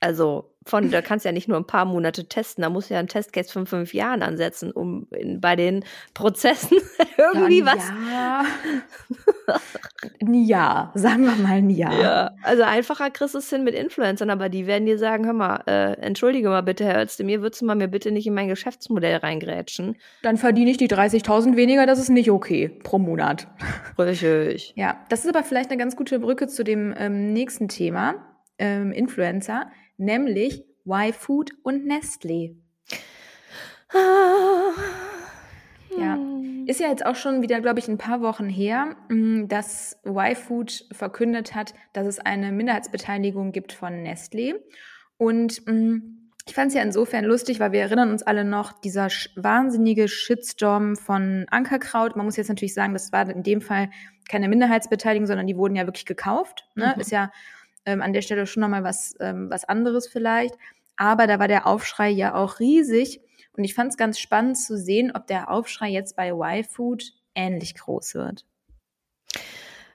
Also 0.00 0.54
von, 0.68 0.90
da 0.90 1.02
kannst 1.02 1.24
du 1.24 1.28
ja 1.30 1.32
nicht 1.32 1.48
nur 1.48 1.56
ein 1.56 1.66
paar 1.66 1.84
Monate 1.84 2.28
testen, 2.28 2.62
da 2.62 2.70
musst 2.70 2.90
du 2.90 2.94
ja 2.94 3.00
einen 3.00 3.08
Testcase 3.08 3.52
von 3.52 3.66
fünf 3.66 3.94
Jahren 3.94 4.22
ansetzen, 4.22 4.70
um 4.70 5.06
in, 5.10 5.40
bei 5.40 5.56
den 5.56 5.84
Prozessen 6.14 6.78
irgendwie 7.16 7.60
Ja, 7.60 7.66
was. 7.66 7.92
Ja. 8.12 8.44
ein 10.22 10.34
Jahr, 10.34 10.92
sagen 10.94 11.24
wir 11.24 11.34
mal 11.36 11.56
ein 11.56 11.70
Jahr. 11.70 12.00
Ja, 12.00 12.30
also 12.42 12.62
einfacher 12.62 13.10
kriegst 13.10 13.34
du 13.34 13.38
es 13.38 13.48
hin 13.50 13.64
mit 13.64 13.74
Influencern, 13.74 14.30
aber 14.30 14.48
die 14.48 14.66
werden 14.66 14.86
dir 14.86 14.98
sagen, 14.98 15.26
hör 15.26 15.32
mal, 15.32 15.62
äh, 15.66 15.92
entschuldige 16.00 16.48
mal 16.48 16.62
bitte, 16.62 16.84
Herr 16.84 17.02
Özdemir, 17.02 17.40
würdest 17.40 17.62
du 17.62 17.66
mal 17.66 17.74
mir 17.74 17.88
bitte 17.88 18.10
nicht 18.12 18.26
in 18.26 18.34
mein 18.34 18.48
Geschäftsmodell 18.48 19.16
reingrätschen? 19.16 19.96
Dann 20.22 20.36
verdiene 20.36 20.70
ich 20.70 20.76
die 20.76 20.88
30.000 20.88 21.56
weniger, 21.56 21.86
das 21.86 21.98
ist 21.98 22.10
nicht 22.10 22.30
okay 22.30 22.68
pro 22.68 22.98
Monat. 22.98 23.48
Richtig. 23.98 24.74
Ja, 24.76 24.98
das 25.08 25.24
ist 25.24 25.34
aber 25.34 25.44
vielleicht 25.44 25.70
eine 25.70 25.78
ganz 25.78 25.96
gute 25.96 26.18
Brücke 26.18 26.46
zu 26.46 26.62
dem 26.62 26.94
ähm, 26.96 27.32
nächsten 27.32 27.68
Thema, 27.68 28.14
ähm, 28.58 28.92
Influencer, 28.92 29.70
nämlich 29.98 30.64
Y-Food 30.86 31.52
und 31.62 31.86
Nestlé. 31.86 32.56
Ja. 35.96 36.14
Hm. 36.14 36.64
Ist 36.66 36.80
ja 36.80 36.88
jetzt 36.88 37.04
auch 37.06 37.16
schon 37.16 37.42
wieder, 37.42 37.60
glaube 37.60 37.78
ich, 37.78 37.88
ein 37.88 37.98
paar 37.98 38.20
Wochen 38.20 38.48
her, 38.48 38.96
mh, 39.08 39.46
dass 39.46 39.98
Y-Food 40.06 40.86
verkündet 40.92 41.54
hat, 41.54 41.74
dass 41.92 42.06
es 42.06 42.18
eine 42.18 42.52
Minderheitsbeteiligung 42.52 43.52
gibt 43.52 43.72
von 43.72 44.04
Nestlé. 44.04 44.54
Und 45.16 45.66
mh, 45.66 46.00
ich 46.46 46.54
fand 46.54 46.68
es 46.68 46.74
ja 46.74 46.82
insofern 46.82 47.24
lustig, 47.24 47.60
weil 47.60 47.72
wir 47.72 47.80
erinnern 47.80 48.10
uns 48.10 48.22
alle 48.22 48.44
noch, 48.44 48.72
dieser 48.80 49.08
wahnsinnige 49.36 50.08
Shitstorm 50.08 50.96
von 50.96 51.46
Ankerkraut. 51.50 52.16
Man 52.16 52.24
muss 52.24 52.36
jetzt 52.36 52.48
natürlich 52.48 52.74
sagen, 52.74 52.94
das 52.94 53.12
war 53.12 53.28
in 53.28 53.42
dem 53.42 53.60
Fall 53.60 53.90
keine 54.30 54.48
Minderheitsbeteiligung, 54.48 55.26
sondern 55.26 55.46
die 55.46 55.56
wurden 55.56 55.76
ja 55.76 55.86
wirklich 55.86 56.06
gekauft. 56.06 56.66
Ne? 56.74 56.92
Mhm. 56.94 57.00
Ist 57.00 57.10
ja 57.10 57.30
ähm, 57.88 58.02
an 58.02 58.12
der 58.12 58.22
Stelle 58.22 58.46
schon 58.46 58.60
nochmal 58.60 58.84
was, 58.84 59.14
ähm, 59.18 59.48
was 59.50 59.64
anderes 59.64 60.06
vielleicht. 60.06 60.54
Aber 60.96 61.26
da 61.26 61.38
war 61.38 61.48
der 61.48 61.66
Aufschrei 61.66 62.10
ja 62.10 62.34
auch 62.34 62.60
riesig. 62.60 63.20
Und 63.56 63.64
ich 63.64 63.74
fand 63.74 63.90
es 63.90 63.96
ganz 63.96 64.18
spannend 64.18 64.58
zu 64.58 64.76
sehen, 64.76 65.10
ob 65.14 65.26
der 65.26 65.50
Aufschrei 65.50 65.88
jetzt 65.88 66.14
bei 66.14 66.30
Y-Food 66.30 67.14
ähnlich 67.34 67.74
groß 67.74 68.14
wird. 68.14 68.44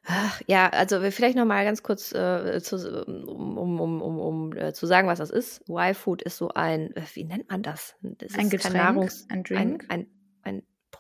Ach, 0.06 0.42
ja, 0.48 0.68
also 0.70 1.00
vielleicht 1.12 1.38
noch 1.38 1.46
mal 1.46 1.64
ganz 1.64 1.82
kurz, 1.84 2.12
äh, 2.14 2.60
zu, 2.62 3.06
um, 3.06 3.58
um, 3.58 3.80
um, 3.80 4.02
um, 4.02 4.20
um 4.20 4.58
äh, 4.58 4.74
zu 4.74 4.86
sagen, 4.86 5.08
was 5.08 5.20
das 5.20 5.30
ist. 5.30 5.64
Y-Food 5.70 6.24
ist 6.24 6.38
so 6.38 6.50
ein, 6.50 6.94
äh, 6.96 7.04
wie 7.14 7.24
nennt 7.24 7.50
man 7.50 7.62
das? 7.62 7.96
das 8.02 8.34
Ein 8.36 8.50
Getränk, 8.50 9.10
ein, 9.30 9.44
Drink. 9.44 9.86
ein, 9.88 10.02
ein 10.02 10.08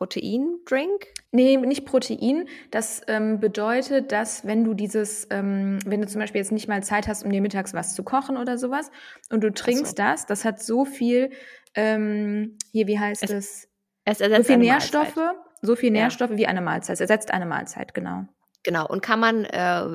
Proteindrink? 0.03 1.07
Nee, 1.31 1.55
nicht 1.55 1.85
Protein. 1.85 2.49
Das 2.71 3.01
ähm, 3.07 3.39
bedeutet, 3.39 4.11
dass 4.11 4.45
wenn 4.45 4.65
du 4.65 4.73
dieses, 4.73 5.27
ähm, 5.29 5.79
wenn 5.85 6.01
du 6.01 6.07
zum 6.07 6.19
Beispiel 6.19 6.39
jetzt 6.39 6.51
nicht 6.51 6.67
mal 6.67 6.83
Zeit 6.83 7.07
hast, 7.07 7.23
um 7.23 7.31
dir 7.31 7.41
mittags 7.41 7.73
was 7.73 7.95
zu 7.95 8.03
kochen 8.03 8.35
oder 8.35 8.57
sowas 8.57 8.91
und 9.29 9.41
du 9.45 9.51
trinkst 9.51 9.95
so. 9.97 10.03
das, 10.03 10.25
das 10.25 10.43
hat 10.43 10.61
so 10.61 10.83
viel, 10.83 11.29
ähm, 11.73 12.57
hier, 12.73 12.87
wie 12.87 12.99
heißt 12.99 13.23
es? 13.23 13.31
Es, 13.31 13.67
es 14.03 14.19
ersetzt 14.19 14.47
so 14.47 14.53
viel 14.53 14.57
Nährstoffe, 14.57 15.15
Mahlzeit. 15.15 15.37
so 15.61 15.75
viel 15.77 15.91
Nährstoffe 15.91 16.31
ja. 16.31 16.37
wie 16.37 16.47
eine 16.47 16.61
Mahlzeit. 16.61 16.95
Es 16.95 16.99
ersetzt 16.99 17.31
eine 17.31 17.45
Mahlzeit, 17.45 17.93
genau. 17.93 18.25
Genau. 18.63 18.85
Und 18.85 19.01
kann 19.01 19.21
man 19.21 19.45
äh, 19.45 19.85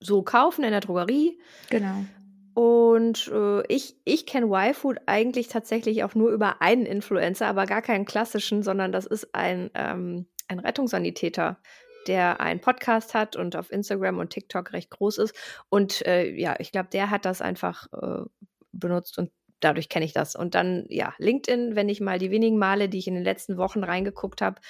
so 0.00 0.22
kaufen 0.22 0.64
in 0.64 0.70
der 0.70 0.80
Drogerie. 0.80 1.38
Genau. 1.68 2.06
Und 2.54 3.28
äh, 3.32 3.66
ich, 3.66 3.96
ich 4.04 4.26
kenne 4.26 4.46
Y-Food 4.46 4.98
eigentlich 5.06 5.48
tatsächlich 5.48 6.04
auch 6.04 6.14
nur 6.14 6.30
über 6.30 6.62
einen 6.62 6.86
Influencer, 6.86 7.46
aber 7.46 7.66
gar 7.66 7.82
keinen 7.82 8.04
klassischen, 8.04 8.62
sondern 8.62 8.92
das 8.92 9.06
ist 9.06 9.34
ein, 9.34 9.70
ähm, 9.74 10.26
ein 10.46 10.60
Rettungssanitäter, 10.60 11.58
der 12.06 12.40
einen 12.40 12.60
Podcast 12.60 13.12
hat 13.12 13.34
und 13.34 13.56
auf 13.56 13.72
Instagram 13.72 14.18
und 14.18 14.30
TikTok 14.30 14.72
recht 14.72 14.90
groß 14.90 15.18
ist. 15.18 15.34
Und 15.68 16.06
äh, 16.06 16.30
ja, 16.30 16.54
ich 16.60 16.70
glaube, 16.70 16.90
der 16.92 17.10
hat 17.10 17.24
das 17.24 17.42
einfach 17.42 17.88
äh, 17.92 18.24
benutzt 18.70 19.18
und 19.18 19.32
dadurch 19.58 19.88
kenne 19.88 20.04
ich 20.04 20.12
das. 20.12 20.36
Und 20.36 20.54
dann, 20.54 20.84
ja, 20.88 21.12
LinkedIn, 21.18 21.74
wenn 21.74 21.88
ich 21.88 22.00
mal 22.00 22.20
die 22.20 22.30
wenigen 22.30 22.58
Male, 22.58 22.88
die 22.88 22.98
ich 22.98 23.08
in 23.08 23.14
den 23.14 23.24
letzten 23.24 23.56
Wochen 23.56 23.82
reingeguckt 23.82 24.42
habe, 24.42 24.60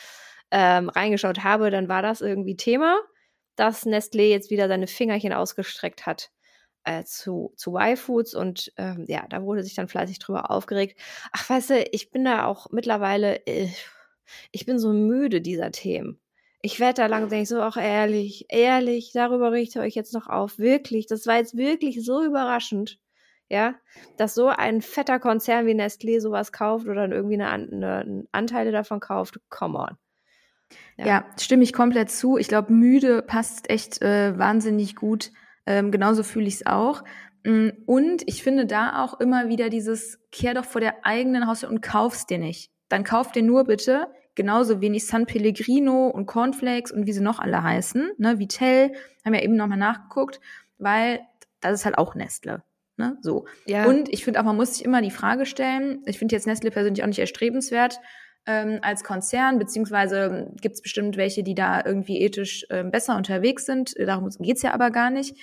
ähm, 0.51 0.89
reingeschaut 0.89 1.45
habe, 1.45 1.71
dann 1.71 1.89
war 1.89 2.01
das 2.01 2.23
irgendwie 2.23 2.57
Thema, 2.57 2.99
dass 3.57 3.85
Nestlé 3.85 4.29
jetzt 4.29 4.51
wieder 4.51 4.69
seine 4.69 4.87
Fingerchen 4.87 5.35
ausgestreckt 5.35 6.07
hat 6.07 6.31
äh, 6.85 7.05
zu, 7.05 7.53
zu 7.57 7.77
Y-Foods 7.77 8.35
und 8.35 8.73
ähm, 8.77 9.05
ja, 9.09 9.27
da 9.29 9.43
wurde 9.43 9.63
sich 9.63 9.75
dann 9.75 9.89
fleißig 9.89 10.19
drüber 10.19 10.51
aufgeregt. 10.51 10.99
Ach, 11.33 11.49
weißt 11.49 11.71
du, 11.71 11.83
ich 11.93 12.11
bin 12.11 12.25
da 12.25 12.47
auch 12.47 12.71
mittlerweile, 12.71 13.47
äh, 13.47 13.69
ich 14.53 14.67
bin 14.67 14.79
so 14.79 14.93
müde 14.93 15.41
dieser 15.41 15.71
Themen. 15.71 16.21
Ich 16.63 16.81
werde 16.81 17.03
da 17.03 17.07
langsam 17.07 17.41
ich 17.41 17.49
so 17.49 17.61
auch 17.63 17.77
ehrlich, 17.77 18.47
ehrlich, 18.49 19.13
darüber 19.13 19.53
richte 19.53 19.81
ich 19.81 19.85
euch 19.85 19.95
jetzt 19.95 20.15
noch 20.15 20.29
auf. 20.29 20.59
Wirklich, 20.59 21.07
das 21.07 21.27
war 21.27 21.37
jetzt 21.37 21.57
wirklich 21.57 22.03
so 22.03 22.25
überraschend, 22.25 22.99
ja, 23.51 23.75
dass 24.17 24.35
so 24.35 24.49
ein 24.49 24.81
fetter 24.81 25.19
Konzern 25.21 25.67
wie 25.67 25.75
Nestlé 25.75 26.21
sowas 26.21 26.53
kauft 26.53 26.87
oder 26.87 27.07
irgendwie 27.11 27.35
eine, 27.35 27.51
eine 27.51 28.27
Anteile 28.33 28.73
davon 28.73 29.01
kauft. 29.01 29.41
Come 29.51 29.79
on. 29.79 29.99
Ja, 30.97 31.07
ja 31.07 31.25
stimme 31.39 31.65
ich 31.65 31.73
komplett 31.75 32.11
zu. 32.11 32.39
Ich 32.39 32.49
glaube, 32.49 32.73
müde 32.73 33.21
passt 33.21 33.69
echt 33.69 34.01
äh, 34.01 34.39
wahnsinnig 34.39 34.97
gut 34.97 35.33
ähm, 35.67 35.91
genauso 35.91 36.23
fühle 36.23 36.47
ich 36.47 36.55
es 36.55 36.67
auch. 36.67 37.05
Mm, 37.45 37.71
und 37.87 38.23
ich 38.27 38.43
finde 38.43 38.67
da 38.67 39.03
auch 39.03 39.21
immer 39.21 39.49
wieder 39.49 39.69
dieses, 39.69 40.19
kehr 40.33 40.55
doch 40.55 40.65
vor 40.65 40.81
der 40.81 41.05
eigenen 41.05 41.47
Haustür 41.47 41.69
und 41.69 41.81
kauf's 41.81 42.27
dir 42.27 42.39
nicht. 42.39 42.71
Dann 42.89 43.05
kauf 43.05 43.33
dir 43.33 43.43
nur 43.43 43.65
bitte 43.65 44.09
genauso 44.35 44.81
wenig 44.81 45.07
San 45.07 45.27
Pellegrino 45.27 46.09
und 46.09 46.27
Cornflakes 46.27 46.93
und 46.93 47.07
wie 47.07 47.13
sie 47.13 47.23
noch 47.23 47.39
alle 47.39 47.63
heißen, 47.63 48.13
ne, 48.19 48.39
Vitell, 48.39 48.93
haben 49.25 49.35
ja 49.35 49.43
eben 49.43 49.57
nochmal 49.57 49.79
nachgeguckt, 49.79 50.41
weil 50.79 51.21
das 51.61 51.75
ist 51.75 51.85
halt 51.85 51.99
auch 51.99 52.15
Nestle. 52.15 52.63
Ne, 52.97 53.17
so. 53.23 53.47
Ja. 53.67 53.87
Und 53.87 54.13
ich 54.13 54.25
finde 54.25 54.41
auch, 54.41 54.45
man 54.45 54.57
muss 54.57 54.75
sich 54.75 54.85
immer 54.85 55.03
die 55.03 55.11
Frage 55.11 55.47
stellen, 55.47 56.03
ich 56.07 56.19
finde 56.19 56.35
jetzt 56.35 56.47
Nestle 56.47 56.71
persönlich 56.71 57.03
auch 57.03 57.09
nicht 57.09 57.19
erstrebenswert, 57.19 58.01
ähm, 58.47 58.79
als 58.83 59.05
Konzern, 59.05 59.59
beziehungsweise 59.59 60.51
gibt 60.61 60.75
es 60.75 60.83
bestimmt 60.83 61.17
welche, 61.17 61.43
die 61.43 61.55
da 61.55 61.85
irgendwie 61.85 62.21
ethisch 62.21 62.67
äh, 62.69 62.85
besser 62.85 63.17
unterwegs 63.17 63.67
sind, 63.67 63.95
darum 63.99 64.29
geht's 64.41 64.63
ja 64.63 64.75
aber 64.75 64.91
gar 64.91 65.11
nicht, 65.11 65.37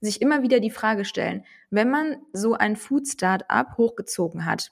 sich 0.00 0.20
immer 0.22 0.42
wieder 0.42 0.60
die 0.60 0.70
Frage 0.70 1.04
stellen, 1.04 1.44
wenn 1.70 1.90
man 1.90 2.16
so 2.32 2.54
ein 2.54 2.76
Food-Start-up 2.76 3.76
hochgezogen 3.78 4.44
hat, 4.44 4.70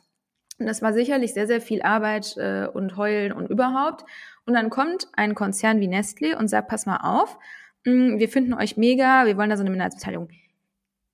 und 0.58 0.66
das 0.66 0.82
war 0.82 0.92
sicherlich 0.92 1.32
sehr, 1.32 1.46
sehr 1.46 1.60
viel 1.60 1.82
Arbeit 1.82 2.36
äh, 2.36 2.66
und 2.66 2.96
Heulen 2.96 3.32
und 3.32 3.50
überhaupt, 3.50 4.04
und 4.46 4.54
dann 4.54 4.70
kommt 4.70 5.08
ein 5.14 5.34
Konzern 5.34 5.80
wie 5.80 5.88
Nestle 5.88 6.38
und 6.38 6.48
sagt, 6.48 6.68
pass 6.68 6.86
mal 6.86 6.98
auf, 6.98 7.36
mh, 7.84 7.92
hm, 7.92 8.18
wir 8.18 8.28
finden 8.28 8.54
euch 8.54 8.76
mega, 8.76 9.26
wir 9.26 9.36
wollen 9.36 9.50
da 9.50 9.56
so 9.56 9.62
eine 9.62 9.70
Minderheitsbeteiligung. 9.70 10.28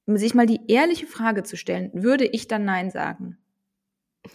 Um 0.07 0.17
sich 0.17 0.35
mal 0.35 0.47
die 0.47 0.61
ehrliche 0.69 1.07
Frage 1.07 1.43
zu 1.43 1.57
stellen, 1.57 1.91
würde 1.93 2.25
ich 2.27 2.49
dann 2.49 2.65
Nein 2.65 2.91
sagen? 2.91 3.39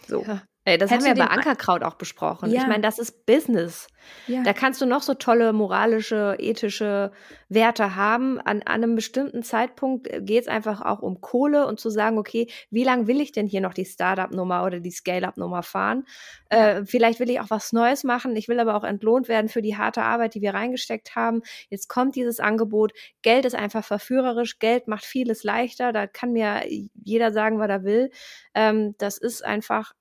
So. 0.08 0.24
Ja. 0.24 0.44
Ey, 0.66 0.78
das 0.78 0.92
haben 0.92 1.02
wir 1.02 1.10
ja 1.10 1.14
bei 1.14 1.30
Ankerkraut 1.30 1.84
auch 1.84 1.96
besprochen. 1.96 2.50
Ja. 2.50 2.62
Ich 2.62 2.68
meine, 2.68 2.82
das 2.82 2.98
ist 2.98 3.26
Business. 3.26 3.88
Ja. 4.28 4.44
Da 4.44 4.54
kannst 4.54 4.82
du 4.82 4.86
noch 4.86 5.02
so 5.02 5.14
tolle 5.14 5.52
moralische, 5.52 6.38
ethische 6.40 7.12
Werte 7.50 7.98
haben. 7.98 8.40
An, 8.40 8.62
an 8.62 8.84
einem 8.84 8.96
bestimmten 8.96 9.44
Zeitpunkt 9.44 10.08
äh, 10.08 10.22
geht 10.22 10.44
es 10.44 10.48
einfach 10.48 10.82
auch 10.82 11.02
um 11.02 11.20
Kohle 11.20 11.68
und 11.68 11.82
zu 11.82 11.90
sagen, 11.90 12.18
okay, 12.18 12.48
wie 12.70 12.86
lange 12.86 13.08
will 13.08 13.20
ich 13.20 13.34
denn 13.34 13.46
hier 13.46 13.60
noch 13.60 13.74
die 13.74 13.84
Startup-Nummer 13.84 14.64
oder 14.64 14.80
die 14.80 14.92
Scale-up-Nummer 14.92 15.64
fahren? 15.64 16.06
Äh, 16.48 16.86
vielleicht 16.86 17.20
will 17.20 17.30
ich 17.30 17.42
auch 17.42 17.50
was 17.50 17.74
Neues 17.74 18.06
machen. 18.06 18.34
Ich 18.38 18.48
will 18.48 18.62
aber 18.62 18.76
auch 18.76 18.86
entlohnt 18.86 19.28
werden 19.28 19.50
für 19.50 19.62
die 19.62 19.76
harte 19.76 20.02
Arbeit, 20.02 20.34
die 20.34 20.42
wir 20.42 20.54
reingesteckt 20.54 21.16
haben. 21.18 21.42
Jetzt 21.70 21.90
kommt 21.90 22.16
dieses 22.16 22.40
Angebot. 22.40 22.94
Geld 23.22 23.44
ist 23.44 23.56
einfach 23.56 23.84
verführerisch. 23.84 24.60
Geld 24.60 24.88
macht 24.88 25.04
vieles 25.04 25.44
leichter. 25.44 25.92
Da 25.92 26.08
kann 26.08 26.32
mir 26.32 26.62
jeder 27.04 27.34
sagen, 27.34 27.60
was 27.60 27.70
er 27.70 27.84
will. 27.84 28.12
Ähm, 28.54 28.96
das 28.98 29.18
ist 29.18 29.44
einfach 29.44 29.94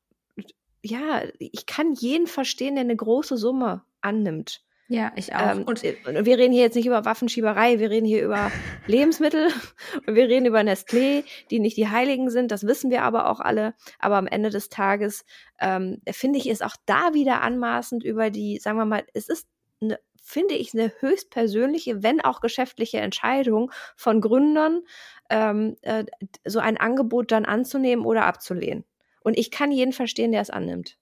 ja, 0.82 1.22
ich 1.38 1.66
kann 1.66 1.94
jeden 1.94 2.26
verstehen, 2.26 2.74
der 2.74 2.84
eine 2.84 2.96
große 2.96 3.36
Summe 3.36 3.82
annimmt. 4.00 4.62
Ja, 4.88 5.10
ich 5.16 5.34
auch. 5.34 5.52
Ähm, 5.52 5.62
und, 5.62 5.82
und, 6.06 6.26
wir 6.26 6.36
reden 6.36 6.52
hier 6.52 6.62
jetzt 6.62 6.74
nicht 6.74 6.86
über 6.86 7.06
Waffenschieberei, 7.06 7.78
wir 7.78 7.88
reden 7.88 8.04
hier 8.04 8.22
über 8.22 8.50
Lebensmittel 8.86 9.48
und 10.06 10.14
wir 10.14 10.28
reden 10.28 10.44
über 10.44 10.60
Nestlé, 10.60 11.24
die 11.50 11.60
nicht 11.60 11.76
die 11.78 11.88
Heiligen 11.88 12.28
sind, 12.28 12.50
das 12.50 12.66
wissen 12.66 12.90
wir 12.90 13.02
aber 13.02 13.30
auch 13.30 13.40
alle. 13.40 13.74
Aber 13.98 14.16
am 14.16 14.26
Ende 14.26 14.50
des 14.50 14.68
Tages 14.68 15.24
ähm, 15.60 16.02
finde 16.10 16.38
ich 16.38 16.46
es 16.46 16.60
auch 16.60 16.76
da 16.84 17.14
wieder 17.14 17.40
anmaßend 17.40 18.04
über 18.04 18.30
die, 18.30 18.58
sagen 18.58 18.76
wir 18.76 18.84
mal, 18.84 19.04
es 19.14 19.28
ist 19.28 19.48
eine, 19.80 19.98
finde 20.22 20.54
ich, 20.54 20.74
eine 20.74 20.92
höchstpersönliche, 20.98 22.02
wenn 22.02 22.20
auch 22.20 22.40
geschäftliche 22.40 22.98
Entscheidung 22.98 23.72
von 23.96 24.20
Gründern, 24.20 24.82
ähm, 25.30 25.76
äh, 25.82 26.04
so 26.44 26.58
ein 26.58 26.76
Angebot 26.76 27.32
dann 27.32 27.46
anzunehmen 27.46 28.04
oder 28.04 28.26
abzulehnen. 28.26 28.84
Und 29.22 29.38
ich 29.38 29.50
kann 29.50 29.72
jeden 29.72 29.92
verstehen, 29.92 30.32
der 30.32 30.40
es 30.40 30.50
annimmt. 30.50 30.98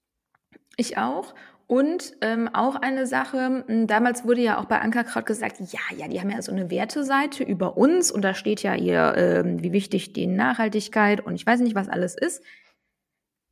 Ich 0.77 0.97
auch. 0.97 1.33
Und 1.67 2.17
ähm, 2.19 2.49
auch 2.51 2.75
eine 2.75 3.07
Sache, 3.07 3.63
hm, 3.65 3.87
damals 3.87 4.25
wurde 4.25 4.41
ja 4.41 4.59
auch 4.59 4.65
bei 4.65 4.79
Ankerkraut 4.79 5.25
gesagt, 5.25 5.57
ja, 5.59 5.79
ja, 5.95 6.09
die 6.09 6.19
haben 6.19 6.29
ja 6.29 6.41
so 6.41 6.51
eine 6.51 6.69
Werteseite 6.69 7.45
über 7.45 7.77
uns 7.77 8.11
und 8.11 8.23
da 8.23 8.33
steht 8.33 8.61
ja 8.61 8.75
ihr, 8.75 9.13
ähm, 9.15 9.63
wie 9.63 9.71
wichtig 9.71 10.11
die 10.11 10.27
Nachhaltigkeit 10.27 11.21
und 11.21 11.35
ich 11.35 11.45
weiß 11.45 11.61
nicht, 11.61 11.73
was 11.73 11.87
alles 11.87 12.17
ist. 12.17 12.43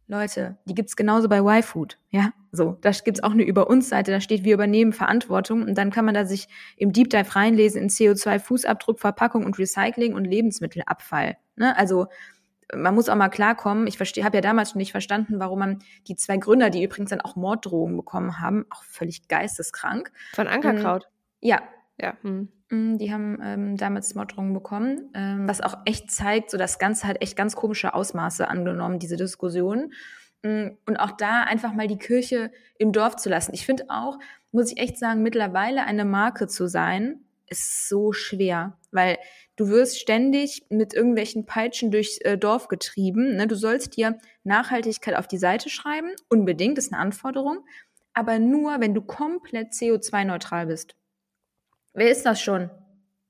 Leute, 0.08 0.58
die 0.66 0.76
gibt's 0.76 0.98
genauso 0.98 1.30
bei 1.30 1.40
Y-Food, 1.40 1.98
ja, 2.10 2.34
so. 2.52 2.78
Da 2.82 2.92
gibt's 2.92 3.24
auch 3.24 3.32
eine 3.32 3.44
Über 3.44 3.70
uns 3.70 3.88
Seite, 3.88 4.12
da 4.12 4.20
steht, 4.20 4.44
wir 4.44 4.56
übernehmen 4.56 4.92
Verantwortung 4.92 5.62
und 5.62 5.78
dann 5.78 5.92
kann 5.92 6.04
man 6.04 6.14
da 6.14 6.26
sich 6.26 6.50
im 6.76 6.92
Deep 6.92 7.12
Dive 7.12 7.36
reinlesen 7.36 7.84
in 7.84 7.90
CO2, 7.90 8.40
Fußabdruck, 8.40 9.00
Verpackung 9.00 9.46
und 9.46 9.58
Recycling 9.58 10.14
und 10.14 10.26
Lebensmittelabfall. 10.26 11.38
Ne? 11.56 11.78
Also 11.78 12.08
man 12.76 12.96
muss 12.96 13.10
auch 13.10 13.16
mal 13.16 13.30
klarkommen. 13.30 13.88
Ich 13.88 14.00
habe 14.00 14.38
ja 14.38 14.42
damals 14.42 14.72
schon 14.72 14.80
nicht 14.80 14.92
verstanden, 14.92 15.40
warum 15.40 15.60
man 15.60 15.80
die 16.08 16.16
zwei 16.16 16.38
Gründer, 16.38 16.70
die 16.70 16.84
übrigens 16.84 17.10
dann 17.10 17.22
auch 17.22 17.36
Morddrohungen 17.36 17.98
bekommen 17.98 18.40
haben, 18.40 18.66
auch 18.70 18.84
völlig 18.84 19.28
geisteskrank. 19.28 20.12
Von 20.34 20.48
Ankerkraut. 20.48 21.06
Ähm, 21.06 21.50
ja. 21.50 21.62
Ja. 22.02 22.14
Hm. 22.22 22.50
Mm, 22.70 22.98
die 22.98 23.12
haben 23.12 23.40
ähm, 23.44 23.78
damals 23.78 24.16
Morddrohungen 24.16 24.54
bekommen, 24.54 25.10
ähm, 25.14 25.48
was 25.48 25.62
auch 25.62 25.78
echt 25.86 26.12
zeigt, 26.12 26.52
so 26.52 26.58
das 26.58 26.80
Ganze 26.80 27.08
hat 27.08 27.22
echt 27.22 27.36
ganz 27.36 27.56
komische 27.56 27.94
Ausmaße 27.94 28.48
angenommen, 28.48 29.00
diese 29.00 29.18
Diskussion. 29.18 29.92
Mm, 30.44 30.68
und 30.86 30.98
auch 30.98 31.12
da 31.12 31.44
einfach 31.44 31.74
mal 31.74 31.88
die 31.88 31.98
Kirche 31.98 32.52
im 32.78 32.94
Dorf 32.94 33.18
zu 33.18 33.30
lassen. 33.30 33.54
Ich 33.54 33.66
finde 33.66 33.86
auch, 33.90 34.20
muss 34.52 34.72
ich 34.72 34.80
echt 34.80 34.98
sagen, 34.98 35.24
mittlerweile 35.24 35.84
eine 35.84 36.06
Marke 36.06 36.48
zu 36.48 36.68
sein, 36.68 37.22
ist 37.48 37.90
so 37.90 38.14
schwer, 38.14 38.78
weil 38.92 39.18
du 39.60 39.68
wirst 39.68 40.00
ständig 40.00 40.66
mit 40.70 40.94
irgendwelchen 40.94 41.46
Peitschen 41.46 41.92
durchs 41.92 42.18
äh, 42.20 42.38
Dorf 42.38 42.70
getrieben. 42.70 43.36
Ne? 43.36 43.46
Du 43.46 43.56
sollst 43.56 43.98
dir 43.98 44.18
Nachhaltigkeit 44.46 45.16
auf 45.16 45.28
die 45.28 45.38
Seite 45.38 45.70
schreiben, 45.70 46.12
unbedingt, 46.30 46.78
ist 46.78 46.94
eine 46.94 47.02
Anforderung, 47.02 47.66
aber 48.14 48.40
nur, 48.40 48.80
wenn 48.80 48.94
du 48.94 49.02
komplett 49.02 49.74
CO2-neutral 49.74 50.68
bist. 50.68 50.96
Wer 51.94 52.10
ist 52.10 52.26
das 52.26 52.42
schon? 52.42 52.70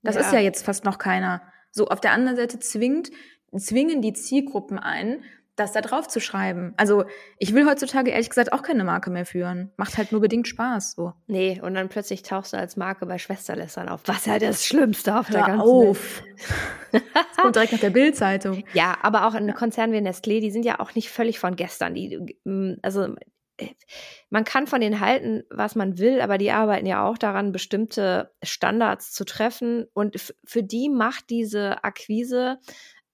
Das 0.03 0.15
ja. 0.15 0.21
ist 0.21 0.31
ja 0.31 0.39
jetzt 0.39 0.63
fast 0.63 0.85
noch 0.85 0.99
keiner. 0.99 1.41
So, 1.71 1.87
auf 1.87 1.99
der 1.99 2.11
anderen 2.11 2.37
Seite 2.37 2.59
zwingt, 2.59 3.09
zwingen 3.57 4.03
die 4.03 4.13
Zielgruppen 4.13 4.77
ein, 4.77 5.23
das 5.59 5.73
da 5.73 5.81
drauf 5.81 6.07
zu 6.07 6.19
schreiben. 6.19 6.73
Also 6.77 7.05
ich 7.37 7.53
will 7.53 7.65
heutzutage 7.65 8.11
ehrlich 8.11 8.29
gesagt 8.29 8.53
auch 8.53 8.61
keine 8.61 8.83
Marke 8.83 9.09
mehr 9.09 9.25
führen. 9.25 9.71
Macht 9.77 9.97
halt 9.97 10.11
nur 10.11 10.21
bedingt 10.21 10.47
Spaß. 10.47 10.93
So. 10.93 11.13
Nee, 11.27 11.59
und 11.61 11.73
dann 11.75 11.89
plötzlich 11.89 12.23
tauchst 12.23 12.53
du 12.53 12.57
als 12.57 12.77
Marke 12.77 13.05
bei 13.05 13.17
Schwesterlässern 13.17 13.89
auf. 13.89 14.01
Was 14.05 14.25
ja 14.25 14.39
das 14.39 14.65
Schlimmste 14.65 15.17
auf 15.17 15.29
Hör 15.29 15.37
der 15.37 15.47
ganzen 15.47 15.61
auf. 15.61 16.23
das 16.91 17.37
kommt 17.37 17.55
direkt 17.55 17.73
nach 17.73 17.79
der 17.79 17.89
Bildzeitung. 17.89 18.63
Ja, 18.73 18.97
aber 19.01 19.27
auch 19.27 19.33
ein 19.33 19.53
Konzern 19.55 19.91
wie 19.91 19.97
Nestlé, 19.97 20.41
die 20.41 20.51
sind 20.51 20.63
ja 20.63 20.79
auch 20.79 20.93
nicht 20.93 21.09
völlig 21.09 21.39
von 21.39 21.55
gestern. 21.55 21.95
Die, 21.95 22.37
mm, 22.43 22.75
also 22.81 23.15
man 24.29 24.43
kann 24.43 24.67
von 24.67 24.81
denen 24.81 24.99
halten, 24.99 25.43
was 25.49 25.75
man 25.75 25.97
will, 25.97 26.21
aber 26.21 26.37
die 26.37 26.51
arbeiten 26.51 26.85
ja 26.85 27.03
auch 27.03 27.17
daran, 27.17 27.51
bestimmte 27.51 28.31
Standards 28.43 29.11
zu 29.11 29.25
treffen. 29.25 29.85
Und 29.93 30.33
für 30.45 30.63
die 30.63 30.89
macht 30.89 31.29
diese 31.29 31.83
Akquise 31.83 32.59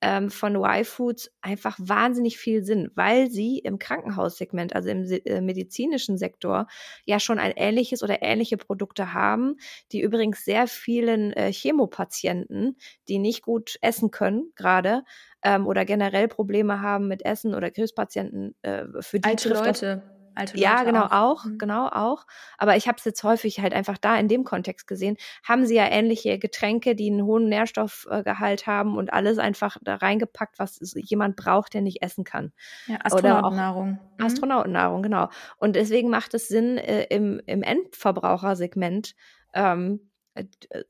ähm, 0.06 0.30
von 0.30 0.56
Y-Foods 0.56 1.32
einfach 1.42 1.78
wahnsinnig 1.80 2.38
viel 2.38 2.64
Sinn, 2.64 2.92
weil 2.94 3.32
sie 3.32 3.58
im 3.58 3.80
Krankenhaussegment, 3.80 4.76
also 4.76 4.90
im 4.90 5.04
äh, 5.04 5.42
medizinischen 5.42 6.20
Sektor, 6.20 6.68
ja 7.06 7.20
schon 7.20 7.40
ein 7.40 7.54
ähnliches 7.56 8.04
oder 8.04 8.22
ähnliche 8.22 8.58
Produkte 8.58 9.14
haben, 9.14 9.56
die 9.92 10.02
übrigens 10.02 10.46
sehr 10.46 10.68
vielen 10.68 11.34
äh, 11.34 11.52
Chemopatienten, 11.52 12.78
die 13.08 13.18
nicht 13.18 13.42
gut 13.42 13.78
essen 13.82 14.12
können, 14.12 14.52
gerade, 14.56 15.04
ähm, 15.42 15.66
oder 15.66 15.86
generell 15.86 16.28
Probleme 16.28 16.82
haben 16.82 17.08
mit 17.08 17.26
Essen 17.26 17.56
oder 17.56 17.72
Krebspatienten, 17.72 18.56
äh, 18.62 18.84
für 19.00 19.20
die 19.20 19.28
Alte 19.28 19.50
Leute. 19.50 20.04
Das, 20.06 20.15
alte 20.36 20.58
ja, 20.58 20.74
Leute 20.74 20.86
genau, 20.86 21.06
auch, 21.06 21.12
auch 21.12 21.46
mhm. 21.46 21.58
genau, 21.58 21.88
auch. 21.88 22.26
Aber 22.58 22.76
ich 22.76 22.88
habe 22.88 22.98
es 22.98 23.06
jetzt 23.06 23.24
häufig 23.24 23.60
halt 23.60 23.74
einfach 23.74 23.98
da 23.98 24.18
in 24.18 24.28
dem 24.28 24.44
Kontext 24.44 24.88
gesehen. 24.88 25.18
Haben 25.44 25.66
sie 25.66 25.76
ja 25.76 25.88
ähnliche 25.88 26.40
Getränke, 26.40 26.96
die 26.96 27.10
einen 27.10 27.24
hohen 27.24 27.50
Nährstoffgehalt 27.50 28.68
haben 28.68 28.98
und 28.98 29.14
alles 29.14 29.38
einfach 29.38 29.78
da 29.82 29.96
reingepackt, 29.96 30.60
was 30.60 30.80
jemand 30.96 31.36
braucht, 31.36 31.74
der 31.74 31.82
nicht 31.82 32.02
essen 32.02 32.24
kann. 32.24 32.52
Ja, 32.88 32.98
Astronautennahrung. 33.04 34.00
Mhm. 34.18 34.26
Astronautennahrung, 34.26 35.04
genau. 35.04 35.30
Und 35.58 35.76
deswegen 35.76 36.10
macht 36.10 36.34
es 36.34 36.48
Sinn, 36.48 36.78
äh, 36.78 37.06
im, 37.06 37.42
im 37.46 37.64
Endverbrauchersegment 37.64 39.16
ähm, 39.54 40.12
äh, 40.36 40.44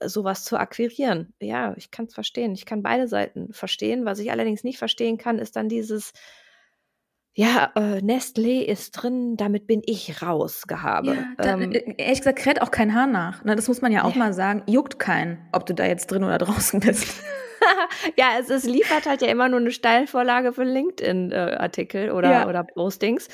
sowas 0.04 0.43
zu 0.43 0.58
akquirieren. 0.58 1.34
Ja, 1.39 1.76
ich 1.78 1.91
kann 1.91 2.06
es 2.06 2.14
verstehen. 2.14 2.54
Ich 2.54 2.66
kann 2.66 2.82
beide 2.82 3.08
Seiten 3.08 3.54
verstehen. 3.54 4.06
Was 4.06 4.20
ich 4.20 4.32
allerdings 4.32 4.64
nicht 4.64 4.80
verstehen 4.80 5.18
kann, 5.18 5.39
ist 5.39 5.56
dann 5.56 5.70
dieses, 5.70 6.14
ja, 7.36 7.72
äh, 7.76 8.00
Nestlé 8.00 8.62
ist 8.62 8.92
drin, 8.92 9.36
damit 9.36 9.68
bin 9.68 9.82
ich 9.86 10.22
raus, 10.22 10.68
Gehabe. 10.68 11.16
Ja, 11.16 11.26
dann, 11.38 11.62
ähm, 11.62 11.72
äh, 11.74 11.94
ehrlich 11.98 12.20
gesagt, 12.20 12.40
kräht 12.40 12.62
auch 12.62 12.72
kein 12.72 12.96
Haar 12.96 13.08
nach. 13.08 13.44
Ne, 13.44 13.56
das 13.56 13.68
muss 13.68 13.82
man 13.82 13.92
ja 13.92 14.04
auch 14.04 14.14
ja. 14.14 14.20
mal 14.20 14.34
sagen. 14.34 14.64
Juckt 14.68 15.00
keinen, 15.00 15.38
ob 15.52 15.66
du 15.66 15.74
da 15.74 15.86
jetzt 15.86 16.08
drin 16.08 16.24
oder 16.24 16.38
draußen 16.38 16.80
bist. 16.80 17.22
ja, 18.18 18.32
es, 18.40 18.50
es, 18.50 18.66
liefert 18.66 19.06
halt 19.06 19.22
ja 19.22 19.28
immer 19.28 19.50
nur 19.50 19.60
eine 19.60 19.72
Steilvorlage 19.72 20.54
für 20.54 20.64
LinkedIn-Artikel 20.64 22.08
äh, 22.08 22.12
oder, 22.12 22.32
ja. 22.32 22.48
oder 22.48 22.64
Postings, 22.64 23.28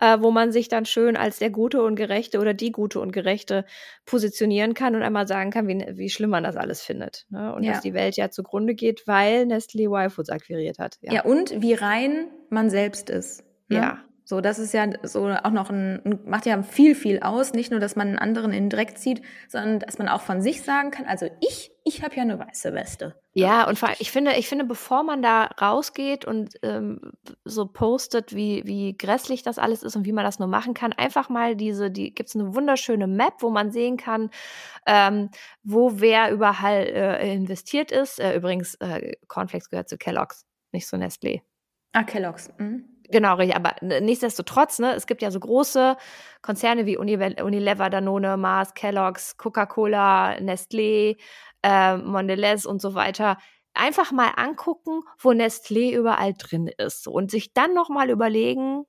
äh, 0.00 0.18
wo 0.20 0.30
man 0.30 0.52
sich 0.52 0.68
dann 0.68 0.86
schön 0.86 1.16
als 1.16 1.38
der 1.38 1.50
Gute 1.50 1.82
und 1.82 1.96
Gerechte 1.96 2.38
oder 2.38 2.54
die 2.54 2.72
Gute 2.72 3.00
und 3.00 3.12
Gerechte 3.12 3.64
positionieren 4.04 4.74
kann 4.74 4.94
und 4.94 5.02
einmal 5.02 5.26
sagen 5.26 5.50
kann, 5.50 5.68
wie, 5.68 5.84
wie 5.96 6.10
schlimm 6.10 6.30
man 6.30 6.44
das 6.44 6.56
alles 6.56 6.82
findet. 6.82 7.26
Ne? 7.30 7.54
Und 7.54 7.62
ja. 7.62 7.72
dass 7.72 7.82
die 7.82 7.94
Welt 7.94 8.16
ja 8.16 8.30
zugrunde 8.30 8.74
geht, 8.74 9.06
weil 9.06 9.42
Nestlé 9.42 9.86
Y-Foods 9.86 10.30
akquiriert 10.30 10.78
hat. 10.78 10.96
Ja. 11.00 11.14
ja, 11.14 11.24
und 11.24 11.62
wie 11.62 11.74
rein 11.74 12.28
man 12.50 12.70
selbst 12.70 13.10
ist. 13.10 13.45
Ne? 13.68 13.76
Ja. 13.76 13.98
So, 14.28 14.40
das 14.40 14.58
ist 14.58 14.74
ja 14.74 14.88
so 15.04 15.28
auch 15.28 15.52
noch 15.52 15.70
ein, 15.70 16.18
macht 16.24 16.46
ja 16.46 16.60
viel, 16.64 16.96
viel 16.96 17.20
aus. 17.20 17.52
Nicht 17.52 17.70
nur, 17.70 17.78
dass 17.78 17.94
man 17.94 18.08
einen 18.08 18.18
anderen 18.18 18.52
in 18.52 18.64
den 18.64 18.70
Dreck 18.70 18.98
zieht, 18.98 19.22
sondern 19.46 19.78
dass 19.78 19.98
man 19.98 20.08
auch 20.08 20.20
von 20.20 20.42
sich 20.42 20.62
sagen 20.62 20.90
kann, 20.90 21.06
also 21.06 21.30
ich, 21.40 21.70
ich 21.84 22.02
habe 22.02 22.16
ja 22.16 22.22
eine 22.22 22.36
weiße 22.36 22.74
Weste. 22.74 23.14
Ja, 23.34 23.68
und 23.68 23.80
ich 24.00 24.10
finde, 24.10 24.32
ich 24.36 24.48
finde, 24.48 24.64
bevor 24.64 25.04
man 25.04 25.22
da 25.22 25.44
rausgeht 25.44 26.24
und 26.24 26.54
ähm, 26.62 27.12
so 27.44 27.66
postet, 27.66 28.34
wie, 28.34 28.64
wie 28.66 28.96
grässlich 28.96 29.44
das 29.44 29.60
alles 29.60 29.84
ist 29.84 29.94
und 29.94 30.06
wie 30.06 30.12
man 30.12 30.24
das 30.24 30.40
nur 30.40 30.48
machen 30.48 30.74
kann, 30.74 30.92
einfach 30.92 31.28
mal 31.28 31.54
diese, 31.54 31.92
die 31.92 32.12
gibt 32.12 32.30
es 32.30 32.34
eine 32.34 32.52
wunderschöne 32.52 33.06
Map, 33.06 33.34
wo 33.42 33.50
man 33.50 33.70
sehen 33.70 33.96
kann, 33.96 34.30
ähm, 34.86 35.30
wo 35.62 36.00
wer 36.00 36.32
überall 36.32 36.82
äh, 36.82 37.32
investiert 37.32 37.92
ist. 37.92 38.18
Äh, 38.18 38.34
übrigens, 38.34 38.74
äh, 38.80 39.12
Cornflakes 39.28 39.70
gehört 39.70 39.88
zu 39.88 39.98
Kellogg's, 39.98 40.46
nicht 40.72 40.88
zu 40.88 40.96
Nestlé. 40.96 41.42
Ah, 41.92 42.02
Kellogg's. 42.02 42.50
Mhm. 42.58 42.95
Genau, 43.10 43.34
richtig. 43.36 43.56
Aber 43.56 43.74
nichtsdestotrotz, 43.80 44.78
ne, 44.78 44.94
es 44.94 45.06
gibt 45.06 45.22
ja 45.22 45.30
so 45.30 45.40
große 45.40 45.96
Konzerne 46.42 46.86
wie 46.86 46.96
Unilever, 46.96 47.90
Danone, 47.90 48.36
Mars, 48.36 48.74
Kellogg's, 48.74 49.36
Coca-Cola, 49.36 50.36
Nestlé, 50.38 51.16
äh, 51.62 51.96
Mondelez 51.96 52.64
und 52.64 52.80
so 52.80 52.94
weiter. 52.94 53.38
Einfach 53.74 54.12
mal 54.12 54.32
angucken, 54.36 55.02
wo 55.18 55.30
Nestlé 55.30 55.94
überall 55.94 56.34
drin 56.34 56.68
ist 56.78 57.08
und 57.08 57.30
sich 57.30 57.52
dann 57.52 57.74
nochmal 57.74 58.10
überlegen, 58.10 58.84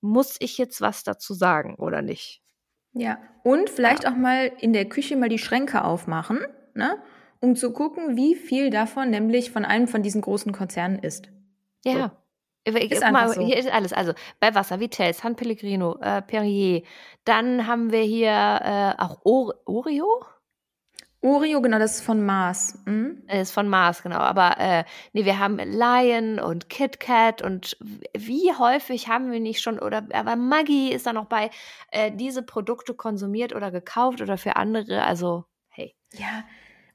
muss 0.00 0.36
ich 0.40 0.58
jetzt 0.58 0.80
was 0.80 1.04
dazu 1.04 1.34
sagen 1.34 1.76
oder 1.76 2.02
nicht? 2.02 2.42
Ja, 2.92 3.18
und 3.42 3.70
vielleicht 3.70 4.04
ja. 4.04 4.10
auch 4.10 4.16
mal 4.16 4.52
in 4.58 4.72
der 4.72 4.88
Küche 4.88 5.16
mal 5.16 5.28
die 5.28 5.38
Schränke 5.38 5.84
aufmachen, 5.84 6.40
ne? 6.74 7.00
um 7.40 7.56
zu 7.56 7.72
gucken, 7.72 8.16
wie 8.16 8.34
viel 8.34 8.70
davon 8.70 9.10
nämlich 9.10 9.50
von 9.50 9.64
einem 9.64 9.88
von 9.88 10.02
diesen 10.02 10.20
großen 10.20 10.52
Konzernen 10.52 10.98
ist. 10.98 11.30
Ja. 11.84 11.92
So. 11.92 12.21
Ist 12.64 13.10
mal, 13.10 13.28
so. 13.28 13.44
Hier 13.44 13.56
ist 13.56 13.72
alles. 13.72 13.92
Also 13.92 14.12
bei 14.38 14.54
Wasser, 14.54 14.78
Vitesse, 14.78 15.20
San 15.20 15.34
Pellegrino, 15.34 15.98
äh, 16.00 16.22
Perrier. 16.22 16.82
Dann 17.24 17.66
haben 17.66 17.90
wir 17.90 18.02
hier 18.02 18.30
äh, 18.30 19.02
auch 19.02 19.20
o 19.24 19.52
Oreo. 19.64 20.24
Oreo, 21.24 21.60
genau, 21.60 21.78
das 21.78 21.96
ist 21.96 22.02
von 22.02 22.24
Mars. 22.24 22.78
Mhm. 22.84 23.22
Das 23.28 23.42
ist 23.42 23.52
von 23.52 23.68
Mars, 23.68 24.02
genau. 24.02 24.18
Aber 24.18 24.58
äh, 24.58 24.84
nee, 25.12 25.24
wir 25.24 25.38
haben 25.38 25.58
Lion 25.58 26.40
und 26.40 26.68
Kit 26.68 26.98
Kat 26.98 27.42
und 27.42 27.76
wie 28.16 28.52
häufig 28.58 29.08
haben 29.08 29.30
wir 29.30 29.38
nicht 29.38 29.60
schon, 29.60 29.78
oder 29.78 30.06
aber 30.12 30.34
Maggi 30.34 30.92
ist 30.92 31.06
da 31.06 31.12
noch 31.12 31.26
bei, 31.26 31.50
äh, 31.92 32.10
diese 32.10 32.42
Produkte 32.42 32.94
konsumiert 32.94 33.54
oder 33.54 33.70
gekauft 33.70 34.20
oder 34.20 34.36
für 34.36 34.56
andere. 34.56 35.04
Also, 35.04 35.44
hey. 35.68 35.94
Ja, 36.12 36.44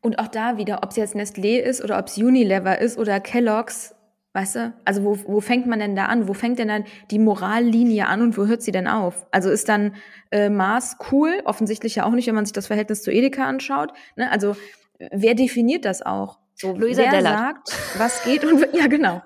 und 0.01 0.19
auch 0.19 0.27
da 0.27 0.57
wieder, 0.57 0.83
ob 0.83 0.91
es 0.91 0.97
jetzt 0.97 1.15
Nestlé 1.15 1.59
ist 1.59 1.81
oder 1.81 1.97
ob 1.97 2.07
es 2.07 2.17
Unilever 2.17 2.79
ist 2.79 2.97
oder 2.97 3.19
Kellogg's, 3.21 3.95
Weißt 4.37 4.55
du? 4.55 4.73
Also 4.85 5.03
wo, 5.03 5.17
wo 5.25 5.41
fängt 5.41 5.65
man 5.65 5.79
denn 5.79 5.95
da 5.95 6.05
an? 6.05 6.27
Wo 6.27 6.35
fängt 6.35 6.59
denn 6.59 6.67
dann 6.67 6.85
die 7.09 7.17
Morallinie 7.17 8.05
an 8.05 8.21
und 8.21 8.37
wo 8.37 8.45
hört 8.45 8.61
sie 8.61 8.71
denn 8.71 8.87
auf? 8.87 9.25
Also 9.31 9.49
ist 9.49 9.67
dann 9.67 9.95
äh, 10.29 10.49
Mars 10.49 10.97
cool? 11.11 11.41
Offensichtlich 11.45 11.95
ja 11.95 12.05
auch 12.05 12.11
nicht, 12.11 12.27
wenn 12.27 12.35
man 12.35 12.45
sich 12.45 12.53
das 12.53 12.67
Verhältnis 12.67 13.01
zu 13.01 13.09
Edeka 13.09 13.45
anschaut. 13.45 13.93
Ne? 14.15 14.29
Also 14.29 14.55
wer 14.99 15.33
definiert 15.33 15.85
das 15.85 16.03
auch? 16.03 16.37
So, 16.53 16.75
Luisa 16.75 17.01
wer 17.01 17.09
Dellert. 17.09 17.35
sagt, 17.35 17.97
was 17.97 18.23
geht 18.25 18.45
und 18.45 18.63
ja 18.75 18.85
genau, 18.85 19.23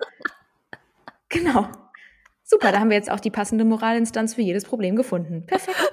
genau. 1.27 1.67
Super, 2.45 2.71
da 2.71 2.79
haben 2.79 2.89
wir 2.89 2.95
jetzt 2.95 3.11
auch 3.11 3.19
die 3.19 3.31
passende 3.31 3.65
Moralinstanz 3.65 4.35
für 4.35 4.41
jedes 4.41 4.63
Problem 4.63 4.95
gefunden. 4.95 5.45
Perfekt. 5.45 5.77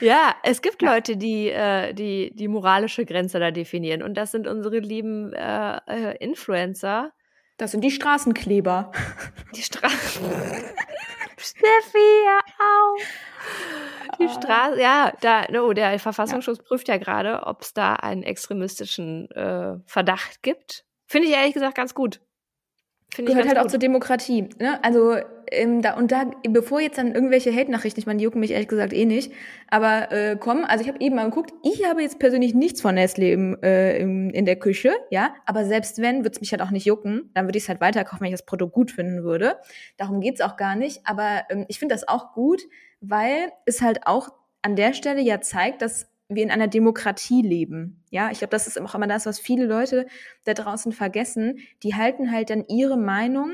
Ja, 0.00 0.34
es 0.42 0.62
gibt 0.62 0.80
Leute, 0.80 1.18
die, 1.18 1.48
äh, 1.48 1.92
die 1.92 2.34
die 2.34 2.48
moralische 2.48 3.04
Grenze 3.04 3.38
da 3.38 3.50
definieren. 3.50 4.02
Und 4.02 4.14
das 4.14 4.32
sind 4.32 4.46
unsere 4.46 4.78
lieben 4.78 5.34
äh, 5.34 5.76
äh, 5.86 6.16
Influencer, 6.18 7.12
das 7.60 7.72
sind 7.72 7.82
die 7.82 7.90
Straßenkleber. 7.90 8.90
Die 9.54 9.62
Straßen. 9.62 10.24
Steffi, 11.36 12.24
ja, 12.24 12.38
auf. 12.58 13.02
Die 14.18 14.28
Straße, 14.28 14.80
ja, 14.80 15.12
da, 15.20 15.46
oh, 15.60 15.72
der 15.72 15.98
Verfassungsschutz 15.98 16.58
ja. 16.58 16.64
prüft 16.64 16.88
ja 16.88 16.98
gerade, 16.98 17.42
ob 17.46 17.62
es 17.62 17.72
da 17.72 17.94
einen 17.94 18.22
extremistischen 18.22 19.30
äh, 19.30 19.78
Verdacht 19.86 20.42
gibt. 20.42 20.84
Finde 21.06 21.28
ich 21.28 21.34
ehrlich 21.34 21.54
gesagt 21.54 21.74
ganz 21.74 21.94
gut. 21.94 22.20
Finde 23.12 23.32
Gehört 23.32 23.48
halt 23.48 23.58
gut. 23.58 23.66
auch 23.66 23.70
zur 23.70 23.80
Demokratie. 23.80 24.48
Ne? 24.60 24.82
Also 24.84 25.16
ähm, 25.50 25.82
da 25.82 25.94
und 25.94 26.12
da, 26.12 26.30
bevor 26.48 26.80
jetzt 26.80 26.98
dann 26.98 27.12
irgendwelche 27.12 27.52
Hate-Nachrichten, 27.52 27.98
ich 27.98 28.06
meine, 28.06 28.18
die 28.18 28.24
jucken 28.24 28.40
mich 28.40 28.52
ehrlich 28.52 28.68
gesagt 28.68 28.92
eh 28.92 29.04
nicht, 29.04 29.32
aber 29.68 30.12
äh, 30.12 30.36
kommen, 30.36 30.64
also 30.64 30.82
ich 30.82 30.88
habe 30.88 31.00
eben 31.00 31.16
mal 31.16 31.24
geguckt, 31.24 31.52
ich 31.64 31.84
habe 31.88 32.02
jetzt 32.02 32.18
persönlich 32.18 32.54
nichts 32.54 32.80
von 32.80 32.94
Nestle 32.94 33.32
im, 33.32 33.60
äh, 33.62 33.98
im, 33.98 34.30
in 34.30 34.44
der 34.44 34.56
Küche, 34.56 34.92
ja, 35.10 35.34
aber 35.46 35.64
selbst 35.64 36.00
wenn, 36.00 36.18
würde 36.18 36.30
es 36.30 36.40
mich 36.40 36.52
halt 36.52 36.62
auch 36.62 36.70
nicht 36.70 36.86
jucken, 36.86 37.30
dann 37.34 37.46
würde 37.46 37.58
ich 37.58 37.64
es 37.64 37.68
halt 37.68 37.80
weiterkaufen, 37.80 38.20
wenn 38.20 38.28
ich 38.28 38.34
das 38.34 38.46
Produkt 38.46 38.72
gut 38.72 38.92
finden 38.92 39.24
würde. 39.24 39.56
Darum 39.96 40.20
geht's 40.20 40.40
auch 40.40 40.56
gar 40.56 40.76
nicht, 40.76 41.00
aber 41.04 41.42
ähm, 41.50 41.64
ich 41.68 41.78
finde 41.78 41.94
das 41.94 42.06
auch 42.06 42.32
gut, 42.32 42.62
weil 43.00 43.50
es 43.66 43.82
halt 43.82 44.06
auch 44.06 44.28
an 44.62 44.76
der 44.76 44.92
Stelle 44.92 45.20
ja 45.20 45.40
zeigt, 45.40 45.82
dass 45.82 46.10
wir 46.30 46.42
in 46.42 46.50
einer 46.50 46.68
Demokratie 46.68 47.42
leben. 47.42 48.02
Ja, 48.10 48.30
ich 48.30 48.38
glaube, 48.38 48.52
das 48.52 48.66
ist 48.66 48.80
auch 48.80 48.94
immer 48.94 49.06
das, 49.06 49.26
was 49.26 49.38
viele 49.38 49.66
Leute 49.66 50.06
da 50.44 50.54
draußen 50.54 50.92
vergessen. 50.92 51.58
Die 51.82 51.94
halten 51.94 52.30
halt 52.32 52.50
dann 52.50 52.64
ihre 52.68 52.96
Meinung 52.96 53.52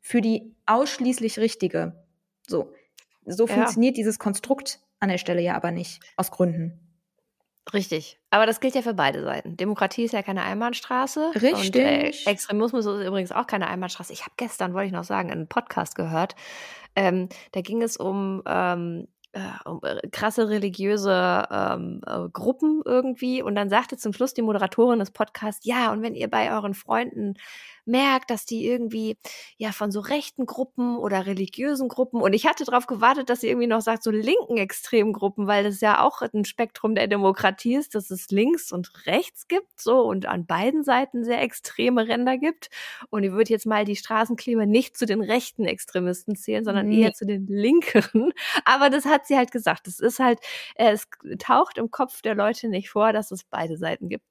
für 0.00 0.20
die 0.20 0.54
ausschließlich 0.66 1.38
richtige. 1.38 2.04
So. 2.46 2.72
So 3.24 3.46
ja. 3.46 3.54
funktioniert 3.54 3.96
dieses 3.96 4.18
Konstrukt 4.18 4.80
an 5.00 5.08
der 5.08 5.18
Stelle 5.18 5.42
ja 5.42 5.54
aber 5.54 5.70
nicht, 5.70 6.00
aus 6.16 6.30
Gründen. 6.30 6.80
Richtig. 7.74 8.18
Aber 8.30 8.46
das 8.46 8.60
gilt 8.60 8.74
ja 8.74 8.82
für 8.82 8.94
beide 8.94 9.22
Seiten. 9.22 9.56
Demokratie 9.56 10.04
ist 10.04 10.12
ja 10.12 10.22
keine 10.22 10.42
Einbahnstraße. 10.42 11.32
Richtig. 11.34 11.66
Und, 11.66 11.76
äh, 11.76 12.12
Extremismus 12.24 12.86
ist 12.86 13.06
übrigens 13.06 13.32
auch 13.32 13.46
keine 13.46 13.68
Einbahnstraße. 13.68 14.12
Ich 14.12 14.22
habe 14.22 14.32
gestern, 14.36 14.72
wollte 14.74 14.86
ich 14.86 14.92
noch 14.92 15.04
sagen, 15.04 15.30
einen 15.30 15.48
Podcast 15.48 15.94
gehört. 15.94 16.34
Ähm, 16.96 17.28
da 17.52 17.60
ging 17.60 17.82
es 17.82 17.96
um 17.96 18.42
ähm, 18.46 19.08
äh, 19.38 19.86
äh, 19.86 20.08
krasse 20.10 20.48
religiöse 20.48 21.46
ähm, 21.50 22.00
äh, 22.06 22.28
Gruppen 22.32 22.82
irgendwie. 22.84 23.42
Und 23.42 23.54
dann 23.54 23.70
sagte 23.70 23.96
zum 23.96 24.12
Schluss 24.12 24.34
die 24.34 24.42
Moderatorin 24.42 24.98
des 24.98 25.10
Podcasts, 25.10 25.64
ja, 25.64 25.92
und 25.92 26.02
wenn 26.02 26.14
ihr 26.14 26.28
bei 26.28 26.52
euren 26.52 26.74
Freunden 26.74 27.34
merkt, 27.88 28.30
dass 28.30 28.44
die 28.44 28.66
irgendwie 28.66 29.16
ja 29.56 29.72
von 29.72 29.90
so 29.90 30.00
rechten 30.00 30.46
Gruppen 30.46 30.96
oder 30.96 31.26
religiösen 31.26 31.88
Gruppen 31.88 32.20
und 32.20 32.32
ich 32.32 32.46
hatte 32.46 32.64
darauf 32.64 32.86
gewartet, 32.86 33.30
dass 33.30 33.40
sie 33.40 33.48
irgendwie 33.48 33.66
noch 33.66 33.80
sagt, 33.80 34.02
so 34.02 34.10
linken 34.10 34.56
Extremgruppen, 34.56 35.46
weil 35.46 35.64
das 35.64 35.80
ja 35.80 36.02
auch 36.02 36.22
ein 36.22 36.44
Spektrum 36.44 36.94
der 36.94 37.06
Demokratie 37.06 37.76
ist, 37.76 37.94
dass 37.94 38.10
es 38.10 38.30
links 38.30 38.72
und 38.72 39.06
rechts 39.06 39.48
gibt, 39.48 39.80
so 39.80 40.02
und 40.02 40.26
an 40.26 40.46
beiden 40.46 40.84
Seiten 40.84 41.24
sehr 41.24 41.42
extreme 41.42 42.06
Ränder 42.06 42.38
gibt. 42.38 42.70
Und 43.10 43.24
ich 43.24 43.32
würde 43.32 43.50
jetzt 43.50 43.66
mal 43.66 43.84
die 43.84 43.96
Straßenklima 43.96 44.66
nicht 44.66 44.96
zu 44.96 45.06
den 45.06 45.22
rechten 45.22 45.64
Extremisten 45.64 46.36
zählen, 46.36 46.64
sondern 46.64 46.88
nee. 46.88 47.02
eher 47.02 47.12
zu 47.12 47.26
den 47.26 47.46
linkeren. 47.46 48.32
Aber 48.64 48.90
das 48.90 49.04
hat 49.04 49.26
sie 49.26 49.36
halt 49.36 49.50
gesagt. 49.50 49.88
Es 49.88 50.00
ist 50.00 50.18
halt, 50.18 50.40
äh, 50.74 50.92
es 50.92 51.08
taucht 51.38 51.78
im 51.78 51.90
Kopf 51.90 52.22
der 52.22 52.34
Leute 52.34 52.68
nicht 52.68 52.90
vor, 52.90 53.12
dass 53.12 53.30
es 53.30 53.44
beide 53.44 53.76
Seiten 53.76 54.08
gibt. 54.08 54.26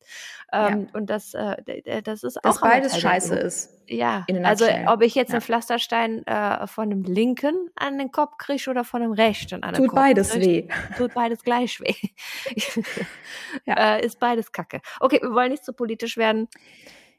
Ähm, 0.51 0.87
ja. 0.87 0.99
Und 0.99 1.09
das, 1.09 1.33
äh, 1.33 2.01
das 2.03 2.23
ist 2.23 2.37
auch. 2.37 2.41
Dass 2.41 2.61
beides 2.61 2.99
scheiße 2.99 3.35
ist. 3.35 3.46
Ja, 3.89 4.25
also 4.43 4.65
ob 4.87 5.01
ich 5.01 5.15
jetzt 5.15 5.29
ja. 5.29 5.35
einen 5.35 5.41
Pflasterstein 5.41 6.25
äh, 6.27 6.67
von 6.67 6.91
einem 6.91 7.03
Linken 7.03 7.69
an 7.75 7.97
den 7.97 8.11
Kopf 8.11 8.37
kriege 8.37 8.69
oder 8.69 8.83
von 8.83 9.01
einem 9.01 9.13
Rechten 9.13 9.63
an 9.63 9.73
den 9.73 9.83
Tut 9.83 9.89
Kopf. 9.89 9.97
Tut 9.97 10.03
beides 10.03 10.29
krieg, 10.31 10.43
weh. 10.43 10.95
Tut 10.97 11.13
beides 11.13 11.43
gleich 11.43 11.79
weh. 11.79 11.95
ja. 13.65 13.95
äh, 13.97 14.05
ist 14.05 14.19
beides 14.19 14.51
kacke. 14.51 14.81
Okay, 14.99 15.19
wir 15.21 15.31
wollen 15.31 15.51
nicht 15.51 15.63
so 15.63 15.71
politisch 15.71 16.17
werden. 16.17 16.49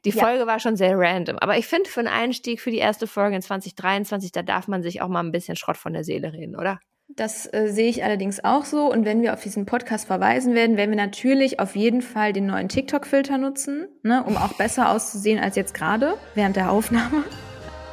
Die 0.05 0.11
Folge 0.11 0.39
ja. 0.39 0.47
war 0.47 0.59
schon 0.59 0.77
sehr 0.77 0.97
random. 0.97 1.37
Aber 1.39 1.57
ich 1.57 1.67
finde, 1.67 1.89
für 1.89 1.99
einen 1.99 2.07
Einstieg 2.07 2.61
für 2.61 2.71
die 2.71 2.77
erste 2.77 3.05
Folge 3.05 3.35
in 3.35 3.41
2023, 3.41 4.31
da 4.31 4.43
darf 4.43 4.67
man 4.67 4.81
sich 4.81 5.01
auch 5.01 5.09
mal 5.09 5.21
ein 5.21 5.31
bisschen 5.31 5.55
Schrott 5.55 5.77
von 5.77 5.93
der 5.93 6.03
Seele 6.03 6.31
reden, 6.31 6.55
oder? 6.55 6.79
Das 7.15 7.51
äh, 7.51 7.67
sehe 7.69 7.89
ich 7.89 8.03
allerdings 8.03 8.43
auch 8.43 8.65
so. 8.65 8.91
Und 8.91 9.03
wenn 9.03 9.21
wir 9.21 9.33
auf 9.33 9.41
diesen 9.41 9.65
Podcast 9.65 10.07
verweisen 10.07 10.53
werden, 10.53 10.77
werden 10.77 10.91
wir 10.91 10.97
natürlich 10.97 11.59
auf 11.59 11.75
jeden 11.75 12.01
Fall 12.01 12.33
den 12.33 12.45
neuen 12.45 12.69
TikTok-Filter 12.69 13.37
nutzen, 13.37 13.87
ne, 14.03 14.23
um 14.23 14.37
auch 14.37 14.53
besser 14.53 14.89
auszusehen 14.89 15.39
als 15.39 15.55
jetzt 15.55 15.73
gerade 15.73 16.15
während 16.35 16.55
der 16.55 16.71
Aufnahme. 16.71 17.23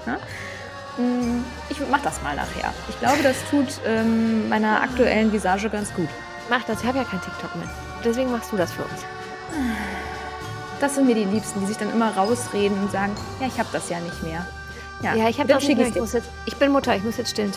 Ne? 0.06 0.18
Ich 1.68 1.80
mache 1.90 2.02
das 2.04 2.22
mal 2.22 2.36
nachher. 2.36 2.72
Ich 2.88 2.98
glaube, 3.00 3.22
das 3.22 3.36
tut 3.50 3.66
ähm, 3.86 4.48
meiner 4.48 4.82
aktuellen 4.82 5.32
Visage 5.32 5.68
ganz 5.68 5.92
gut. 5.94 6.08
Mach 6.48 6.62
das, 6.64 6.80
ich 6.80 6.86
habe 6.86 6.98
ja 6.98 7.04
kein 7.04 7.20
TikTok 7.20 7.54
mehr. 7.56 7.68
Deswegen 8.04 8.30
machst 8.30 8.52
du 8.52 8.56
das 8.56 8.72
für 8.72 8.82
uns. 8.82 9.04
Das 10.80 10.94
sind 10.94 11.06
mir 11.06 11.14
die 11.14 11.24
Liebsten, 11.24 11.60
die 11.60 11.66
sich 11.66 11.76
dann 11.76 11.92
immer 11.92 12.16
rausreden 12.16 12.80
und 12.80 12.92
sagen, 12.92 13.14
ja, 13.40 13.46
ich 13.46 13.58
habe 13.58 13.68
das 13.72 13.90
ja 13.90 13.98
nicht 14.00 14.22
mehr. 14.22 14.46
Ja, 15.02 15.14
ja 15.14 15.28
ich 15.28 15.38
habe 15.38 15.48
das 15.48 15.66
nicht 15.66 15.76
mehr. 15.76 15.88
Ich, 15.88 15.96
muss 15.96 16.12
jetzt, 16.12 16.28
ich 16.46 16.56
bin 16.56 16.72
Mutter, 16.72 16.94
ich 16.94 17.02
muss 17.02 17.16
jetzt 17.16 17.30
stillen. 17.30 17.52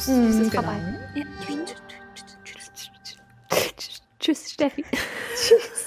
Tschüss, 0.00 0.08
mhm, 0.08 0.42
ist 0.42 0.50
genau. 0.50 0.62
vorbei. 0.62 0.78
Ja. 1.14 1.24
Tschüss, 4.18 4.50
Steffi. 4.52 4.84
Tschüss. 5.34 5.60